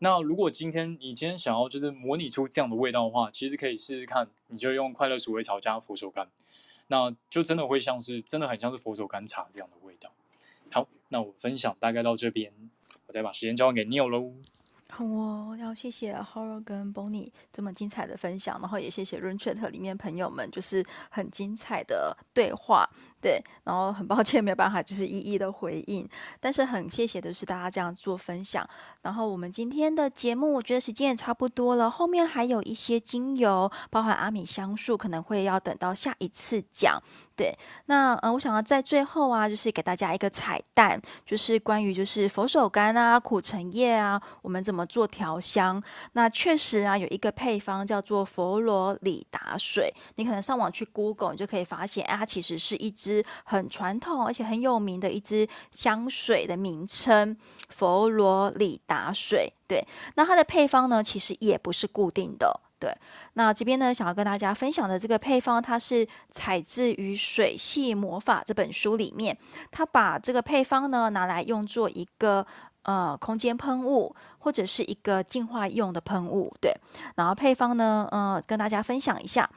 [0.00, 6.26] 那如果今天你今天想要就是模拟出这样的味道的话，其实可以试试看，你就用快乐鼠尾草加佛手柑，
[6.88, 10.12] 那就真的会像是真的很像是佛手柑茶这样的味道。
[10.72, 12.52] 好，那我分享大概到这边，
[13.06, 14.32] 我再把时间交还给 Neil 喽。
[15.00, 22.88] 我，要谢谢 Horror 跟 Bonnie 这么精彩的分享，然后也谢谢 Room Chat 里面朋友们，就是很精彩的对话。
[23.20, 26.08] 对，然后很抱歉没有办法就是一一的回应，
[26.40, 28.68] 但是很谢谢的是大家这样做分享。
[29.02, 37.00] 然后我们今天的节目，我觉得时间也差不多了，后面还有一些精油，包含阿米香树，可能会要等到下一次讲。
[37.36, 37.56] 对，
[37.86, 45.82] 那呃，我想要在最后啊，就是给大家一个彩蛋，就是关于就是佛手柑啊、苦橙叶啊，我们怎么做调香。
[46.12, 53.24] 那确实啊，有一个配方叫做佛罗里达水，你可能上网去 Google，你就可以发现，哎，它其实是一支。
[53.44, 57.36] 很传统而且很有名的一支香水的名称，
[57.68, 59.52] 佛罗里达水。
[59.66, 62.60] 对，那它的配方呢，其实也不是固定的。
[62.78, 62.92] 对，
[63.34, 69.36] 那这边呢，想要跟大家分享的这个配方，它是采自于《水系魔法》这本书里面，
[69.70, 72.46] 它把这个配方呢拿来用作一个
[72.82, 76.52] 呃空间喷雾或者是一个净化用的喷雾。
[76.60, 76.74] 对，
[77.16, 79.48] 然后配方呢，呃，跟大家分享一下。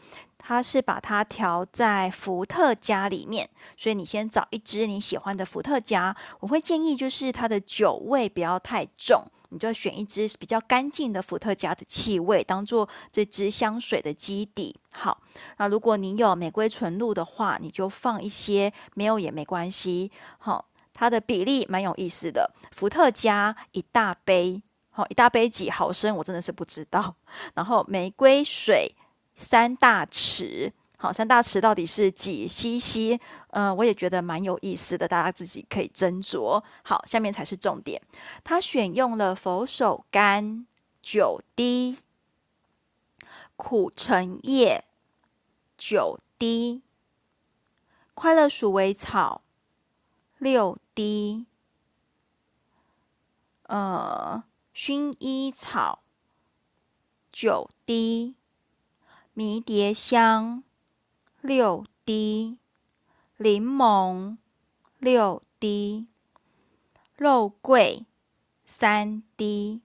[0.48, 6.16] 它是把它调在伏特加里面，所以你先找一支你喜欢的伏特加。
[6.40, 14.76] 我会建议就是它的酒味不要太重，你就选一支比较干净的伏特加的气味，当做这支香水的基底。
[14.92, 15.20] 好，
[15.58, 20.12] 那如果你有玫瑰纯露的话，你就放一些，没有也没关系。
[20.38, 20.66] 好，
[20.96, 27.16] 它的比例蛮有意思的，伏特加一大杯，好，一大杯几毫升我真的是不知道。
[27.54, 28.96] 然后玫瑰水。
[29.38, 33.20] 三大匙，好，三大匙到底是几 CC？
[33.50, 36.64] 呃，我也觉得蛮有意思的，大家自己可以斟酌。
[36.86, 38.02] 好，下面才是重点，
[38.46, 40.64] 它选用了佛手柑
[41.02, 41.98] 九滴，
[43.58, 44.86] 苦橙叶
[45.78, 46.82] 九滴，
[48.14, 49.42] 快乐鼠尾草
[50.46, 51.48] 六滴，
[53.64, 54.44] 呃，
[54.76, 56.04] 薰衣草
[57.32, 58.36] 九滴。
[59.34, 60.64] 迷迭香
[61.42, 62.60] 六滴，
[63.38, 64.38] 柠檬
[65.00, 66.06] 六滴，
[67.16, 68.06] 肉桂
[68.68, 69.82] 三滴。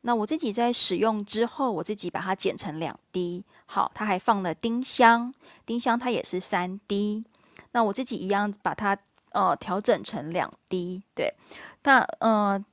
[0.00, 3.44] 那我自己在使用之后，我自己把它剪成两滴。
[3.66, 5.34] 好，它还放了丁香，
[5.66, 7.26] 丁香它也是三滴。
[7.72, 8.96] 那我自己一样把它
[9.32, 11.02] 呃调整成两滴。
[11.14, 11.34] 对，
[11.84, 12.64] 那呃。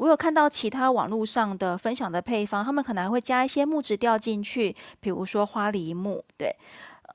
[0.00, 6.24] 我有看到其他网络上的分享的配方，他们可能还会加一些木质调进去，比如说花梨木。
[6.38, 6.56] 对，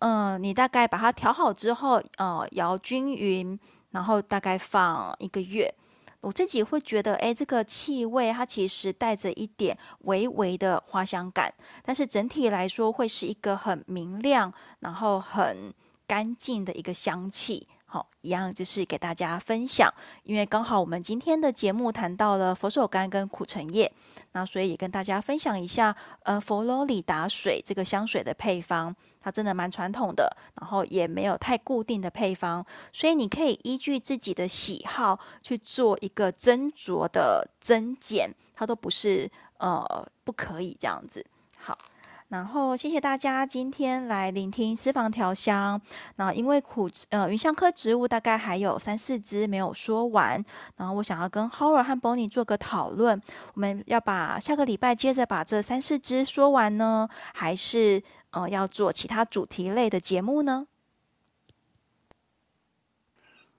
[0.02, 3.60] 嗯、呃，你大概把它调好之后，呃，摇均匀，
[3.90, 5.74] 然后大概放一个月。
[6.22, 11.52] 我自己会觉得，哎，这个气味它其实带着一点微微的花香感，
[11.82, 15.74] 但是整体来说会是一个很明亮，然后很
[16.06, 17.68] 干净的一个香气。
[17.88, 19.94] 好，一样就是给大家分享，
[20.24, 23.90] 因为刚好我们今天的节目谈到了佛手柑跟苦橙叶，
[24.34, 41.26] 那所以也跟大家分享一下，呃，佛罗里达水这个香水的配方，它真的蛮传统的，然后也没有太固定的配方，所以你可以依据自己的喜好去做一个斟酌的增减，它都不是呃不可以这样子。
[41.57, 41.78] 好。
[42.27, 45.80] 然后谢谢大家今天来聆听私房调香。
[46.15, 50.43] 那因为苦呃芸香科植物大概还有三四支没有说完，
[50.76, 53.22] 然后我想要跟 Howard 和 Bonnie 做个讨论，
[53.53, 60.68] 我们要把下个礼拜接着把这三四支说完呢，还是呃要做其他主题类的节目呢？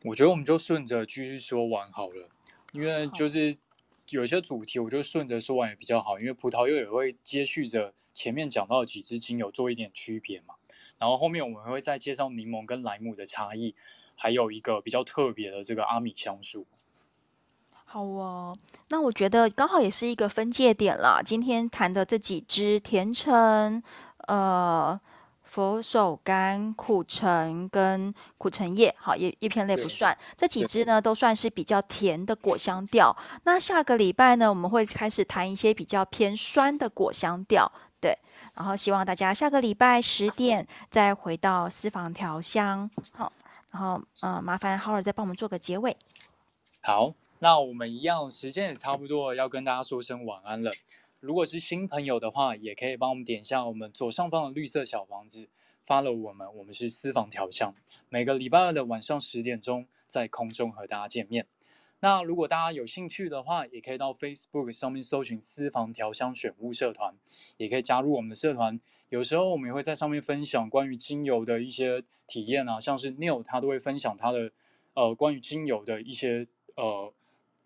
[0.05, 2.29] 我觉得我们就顺着继续说完好了，
[2.73, 3.57] 因为就是
[4.11, 7.95] 有些主题我就顺着说完也比较好，因为葡萄柚也会接续着。
[8.15, 10.55] 前面讲到几支精油做一点区别嘛，
[10.97, 13.75] 然后后面我们会再介绍柠檬跟莱姆的差异，
[14.15, 16.67] 还有一个比较特别的这个阿米香树。
[17.85, 18.57] 好哦，
[18.89, 21.21] 那我觉得刚好也是一个分界点了。
[21.23, 23.83] 今天谈的这几支甜橙、
[24.27, 24.99] 呃
[25.47, 33.17] 佛手柑、苦橙跟苦橙叶，好叶叶片类不算，这几支呢都算是比较甜的果香调。
[33.45, 37.73] 那下个礼拜呢，我们会开始谈一些比较偏酸的果香调。
[37.99, 38.19] 对，
[38.55, 43.33] 然后希望大家下个礼拜十点再回到私房调香，好，
[43.71, 45.97] 然后嗯、呃，麻烦 Howard 再帮我们做个结尾。
[46.83, 50.73] 好，那我们一样，时间也差不多，要跟大家说声晚安了。
[51.21, 55.49] 如果是新朋友的话，也可以帮我们点一下我们左上方的绿色小房子
[55.87, 57.75] ，follow 我们，我们是私房调香，
[58.09, 61.47] 每个礼拜二的晚上十点钟在空中和大家见面。
[62.01, 67.17] 那如果大家有兴趣的话，也可以到 Facebook 上面搜寻“私房调香选物社团”，
[67.57, 68.79] 也可以加入我们的社团。
[69.09, 74.53] 有时候我们也会在上面分享关于精油的一些体验啊，像是 Neil 他都会分享他的
[74.93, 77.13] 呃关于精油的一些呃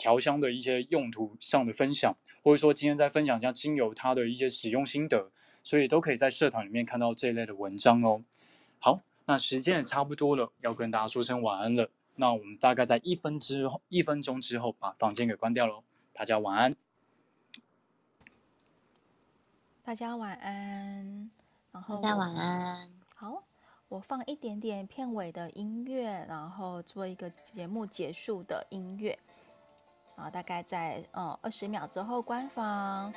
[0.00, 5.30] 调香的一些用途上的分享，或者说今天再分享一下精油它的一些使用心得，
[5.62, 8.24] 所以都可以在社团里面看到这一类的文章哦。
[8.78, 11.90] 好，那时间也差不多了，要跟大家说声晚安了。
[12.16, 15.84] 那我们大概在一分之后，一分钟之后把房间给关掉喽。
[16.14, 16.74] 大家晚安。
[19.82, 21.30] 大家晚安。
[21.72, 22.90] 然后大家晚安。
[23.14, 23.44] 好，
[23.88, 29.18] 我放一点点片尾的音乐，然后做一个节目结束的音乐。
[30.20, 33.10] 然后大概在嗯二十秒之后关房。